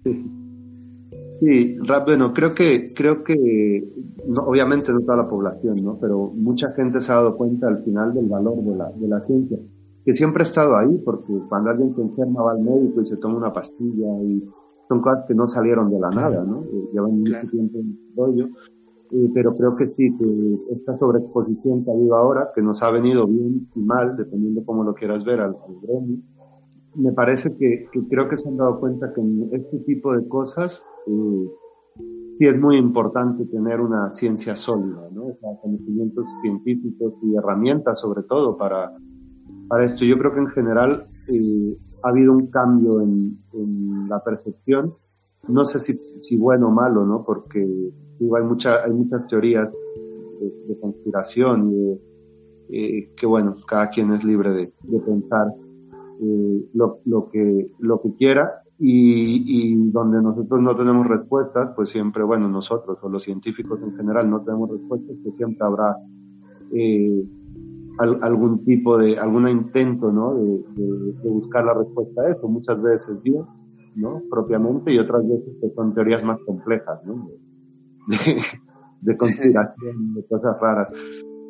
Sí. 0.05 0.24
Sí, 1.31 1.78
bueno, 2.07 2.35
creo 2.35 2.55
que, 2.55 2.93
creo 2.93 3.22
que, 3.22 3.89
obviamente 4.45 4.93
no 4.93 5.01
toda 5.01 5.16
la 5.16 5.28
población, 5.28 5.85
¿no? 5.85 5.97
Pero 6.01 6.33
mucha 6.35 6.72
gente 6.72 7.01
se 7.01 7.12
ha 7.12 7.16
dado 7.16 7.37
cuenta 7.37 7.68
al 7.68 7.85
final 7.85 8.14
del 8.14 8.28
valor 8.28 8.57
de 8.62 8.76
la, 8.76 8.91
de 8.91 9.09
la 9.09 9.20
ciencia, 9.20 9.57
que 10.05 10.12
siempre 10.12 10.43
ha 10.43 10.45
estado 10.45 10.76
ahí, 10.76 11.01
porque 11.05 11.33
cuando 11.49 11.70
alguien 11.70 11.95
se 11.95 12.03
enferma 12.03 12.43
va 12.43 12.53
al 12.53 12.61
médico 12.61 13.03
y 13.03 13.07
se 13.07 13.16
toma 13.16 13.37
una 13.37 13.53
pastilla 13.53 14.09
y 14.22 14.45
son 14.89 15.01
cosas 15.01 15.24
que 15.28 15.35
no 15.35 15.47
salieron 15.47 15.89
de 15.89 16.01
la 16.01 16.11
nada, 16.11 16.45
¿no? 16.45 16.64
Eh, 16.64 16.89
llevan 16.93 17.20
mucho 17.20 17.35
tiempo 17.49 17.78
en 17.78 17.87
el 17.91 18.16
rollo, 18.16 18.49
eh, 19.12 19.30
pero 19.34 19.54
creo 19.56 19.76
que 19.76 19.86
sí, 19.86 20.16
que 20.16 20.72
esta 20.72 20.96
sobreexposición 20.96 21.84
que 21.84 21.90
ha 21.90 21.94
habido 21.94 22.16
ahora, 22.16 22.50
que 22.54 22.62
nos 22.62 22.82
ha 22.82 22.90
venido 22.90 23.26
bien 23.26 23.68
y 23.74 23.80
mal, 23.80 24.16
dependiendo 24.16 24.64
cómo 24.64 24.84
lo 24.84 24.94
quieras 24.94 25.24
ver 25.24 25.40
al, 25.40 25.56
al 25.56 25.80
gremio, 25.82 26.18
me 26.94 27.12
parece 27.12 27.56
que, 27.56 27.88
creo 28.08 28.28
que 28.28 28.36
se 28.36 28.48
han 28.48 28.56
dado 28.56 28.80
cuenta 28.80 29.12
que 29.12 29.20
en 29.20 29.48
este 29.52 29.78
tipo 29.78 30.14
de 30.16 30.26
cosas 30.26 30.84
eh, 31.06 31.50
sí 32.34 32.46
es 32.46 32.58
muy 32.58 32.76
importante 32.76 33.44
tener 33.46 33.80
una 33.80 34.11
ciencia 34.11 34.56
sólida, 34.56 35.08
¿no? 35.12 35.26
O 35.26 35.36
sea, 35.40 35.50
conocimientos 35.62 36.28
científicos 36.42 37.14
y 37.22 37.36
herramientas 37.36 38.00
sobre 38.00 38.22
todo 38.22 38.56
para, 38.56 38.92
para 39.68 39.86
esto. 39.86 40.04
Yo 40.04 40.18
creo 40.18 40.34
que 40.34 40.40
en 40.40 40.48
general 40.48 41.06
eh, 41.32 41.76
ha 42.02 42.08
habido 42.08 42.32
un 42.32 42.48
cambio 42.48 43.00
en, 43.02 43.38
en, 43.52 44.08
la 44.08 44.22
percepción, 44.24 44.92
no 45.48 45.64
sé 45.64 45.78
si, 45.78 45.94
si 46.20 46.36
bueno 46.36 46.68
o 46.68 46.70
malo, 46.72 47.04
¿no? 47.04 47.24
Porque 47.24 47.92
hay, 48.37 48.45
mucha, 48.45 48.85
hay 48.85 48.93
muchas 48.93 49.29
teorías 49.29 49.71
de, 49.71 50.79
conspiración 50.81 51.73
y 51.73 51.99
eh, 52.71 53.11
que 53.16 53.27
bueno, 53.27 53.57
cada 53.66 53.89
quien 53.89 54.12
es 54.12 54.25
libre 54.25 54.51
de, 54.51 54.73
pensar 55.05 55.49
eh, 56.23 56.64
lo, 56.73 57.01
lo, 57.05 57.29
que, 57.29 57.73
lo 57.79 58.01
que 58.01 58.14
quiera 58.14 58.62
y, 58.79 59.45
y, 59.47 59.91
donde 59.91 60.23
nosotros 60.23 60.62
no 60.62 60.75
tenemos 60.75 61.07
respuestas, 61.07 61.73
pues 61.77 61.91
siempre, 61.91 62.23
bueno, 62.23 62.49
nosotros 62.49 62.99
o 63.03 63.09
los 63.11 63.23
científicos 63.23 63.79
en 63.83 63.95
general 63.95 64.31
no 64.31 64.41
tenemos 64.43 64.71
respuestas, 64.71 65.16
pues 65.23 65.37
siempre 65.37 65.66
habrá 65.66 65.97
eh, 66.73 67.25
algún 67.99 68.64
tipo 68.64 68.97
de, 68.97 69.18
algún 69.18 69.49
intento, 69.49 70.11
¿no? 70.11 70.35
De, 70.35 71.29
buscar 71.29 71.64
la 71.64 71.75
respuesta 71.75 72.23
a 72.23 72.31
eso. 72.31 72.49
Muchas 72.49 72.81
veces 72.81 73.23
Dios, 73.23 73.47
¿no? 73.97 74.23
Propiamente 74.31 74.95
y 74.95 74.99
otras 74.99 75.29
veces 75.29 75.57
que 75.61 75.71
son 75.75 75.93
teorías 75.95 76.25
más 76.25 76.39
complejas, 76.47 77.05
¿no? 77.05 77.29
De, 78.11 79.12
de 79.12 79.16
conspiración, 79.16 80.14
de 80.14 80.26
cosas 80.26 80.56
raras 80.61 80.92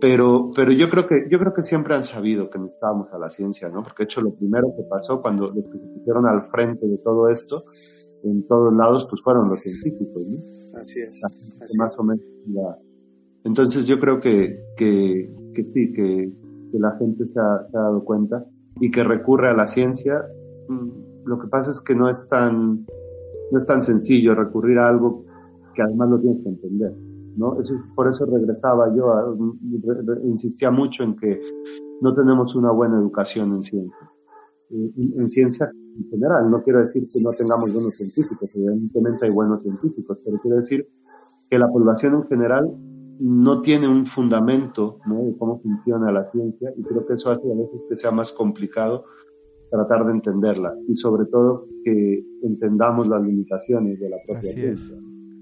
pero, 0.01 0.51
pero 0.57 0.73
yo 0.73 0.89
creo 0.89 1.07
que, 1.07 1.27
yo 1.31 1.39
creo 1.39 1.53
que 1.53 1.63
siempre 1.63 1.95
han 1.95 2.05
sabido 2.05 2.49
que 2.49 2.59
necesitábamos 2.59 3.13
a 3.13 3.19
la 3.19 3.29
ciencia, 3.29 3.69
¿no? 3.69 3.83
Porque 3.83 4.03
de 4.03 4.05
hecho 4.05 4.23
lo 4.23 4.35
primero 4.35 4.73
que 4.75 4.83
pasó 4.85 5.21
cuando 5.21 5.49
los 5.49 5.65
que 5.65 5.79
se 5.79 5.87
pusieron 5.99 6.27
al 6.27 6.47
frente 6.47 6.87
de 6.87 6.99
todo 6.99 7.29
esto, 7.29 7.65
en 8.25 8.47
todos 8.47 8.73
lados, 8.75 9.07
pues 9.09 9.21
fueron 9.23 9.51
los 9.51 9.61
científicos, 9.61 10.23
¿no? 10.27 10.81
Así 10.81 11.01
es. 11.01 11.21
más 11.79 11.99
o 11.99 12.03
menos 12.03 12.25
Entonces 13.45 13.87
yo 13.87 14.01
creo 14.01 14.21
que, 14.21 14.65
que, 14.77 15.31
que 15.55 15.65
sí, 15.67 15.93
que, 15.93 16.33
que 16.73 16.79
la 16.79 16.97
gente 16.97 17.27
se 17.27 17.39
ha, 17.39 17.67
se 17.71 17.77
ha, 17.77 17.81
dado 17.81 18.05
cuenta 18.05 18.45
y 18.81 18.91
que 18.91 19.05
recurre 19.05 19.51
a 19.51 19.55
la 19.55 19.67
ciencia. 19.67 20.25
Mm, 20.69 21.27
lo 21.27 21.39
que 21.39 21.49
pasa 21.49 21.73
es 21.73 21.83
que 21.83 21.95
no 21.95 22.09
es 22.09 22.27
tan, 22.29 22.87
no 23.51 23.59
es 23.59 23.67
tan 23.67 23.83
sencillo 23.83 24.35
recurrir 24.35 24.79
a 24.79 24.89
algo 24.89 25.27
que 25.75 25.83
además 25.83 26.11
lo 26.11 26.21
tienes 26.21 26.43
que 26.43 26.49
entender. 26.49 26.93
¿no? 27.37 27.57
por 27.95 28.09
eso 28.09 28.27
regresaba 28.27 28.95
yo, 28.95 29.37
insistía 30.25 30.71
mucho 30.71 31.03
en 31.03 31.17
que 31.17 31.41
no 32.01 32.15
tenemos 32.15 32.55
una 32.57 32.71
buena 32.71 32.99
educación 32.99 33.53
en 33.53 33.63
ciencia. 33.63 34.11
En, 34.71 35.29
ciencia 35.29 35.71
en 35.97 36.09
general, 36.11 36.51
no 36.51 36.63
quiero 36.63 36.81
decir 36.81 37.03
que 37.03 37.21
no 37.21 37.31
tengamos 37.33 37.73
buenos 37.73 37.95
científicos, 37.97 38.55
evidentemente 38.55 39.27
hay 39.27 39.33
buenos 39.33 39.63
científicos, 39.63 40.19
pero 40.25 40.39
quiero 40.41 40.59
decir 40.59 40.89
que 41.49 41.59
la 41.59 41.69
población 41.69 42.15
en 42.15 42.25
general 42.29 42.71
no 43.19 43.61
tiene 43.61 43.89
un 43.89 44.07
fundamento 44.07 44.99
de 45.07 45.37
cómo 45.37 45.61
funciona 45.61 46.13
la 46.13 46.31
ciencia 46.31 46.73
y 46.77 46.83
creo 46.83 47.05
que 47.05 47.15
eso 47.15 47.31
hace 47.31 47.53
a 47.53 47.57
veces 47.57 47.87
que 47.89 47.97
sea 47.97 48.13
más 48.13 48.33
complicado 48.33 49.05
tratar 49.71 50.07
de 50.07 50.13
entenderla 50.13 50.75
y 50.89 50.97
sobre 50.97 51.27
todo 51.27 51.67
que 51.85 52.25
entendamos 52.43 53.09
las 53.09 53.23
limitaciones 53.23 54.01
de 54.01 54.09
la 54.09 54.17
propia 54.27 54.53
ciencia 54.53 54.97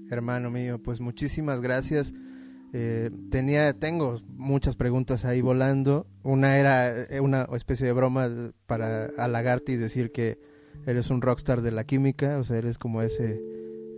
hermano 0.09 0.49
mío. 0.51 0.81
Pues 0.81 0.99
muchísimas 1.01 1.61
gracias. 1.61 2.13
Eh, 2.71 3.09
tenía, 3.31 3.73
tengo 3.73 4.19
muchas 4.35 4.75
preguntas 4.75 5.25
ahí 5.25 5.41
volando. 5.41 6.05
Una 6.23 6.57
era 6.57 7.03
eh, 7.03 7.19
una 7.19 7.47
especie 7.53 7.87
de 7.87 7.93
broma 7.93 8.29
para 8.67 9.05
halagarte 9.17 9.71
y 9.71 9.77
decir 9.77 10.11
que 10.11 10.39
eres 10.85 11.09
un 11.09 11.21
rockstar 11.21 11.61
de 11.61 11.71
la 11.71 11.83
química, 11.83 12.37
o 12.37 12.43
sea, 12.43 12.57
eres 12.57 12.77
como 12.77 13.01
ese 13.01 13.41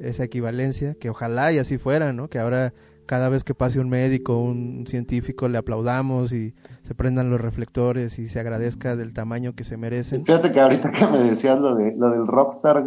esa 0.01 0.23
equivalencia, 0.23 0.95
que 0.95 1.09
ojalá 1.09 1.51
y 1.53 1.59
así 1.59 1.77
fuera, 1.77 2.11
¿no? 2.11 2.27
Que 2.27 2.39
ahora 2.39 2.73
cada 3.05 3.29
vez 3.29 3.43
que 3.43 3.53
pase 3.53 3.79
un 3.79 3.89
médico, 3.89 4.39
un 4.39 4.85
científico, 4.87 5.47
le 5.47 5.57
aplaudamos 5.57 6.33
y 6.33 6.53
se 6.83 6.95
prendan 6.95 7.29
los 7.29 7.41
reflectores 7.41 8.17
y 8.19 8.29
se 8.29 8.39
agradezca 8.39 8.95
del 8.95 9.13
tamaño 9.13 9.53
que 9.53 9.63
se 9.63 9.77
merecen. 9.77 10.25
Fíjate 10.25 10.51
que 10.51 10.59
ahorita 10.59 10.91
que 10.91 11.05
me 11.07 11.21
decías 11.21 11.59
lo, 11.59 11.75
de, 11.75 11.93
lo 11.97 12.09
del 12.09 12.25
rockstar, 12.25 12.85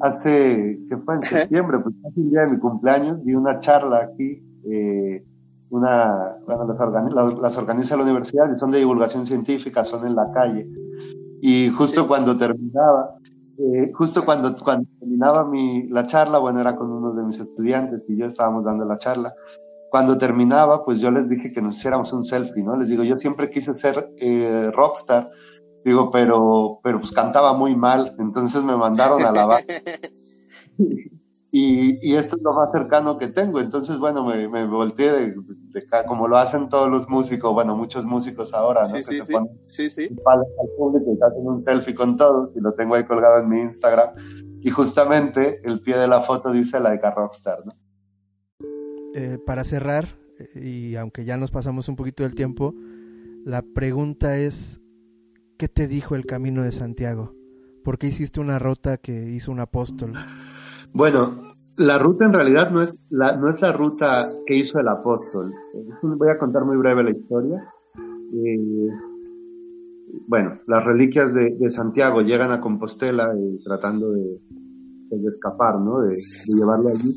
hace, 0.00 0.80
que 0.88 0.96
fue 0.96 1.14
en 1.14 1.22
septiembre, 1.22 1.78
pues 1.80 1.94
hace 2.04 2.20
un 2.20 2.30
día 2.30 2.42
de 2.42 2.50
mi 2.52 2.58
cumpleaños, 2.58 3.24
di 3.24 3.34
una 3.34 3.58
charla 3.60 3.98
aquí, 3.98 4.42
eh, 4.64 5.24
una, 5.70 6.36
bueno, 6.46 6.66
las, 6.66 6.80
organiza, 6.80 7.40
las, 7.40 7.58
organiza 7.58 7.96
la 7.96 8.02
universidad 8.02 8.50
y 8.52 8.56
son 8.56 8.70
de 8.70 8.78
divulgación 8.78 9.24
científica, 9.26 9.84
son 9.84 10.06
en 10.06 10.16
la 10.16 10.30
calle. 10.32 10.68
Y 11.40 11.68
justo 11.70 12.08
cuando 12.08 12.36
terminaba, 12.36 13.16
eh, 13.58 13.90
justo 13.94 14.24
cuando, 14.24 14.56
cuando 14.56 14.88
terminaba 14.98 15.44
mi, 15.44 15.88
la 15.88 16.06
charla, 16.06 16.38
bueno, 16.38 16.60
era 16.60 16.76
con 16.76 16.90
uno 16.90 17.12
de 17.12 17.22
mis 17.22 17.38
estudiantes 17.38 18.08
y 18.10 18.16
yo 18.16 18.26
estábamos 18.26 18.64
dando 18.64 18.84
la 18.84 18.98
charla. 18.98 19.32
Cuando 19.90 20.18
terminaba, 20.18 20.84
pues 20.84 21.00
yo 21.00 21.10
les 21.10 21.28
dije 21.28 21.52
que 21.52 21.62
nos 21.62 21.76
hiciéramos 21.76 22.12
un 22.12 22.24
selfie, 22.24 22.62
¿no? 22.62 22.76
Les 22.76 22.88
digo, 22.88 23.02
yo 23.02 23.16
siempre 23.16 23.50
quise 23.50 23.74
ser 23.74 24.12
eh, 24.18 24.70
rockstar, 24.72 25.28
Digo, 25.84 26.10
pero, 26.10 26.80
pero 26.82 27.00
pues 27.00 27.12
cantaba 27.12 27.54
muy 27.54 27.74
mal, 27.74 28.14
entonces 28.18 28.62
me 28.62 28.76
mandaron 28.76 29.22
a 29.24 29.32
la 29.32 29.46
banda. 29.46 29.74
y, 31.50 32.06
y, 32.06 32.16
esto 32.16 32.36
es 32.36 32.42
lo 32.42 32.52
más 32.52 32.70
cercano 32.70 33.16
que 33.16 33.28
tengo. 33.28 33.60
Entonces, 33.60 33.98
bueno, 33.98 34.24
me, 34.24 34.46
me 34.48 34.66
volteé 34.66 35.10
de, 35.10 35.34
de, 35.70 35.84
como 36.06 36.28
lo 36.28 36.36
hacen 36.36 36.68
todos 36.68 36.90
los 36.90 37.08
músicos, 37.08 37.52
bueno, 37.54 37.74
muchos 37.76 38.04
músicos 38.04 38.52
ahora, 38.52 38.82
¿no? 38.82 38.96
Sí, 38.96 38.96
que 38.96 39.04
sí, 39.04 39.16
se 39.16 39.24
sí. 39.24 39.32
ponen 39.32 39.60
sí, 39.64 39.90
sí. 39.90 40.16
al 40.26 40.44
público 40.76 41.12
y 41.12 41.24
hacen 41.24 41.46
un 41.46 41.58
selfie 41.58 41.94
con 41.94 42.16
todos 42.16 42.54
y 42.54 42.60
lo 42.60 42.74
tengo 42.74 42.94
ahí 42.94 43.04
colgado 43.04 43.38
en 43.38 43.48
mi 43.48 43.60
Instagram. 43.62 44.10
Y 44.62 44.70
justamente 44.70 45.60
el 45.64 45.80
pie 45.80 45.96
de 45.96 46.08
la 46.08 46.22
foto 46.22 46.52
dice 46.52 46.78
la 46.78 46.90
de 46.90 46.98
Rockstar, 47.10 47.64
¿no? 47.64 47.72
Eh, 49.14 49.38
para 49.44 49.64
cerrar, 49.64 50.18
y 50.54 50.94
aunque 50.96 51.24
ya 51.24 51.36
nos 51.36 51.50
pasamos 51.50 51.88
un 51.88 51.96
poquito 51.96 52.22
del 52.22 52.34
tiempo, 52.34 52.74
la 53.44 53.62
pregunta 53.62 54.36
es, 54.36 54.79
¿qué 55.60 55.68
te 55.68 55.86
dijo 55.86 56.14
el 56.14 56.24
camino 56.24 56.62
de 56.62 56.72
Santiago? 56.72 57.34
¿Por 57.84 57.98
qué 57.98 58.06
hiciste 58.06 58.40
una 58.40 58.58
ruta 58.58 58.96
que 58.96 59.12
hizo 59.28 59.52
un 59.52 59.60
apóstol? 59.60 60.14
Bueno, 60.94 61.34
la 61.76 61.98
ruta 61.98 62.24
en 62.24 62.32
realidad 62.32 62.70
no 62.70 62.80
es 62.80 62.96
la, 63.10 63.36
no 63.36 63.50
es 63.50 63.60
la 63.60 63.70
ruta 63.70 64.26
que 64.46 64.56
hizo 64.56 64.78
el 64.78 64.88
apóstol. 64.88 65.52
Voy 66.02 66.30
a 66.30 66.38
contar 66.38 66.64
muy 66.64 66.78
breve 66.78 67.04
la 67.04 67.10
historia. 67.10 67.62
Eh, 68.32 68.88
bueno, 70.26 70.58
las 70.66 70.82
reliquias 70.82 71.34
de, 71.34 71.54
de, 71.58 71.70
Santiago 71.70 72.22
llegan 72.22 72.52
a 72.52 72.60
Compostela 72.62 73.30
eh, 73.34 73.58
tratando 73.62 74.12
de, 74.12 74.40
de, 75.10 75.28
escapar, 75.28 75.78
¿no? 75.78 76.00
De, 76.00 76.16
llevarlo 76.58 76.88
allí. 76.88 77.12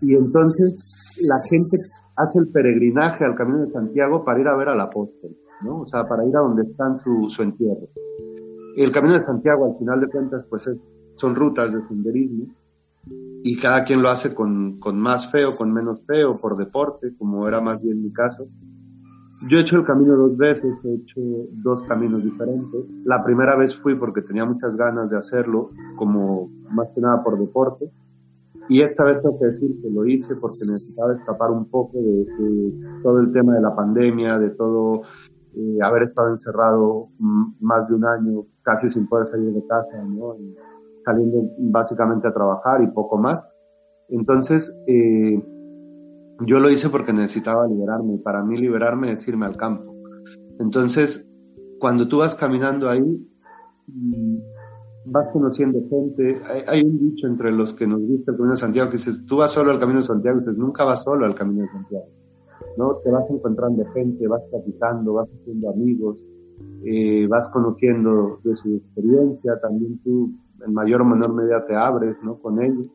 Y 0.00 0.14
entonces 0.14 0.74
la 1.20 1.36
gente 1.50 1.76
hace 2.16 2.38
el 2.38 2.48
peregrinaje 2.48 3.26
al 3.26 3.34
camino 3.34 3.58
de 3.58 3.72
Santiago 3.72 4.24
para 4.24 4.40
ir 4.40 4.48
a 4.48 4.56
ver 4.56 4.70
al 4.70 4.80
apóstol. 4.80 5.36
¿No? 5.64 5.80
O 5.80 5.86
sea, 5.86 6.06
para 6.06 6.24
ir 6.24 6.36
a 6.36 6.40
donde 6.40 6.62
están 6.62 6.98
su, 6.98 7.28
su 7.28 7.42
entierro. 7.42 7.88
El 8.76 8.90
Camino 8.92 9.14
de 9.14 9.22
Santiago, 9.22 9.66
al 9.66 9.78
final 9.78 10.00
de 10.00 10.08
cuentas, 10.08 10.44
pues 10.48 10.66
es, 10.66 10.76
son 11.16 11.34
rutas 11.34 11.72
de 11.72 11.86
senderismo 11.88 12.46
y 13.42 13.58
cada 13.58 13.84
quien 13.84 14.02
lo 14.02 14.08
hace 14.08 14.34
con, 14.34 14.78
con 14.78 14.98
más 14.98 15.30
feo, 15.30 15.54
con 15.54 15.72
menos 15.72 16.00
feo, 16.06 16.40
por 16.40 16.56
deporte, 16.56 17.14
como 17.18 17.46
era 17.46 17.60
más 17.60 17.80
bien 17.82 18.02
mi 18.02 18.12
caso. 18.12 18.48
yo 19.48 19.58
he 19.58 19.60
hecho 19.60 19.76
el 19.76 19.84
camino 19.84 20.16
dos 20.16 20.36
veces, 20.36 20.74
he 20.82 20.94
hecho 20.94 21.20
dos 21.52 21.82
caminos 21.82 22.24
diferentes. 22.24 22.80
La 23.04 23.22
primera 23.22 23.54
vez 23.54 23.74
fui 23.76 23.96
porque 23.96 24.22
tenía 24.22 24.46
muchas 24.46 24.74
ganas 24.76 25.10
de 25.10 25.18
hacerlo, 25.18 25.70
como 25.96 26.48
más 26.70 26.88
que 26.94 27.02
nada 27.02 27.22
por 27.22 27.38
deporte. 27.38 27.90
Y 28.70 28.80
esta 28.80 29.04
vez 29.04 29.20
tengo 29.20 29.38
que 29.38 29.46
decir 29.46 29.78
que 29.82 29.90
lo 29.90 30.06
hice 30.06 30.36
porque 30.36 30.60
necesitaba 30.66 31.14
escapar 31.14 31.50
un 31.50 31.66
poco 31.66 31.98
de, 31.98 32.26
todo 33.02 33.20
el 33.20 33.30
tema 33.30 33.54
de 33.54 33.60
la 33.60 33.76
pandemia, 33.76 34.38
de 34.38 34.50
todo 34.50 35.02
eh, 35.56 35.78
haber 35.82 36.04
estado 36.04 36.28
encerrado 36.28 37.08
más 37.60 37.88
de 37.88 37.94
un 37.94 38.04
año, 38.04 38.46
casi 38.62 38.90
sin 38.90 39.08
poder 39.08 39.26
salir 39.26 39.52
de 39.52 39.66
casa, 39.66 40.02
¿no? 40.04 40.36
saliendo 41.04 41.50
básicamente 41.58 42.28
a 42.28 42.32
trabajar 42.32 42.82
y 42.82 42.86
poco 42.88 43.18
más. 43.18 43.44
Entonces, 44.08 44.76
eh, 44.86 45.42
yo 46.40 46.58
lo 46.58 46.70
hice 46.70 46.88
porque 46.88 47.12
necesitaba 47.12 47.66
liberarme. 47.66 48.18
Para 48.18 48.42
mí 48.42 48.58
liberarme 48.58 49.12
es 49.12 49.26
irme 49.28 49.46
al 49.46 49.56
campo. 49.56 49.94
Entonces, 50.58 51.28
cuando 51.78 52.08
tú 52.08 52.18
vas 52.18 52.34
caminando 52.34 52.88
ahí, 52.88 53.02
mm, 53.86 54.38
vas 55.06 55.28
conociendo 55.28 55.80
gente. 55.88 56.40
Hay, 56.66 56.82
un 56.82 56.98
dicho 56.98 57.26
entre 57.26 57.52
los 57.52 57.74
que 57.74 57.86
nos 57.86 58.00
gusta 58.00 58.32
el 58.32 58.36
Camino 58.36 58.54
de 58.54 58.60
Santiago 58.60 58.90
que 58.90 58.96
dices, 58.96 59.24
tú 59.26 59.38
vas 59.38 59.52
solo 59.52 59.70
al 59.70 59.78
Camino 59.78 60.00
de 60.00 60.06
Santiago, 60.06 60.38
dices, 60.38 60.56
nunca 60.56 60.84
vas 60.84 61.04
solo 61.04 61.26
al 61.26 61.34
Camino 61.34 61.62
de 61.62 61.68
Santiago. 61.68 62.06
¿No? 62.76 62.96
Te 62.96 63.10
vas 63.10 63.28
encontrando 63.30 63.84
gente, 63.92 64.26
vas 64.26 64.42
platicando, 64.50 65.14
vas 65.14 65.28
haciendo 65.40 65.70
amigos, 65.70 66.24
eh, 66.84 67.26
vas 67.28 67.48
conociendo 67.48 68.38
de 68.44 68.56
su 68.56 68.76
experiencia, 68.76 69.58
también 69.60 69.98
tú 70.02 70.32
en 70.64 70.72
mayor 70.72 71.02
o 71.02 71.04
menor 71.04 71.34
medida 71.34 71.64
te 71.66 71.74
abres 71.74 72.16
¿no? 72.22 72.38
con 72.38 72.62
ellos. 72.62 72.86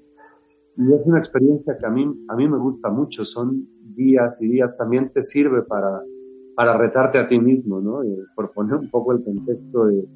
Y 0.78 0.94
es 0.94 1.02
una 1.06 1.18
experiencia 1.18 1.78
que 1.78 1.86
a 1.86 1.90
mí, 1.90 2.10
a 2.30 2.36
mí 2.36 2.48
me 2.48 2.58
gusta 2.58 2.90
mucho, 2.90 3.26
son 3.26 3.68
días 3.96 4.42
y 4.42 4.48
días, 4.48 4.78
también 4.78 5.12
te 5.12 5.24
sirve 5.24 5.64
para, 5.64 6.02
para 6.56 6.78
retarte 6.78 7.18
a 7.18 7.28
ti 7.28 7.40
mismo, 7.40 7.82
¿no? 7.82 8.02
por 8.36 8.52
poner 8.54 8.76
un 8.76 8.90
poco 8.90 9.12
el 9.12 9.24
contexto 9.24 9.88
de 9.88 10.08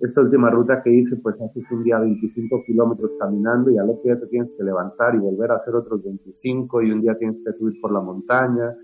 esta 0.00 0.20
última 0.20 0.50
ruta 0.50 0.82
que 0.82 0.92
hice, 0.92 1.16
pues 1.16 1.40
haces 1.40 1.64
un 1.70 1.82
día 1.82 1.98
25 1.98 2.64
kilómetros 2.66 3.12
caminando 3.18 3.70
y 3.70 3.78
al 3.78 3.90
otro 3.90 4.02
día 4.04 4.20
te 4.20 4.26
tienes 4.26 4.52
que 4.56 4.62
levantar 4.62 5.14
y 5.14 5.18
volver 5.18 5.50
a 5.50 5.56
hacer 5.56 5.74
otros 5.74 6.02
25 6.04 6.82
y 6.82 6.92
un 6.92 7.00
día 7.00 7.16
tienes 7.18 7.38
que 7.44 7.52
subir 7.54 7.80
por 7.80 7.92
la 7.92 8.00
montaña 8.00 8.74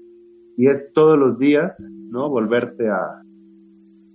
y 0.57 0.69
es 0.69 0.93
todos 0.93 1.19
los 1.19 1.39
días, 1.39 1.91
¿no? 2.11 2.29
Volverte 2.29 2.89
a, 2.89 3.23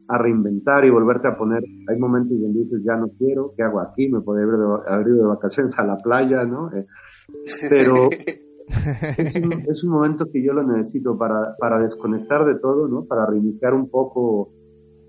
a 0.08 0.18
reinventar 0.18 0.86
y 0.86 0.90
volverte 0.90 1.28
a 1.28 1.38
poner. 1.38 1.64
Hay 1.88 1.98
momentos 1.98 2.40
donde 2.40 2.64
dices, 2.64 2.82
ya 2.86 2.96
no 2.96 3.10
quiero, 3.18 3.54
¿qué 3.56 3.64
hago 3.64 3.80
aquí? 3.82 4.08
Me 4.08 4.22
podría 4.22 4.46
haber 4.88 5.08
ido 5.08 5.18
de 5.18 5.28
vacaciones 5.28 5.78
a 5.78 5.86
la 5.86 5.98
playa, 5.98 6.46
¿no? 6.46 6.72
Eh, 6.74 6.86
pero 7.70 8.10
es 9.18 9.36
un, 9.36 9.52
es 9.68 9.84
un, 9.84 9.92
momento 9.92 10.26
que 10.32 10.44
yo 10.44 10.54
lo 10.54 10.62
necesito 10.62 11.18
para, 11.18 11.56
para 11.60 11.80
desconectar 11.80 12.46
de 12.46 12.60
todo, 12.60 12.88
¿no? 12.88 13.06
Para 13.06 13.26
reiniciar 13.26 13.74
un 13.74 13.90
poco 13.90 14.54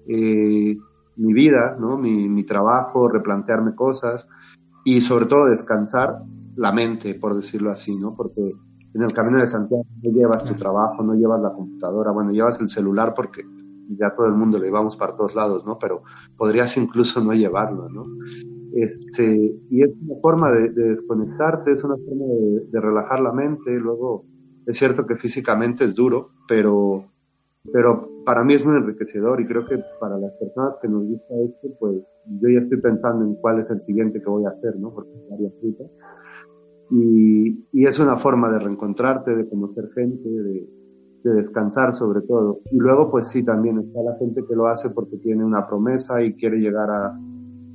eh, 0.09 0.77
mi 1.17 1.33
vida, 1.33 1.77
¿no? 1.79 1.99
Mi, 1.99 2.29
mi 2.29 2.45
trabajo, 2.45 3.09
replantearme 3.09 3.75
cosas 3.75 4.29
y 4.85 5.01
sobre 5.01 5.27
todo 5.27 5.51
descansar 5.51 6.23
la 6.57 6.73
mente, 6.73 7.15
por 7.15 7.35
decirlo 7.35 7.71
así, 7.71 7.97
¿no? 7.97 8.17
Porque 8.17 8.53
en 8.95 9.03
el 9.03 9.13
camino 9.13 9.39
de 9.39 9.49
Santiago 9.49 9.85
no 10.03 10.11
llevas 10.11 10.45
tu 10.45 10.55
trabajo, 10.55 11.03
no 11.03 11.15
llevas 11.15 11.41
la 11.41 11.53
computadora, 11.53 12.11
bueno, 12.11 12.31
llevas 12.31 12.61
el 12.61 12.69
celular 12.69 13.15
porque 13.15 13.43
ya 13.89 14.15
todo 14.15 14.27
el 14.27 14.35
mundo 14.35 14.59
le 14.59 14.67
llevamos 14.67 14.97
para 14.97 15.17
todos 15.17 15.35
lados, 15.35 15.65
¿no? 15.65 15.79
Pero 15.79 16.03
podrías 16.37 16.77
incluso 16.77 17.23
no 17.23 17.33
llevarlo, 17.33 17.89
¿no? 17.89 18.05
Este, 18.73 19.57
y 19.71 19.83
es 19.83 19.91
una 20.07 20.21
forma 20.21 20.53
de, 20.53 20.71
desconectarte, 20.71 21.73
es 21.73 21.85
una 21.85 21.97
forma 21.97 22.27
de, 22.71 22.81
relajar 22.81 23.21
la 23.21 23.33
mente. 23.33 23.71
Luego, 23.73 24.25
es 24.67 24.77
cierto 24.77 25.07
que 25.07 25.17
físicamente 25.17 25.85
es 25.85 25.95
duro, 25.95 26.31
pero, 26.47 27.05
pero 27.73 28.09
para 28.25 28.45
mí 28.45 28.55
es 28.55 28.65
muy 28.65 28.77
enriquecedor 28.77 29.41
y 29.41 29.47
creo 29.47 29.67
que 29.67 29.79
para 30.01 30.19
las 30.19 30.33
personas 30.33 30.75
que 30.83 30.89
nos 30.89 31.05
gusta 31.05 31.35
esto, 31.45 31.69
pues 31.81 31.97
yo 32.41 32.49
ya 32.51 32.61
estoy 32.61 32.81
pensando 32.81 33.25
en 33.25 33.35
cuál 33.37 33.61
es 33.61 33.71
el 33.71 33.81
siguiente 33.81 34.21
que 34.21 34.29
voy 34.29 34.45
a 34.45 34.51
hacer, 34.51 34.77
¿no? 34.77 34.93
Porque 34.93 35.11
varias 35.31 35.53
frutas. 35.61 35.87
Y, 36.91 37.67
y 37.73 37.87
es 37.87 37.99
una 37.99 38.17
forma 38.17 38.51
de 38.51 38.61
reencontrarte, 38.61 39.35
de 39.35 39.49
conocer 39.49 39.91
gente, 39.95 40.29
de, 40.29 40.69
de 41.25 41.33
descansar 41.35 41.95
sobre 41.95 42.23
todo. 42.23 42.61
Y 42.71 42.79
luego, 42.79 43.11
pues 43.11 43.29
sí, 43.29 43.45
también 43.45 43.79
está 43.79 44.03
la 44.03 44.17
gente 44.19 44.43
que 44.49 44.55
lo 44.55 44.69
hace 44.69 44.91
porque 44.91 45.19
tiene 45.19 45.45
una 45.45 45.67
promesa 45.67 46.23
y 46.23 46.35
quiere 46.35 46.59
llegar 46.59 46.91
a, 46.91 47.19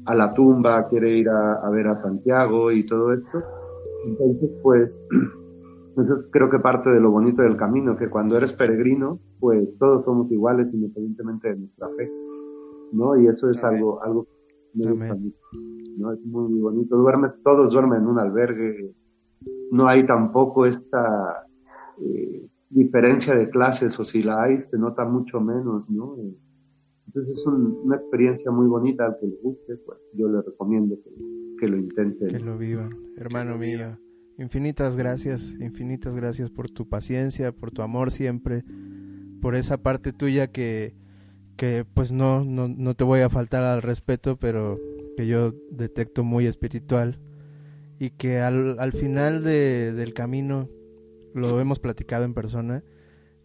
a 0.05 0.15
la 0.15 0.33
tumba, 0.33 0.87
quiere 0.87 1.11
ir 1.11 1.29
a, 1.29 1.69
ver 1.69 1.87
a 1.87 2.01
Santiago 2.01 2.71
y 2.71 2.85
todo 2.85 3.13
esto. 3.13 3.43
Entonces, 4.05 4.49
pues, 4.61 4.97
eso 5.97 6.25
creo 6.31 6.49
que 6.49 6.59
parte 6.59 6.89
de 6.89 6.99
lo 6.99 7.11
bonito 7.11 7.41
del 7.41 7.57
camino, 7.57 7.95
que 7.95 8.09
cuando 8.09 8.37
eres 8.37 8.53
peregrino, 8.53 9.19
pues 9.39 9.67
todos 9.79 10.03
somos 10.05 10.31
iguales 10.31 10.73
independientemente 10.73 11.49
de 11.49 11.57
nuestra 11.57 11.87
fe, 11.89 12.09
¿no? 12.91 13.17
Y 13.17 13.27
eso 13.27 13.49
es 13.49 13.63
algo, 13.63 14.01
algo 14.03 14.25
que 14.25 14.31
me 14.73 14.91
gusta 14.91 15.15
mucho, 15.15 15.37
¿no? 15.97 16.11
Es 16.11 16.25
muy, 16.25 16.59
bonito. 16.59 16.97
Duermes, 16.97 17.35
todos 17.43 17.71
duermen 17.71 18.01
en 18.01 18.07
un 18.07 18.19
albergue, 18.19 18.93
no 19.73 19.87
hay 19.87 20.05
tampoco 20.05 20.67
esta 20.67 21.47
eh, 21.99 22.47
diferencia 22.69 23.35
de 23.35 23.49
clases, 23.49 23.99
o 23.99 24.05
si 24.05 24.21
la 24.21 24.43
hay, 24.43 24.59
se 24.59 24.77
nota 24.77 25.03
mucho 25.03 25.41
menos, 25.41 25.89
¿no? 25.89 26.15
Entonces 27.07 27.39
es 27.39 27.45
una 27.47 27.95
experiencia 27.95 28.51
muy 28.51 28.67
bonita 28.67 29.05
al 29.07 29.17
que 29.19 29.25
le 29.25 29.35
guste, 29.41 29.77
pues 29.77 29.97
yo 30.13 30.29
le 30.29 30.43
recomiendo 30.43 30.95
que, 31.59 31.67
lo 31.67 31.77
intente. 31.77 32.27
Que 32.27 32.39
lo 32.39 32.55
viva, 32.55 32.87
hermano 33.17 33.57
mío. 33.57 33.97
Infinitas 34.37 34.95
gracias, 34.95 35.51
infinitas 35.59 36.13
gracias 36.13 36.51
por 36.51 36.69
tu 36.69 36.87
paciencia, 36.87 37.51
por 37.51 37.71
tu 37.71 37.81
amor 37.81 38.11
siempre, 38.11 38.63
por 39.41 39.55
esa 39.55 39.77
parte 39.77 40.13
tuya 40.13 40.51
que, 40.51 40.93
que 41.55 41.83
pues 41.91 42.11
no, 42.11 42.43
no, 42.43 42.67
no 42.67 42.93
te 42.93 43.05
voy 43.05 43.21
a 43.21 43.29
faltar 43.29 43.63
al 43.63 43.81
respeto, 43.81 44.37
pero 44.37 44.79
que 45.17 45.25
yo 45.25 45.51
detecto 45.71 46.23
muy 46.23 46.45
espiritual 46.45 47.19
y 48.03 48.09
que 48.09 48.41
al, 48.41 48.79
al 48.79 48.91
final 48.91 49.43
de, 49.43 49.93
del 49.93 50.13
camino 50.13 50.69
lo 51.33 51.57
hemos 51.61 51.79
platicado 51.79 52.25
en 52.25 52.33
persona 52.33 52.83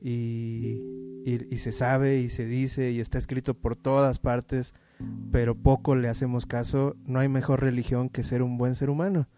y, 0.01 0.83
y, 1.25 1.59
se 1.59 1.71
sabe 1.71 2.19
y 2.19 2.29
se 2.29 2.45
dice 2.45 2.91
y 2.91 2.99
está 2.99 3.19
escrito 3.19 3.55
por 3.55 3.77
todas 3.77 4.19
partes, 4.19 4.75
pero 5.31 5.55
poco 5.55 5.95
le 5.95 6.09
hacemos 6.09 6.45
caso. 6.47 6.97
No 7.07 7.21
hay 7.21 7.29
mejor 7.29 7.61
religión 7.61 8.09
que 8.09 8.25
ser 8.25 8.43
un 8.43 8.59
buen 8.59 8.75
ser 8.75 8.91
humano, 8.91 9.29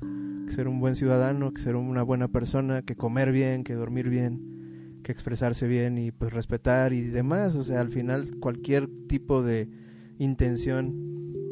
que 0.46 0.54
ser 0.54 0.68
un 0.68 0.80
buen 0.80 0.96
ciudadano, 0.96 1.52
que 1.52 1.60
ser 1.60 1.76
una 1.76 2.02
buena 2.02 2.28
persona, 2.28 2.80
que 2.80 2.96
comer 2.96 3.30
bien, 3.30 3.62
que 3.62 3.74
dormir 3.74 4.08
bien, 4.08 5.02
que 5.04 5.12
expresarse 5.12 5.66
bien 5.66 5.98
y 5.98 6.12
pues 6.12 6.32
respetar 6.32 6.94
y 6.94 7.02
demás. 7.02 7.56
O 7.56 7.62
sea, 7.62 7.82
al 7.82 7.90
final 7.90 8.38
cualquier 8.40 8.88
tipo 9.06 9.42
de 9.42 9.68
intención 10.18 10.94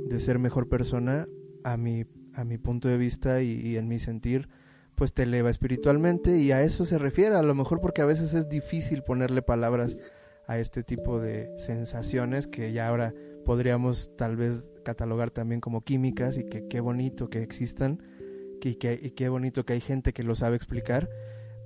de 0.09 0.21
ser 0.21 0.39
mejor 0.39 0.71
persona, 0.71 1.29
a 1.65 1.77
mi, 1.77 2.07
a 2.39 2.45
mi 2.45 2.57
punto 2.57 2.89
de 2.89 2.97
vista 2.97 3.43
y 3.43 3.77
en 3.77 3.89
mi 3.89 3.99
sentir, 3.99 4.49
pues 4.99 5.15
te 5.15 5.23
eleva 5.23 5.49
espiritualmente 5.49 6.39
y 6.39 6.51
a 6.51 6.63
eso 6.63 6.85
se 6.85 6.99
refiere, 6.99 7.37
a 7.37 7.43
lo 7.43 7.55
mejor 7.55 7.81
porque 7.81 8.03
a 8.03 8.05
veces 8.05 8.35
es 8.35 8.49
difícil 8.49 9.03
ponerle 9.05 9.43
palabras 9.43 9.97
a 10.49 10.59
este 10.59 10.83
tipo 10.83 11.21
de 11.21 11.51
sensaciones 11.57 12.49
que 12.49 12.73
ya 12.73 12.89
ahora 12.89 13.15
podríamos 13.45 14.11
tal 14.17 14.37
vez 14.37 14.65
catalogar 14.85 15.31
también 15.31 15.61
como 15.61 15.85
químicas 15.85 16.37
y 16.37 16.45
que 16.45 16.67
qué 16.67 16.81
bonito 16.81 17.31
que 17.31 17.43
existan 17.43 18.03
y, 18.61 18.75
que, 18.75 18.99
y 19.01 19.13
qué 19.13 19.29
bonito 19.29 19.65
que 19.65 19.75
hay 19.75 19.81
gente 19.81 20.13
que 20.13 20.25
lo 20.25 20.35
sabe 20.35 20.57
explicar, 20.57 21.09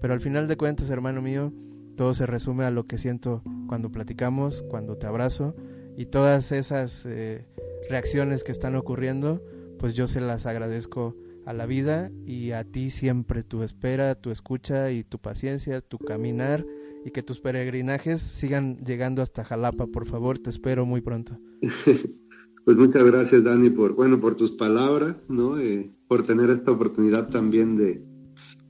pero 0.03 0.13
al 0.13 0.21
final 0.21 0.47
de 0.47 0.59
cuentas, 0.59 0.91
hermano 0.91 1.23
mío, 1.23 1.55
todo 1.97 2.13
se 2.13 2.27
resume 2.27 2.65
a 2.65 2.71
lo 2.71 2.87
que 2.87 2.99
siento 2.99 3.43
cuando 3.67 3.91
platicamos, 3.91 4.63
cuando 4.69 4.99
te 4.99 5.07
abrazo 5.07 5.57
y 5.97 6.07
todas 6.07 6.53
esas 6.53 7.05
eh, 7.07 7.47
reacciones 7.89 8.45
que 8.45 8.53
están 8.53 8.77
ocurriendo, 8.77 9.43
pues 9.83 9.95
yo 9.95 10.07
se 10.07 10.21
las 10.21 10.47
agradezco 10.47 11.17
a 11.45 11.53
la 11.53 11.67
vida 11.67 12.13
y 12.25 12.53
a 12.53 12.63
ti 12.63 12.93
siempre 12.93 13.43
tu 13.43 13.65
espera, 13.65 14.15
tu 14.15 14.31
escucha 14.31 14.93
y 14.93 15.03
tu 15.03 15.19
paciencia, 15.19 15.81
tu 15.81 15.99
caminar 15.99 16.65
y 17.05 17.11
que 17.11 17.25
tus 17.25 17.41
peregrinajes 17.41 18.23
sigan 18.23 18.77
llegando 18.85 19.23
hasta 19.23 19.43
Jalapa, 19.43 19.89
por 19.89 20.07
favor, 20.07 20.39
te 20.39 20.51
espero 20.51 20.87
muy 20.87 21.01
pronto. 21.01 21.37
Pues 22.65 22.77
muchas 22.77 23.03
gracias 23.03 23.43
Dani 23.43 23.71
por, 23.71 23.95
bueno, 23.95 24.21
por 24.21 24.37
tus 24.37 24.53
palabras, 24.53 25.29
¿no? 25.29 25.59
Eh, 25.59 25.93
por 26.07 26.23
tener 26.23 26.49
esta 26.49 26.71
oportunidad 26.71 27.29
también 27.29 27.77
de, 27.77 28.05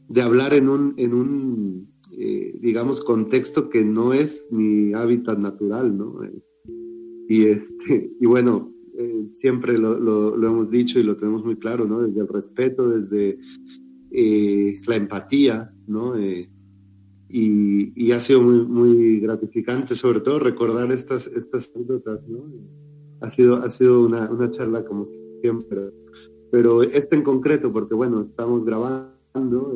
de 0.09 0.23
hablar 0.23 0.55
en 0.55 0.71
un, 0.71 0.95
en 0.97 1.13
un 1.13 1.93
eh, 2.13 2.59
digamos, 2.59 3.03
contexto 3.03 3.69
que 3.69 3.85
no 3.85 4.15
es 4.15 4.49
mi 4.51 4.95
hábitat 4.95 5.39
natural, 5.39 5.95
¿no? 5.95 6.25
Eh, 6.25 6.43
y 7.29 7.45
este, 7.49 8.11
y 8.19 8.25
bueno, 8.25 8.73
eh, 8.97 9.31
siempre 9.35 9.79
lo, 9.79 10.35
hemos 10.35 10.71
dicho 10.71 10.99
y 10.99 11.03
lo 11.03 11.17
tenemos 11.17 11.45
muy 11.45 11.57
claro, 11.57 11.87
¿no? 11.87 12.03
Desde 12.03 12.21
el 12.21 12.29
respeto, 12.29 12.91
desde 12.91 13.39
eh, 14.11 14.81
la 14.87 14.97
empatía, 14.97 15.73
¿no? 15.87 16.17
Eh, 16.17 16.51
y, 17.29 18.13
ha 18.13 18.21
sido 18.21 18.43
muy, 18.43 19.21
gratificante, 19.21 19.95
sobre 19.95 20.21
todo, 20.21 20.39
recordar 20.39 20.93
estas, 20.93 21.27
estas 21.27 21.73
anécdotas, 21.75 22.21
¿no? 22.29 22.45
Ha 23.21 23.29
sido, 23.29 23.57
ha 23.57 23.69
sido 23.69 24.05
una, 24.05 24.31
una 24.31 24.51
charla 24.51 24.85
como 24.85 25.07
siempre, 25.41 25.91
pero 26.51 26.83
este 26.83 27.17
en 27.17 27.23
concreto, 27.23 27.73
porque 27.73 27.95
bueno, 27.95 28.23
estamos 28.29 28.65
grabando, 28.65 29.75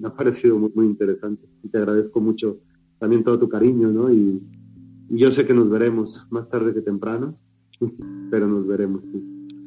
me 0.00 0.08
ha 0.08 0.14
parecido 0.14 0.58
muy, 0.58 0.70
muy 0.74 0.86
interesante 0.86 1.46
y 1.62 1.68
te 1.68 1.78
agradezco 1.78 2.20
mucho 2.20 2.58
también 2.98 3.24
todo 3.24 3.38
tu 3.38 3.48
cariño, 3.48 3.88
¿no? 3.90 4.12
Y, 4.12 4.40
yo 5.12 5.32
sé 5.32 5.44
que 5.44 5.54
nos 5.54 5.68
veremos 5.68 6.24
más 6.30 6.48
tarde 6.48 6.72
que 6.72 6.82
temprano, 6.82 7.36
pero 8.30 8.46
nos 8.46 8.66
veremos. 8.66 9.04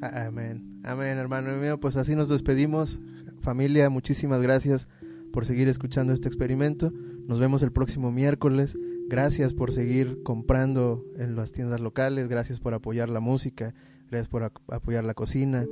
Amén, 0.02 0.82
amén, 0.84 1.18
hermano 1.18 1.56
mío. 1.58 1.80
Pues 1.80 1.98
así 1.98 2.16
nos 2.16 2.30
despedimos. 2.30 3.00
Familia, 3.42 3.90
muchísimas 3.90 4.42
gracias 4.42 4.88
por 5.32 5.46
seguir 5.46 5.68
escuchando 5.68 6.14
este 6.14 6.28
experimento. 6.28 6.92
Nos 7.28 7.40
vemos 7.40 7.64
el 7.64 7.72
próximo 7.72 8.12
miércoles. 8.12 8.78
Gracias 9.10 9.54
por 9.54 9.72
seguir 9.72 10.22
comprando 10.24 11.06
en 11.18 11.36
las 11.36 11.52
tiendas 11.52 11.82
locales. 11.82 12.28
Gracias 12.28 12.60
por 12.60 12.74
apoyar 12.74 13.10
la 13.10 13.20
música. 13.20 13.74
Gracias 14.10 14.28
por 14.30 14.44
apoyar 14.44 15.04
la 15.04 15.14
cocina. 15.14 15.66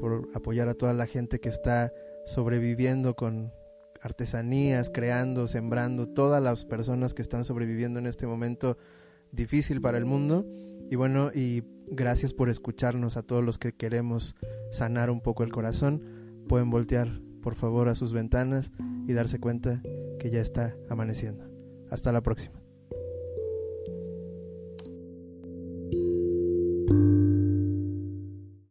Por 0.00 0.28
apoyar 0.34 0.68
a 0.68 0.74
toda 0.74 0.92
la 0.92 1.06
gente 1.06 1.40
que 1.40 1.48
está 1.48 1.92
sobreviviendo 2.26 3.14
con 3.14 3.50
artesanías, 4.02 4.90
creando, 4.92 5.48
sembrando. 5.48 6.08
Todas 6.08 6.42
las 6.42 6.64
personas 6.64 7.14
que 7.14 7.22
están 7.22 7.44
sobreviviendo 7.44 7.98
en 7.98 8.06
este 8.06 8.26
momento 8.26 8.76
difícil 9.32 9.80
para 9.80 9.98
el 9.98 10.04
mundo. 10.04 10.46
Y 10.90 10.96
bueno, 10.96 11.30
y 11.34 11.62
Gracias 11.88 12.34
por 12.34 12.48
escucharnos 12.48 13.16
a 13.16 13.22
todos 13.22 13.44
los 13.44 13.58
que 13.58 13.72
queremos 13.72 14.34
sanar 14.70 15.10
un 15.10 15.20
poco 15.20 15.44
el 15.44 15.52
corazón. 15.52 16.02
Pueden 16.48 16.70
voltear, 16.70 17.20
por 17.42 17.54
favor, 17.54 17.88
a 17.88 17.94
sus 17.94 18.12
ventanas 18.12 18.72
y 19.06 19.12
darse 19.12 19.38
cuenta 19.38 19.82
que 20.18 20.30
ya 20.30 20.40
está 20.40 20.76
amaneciendo. 20.88 21.44
Hasta 21.90 22.12
la 22.12 22.22
próxima. 22.22 22.60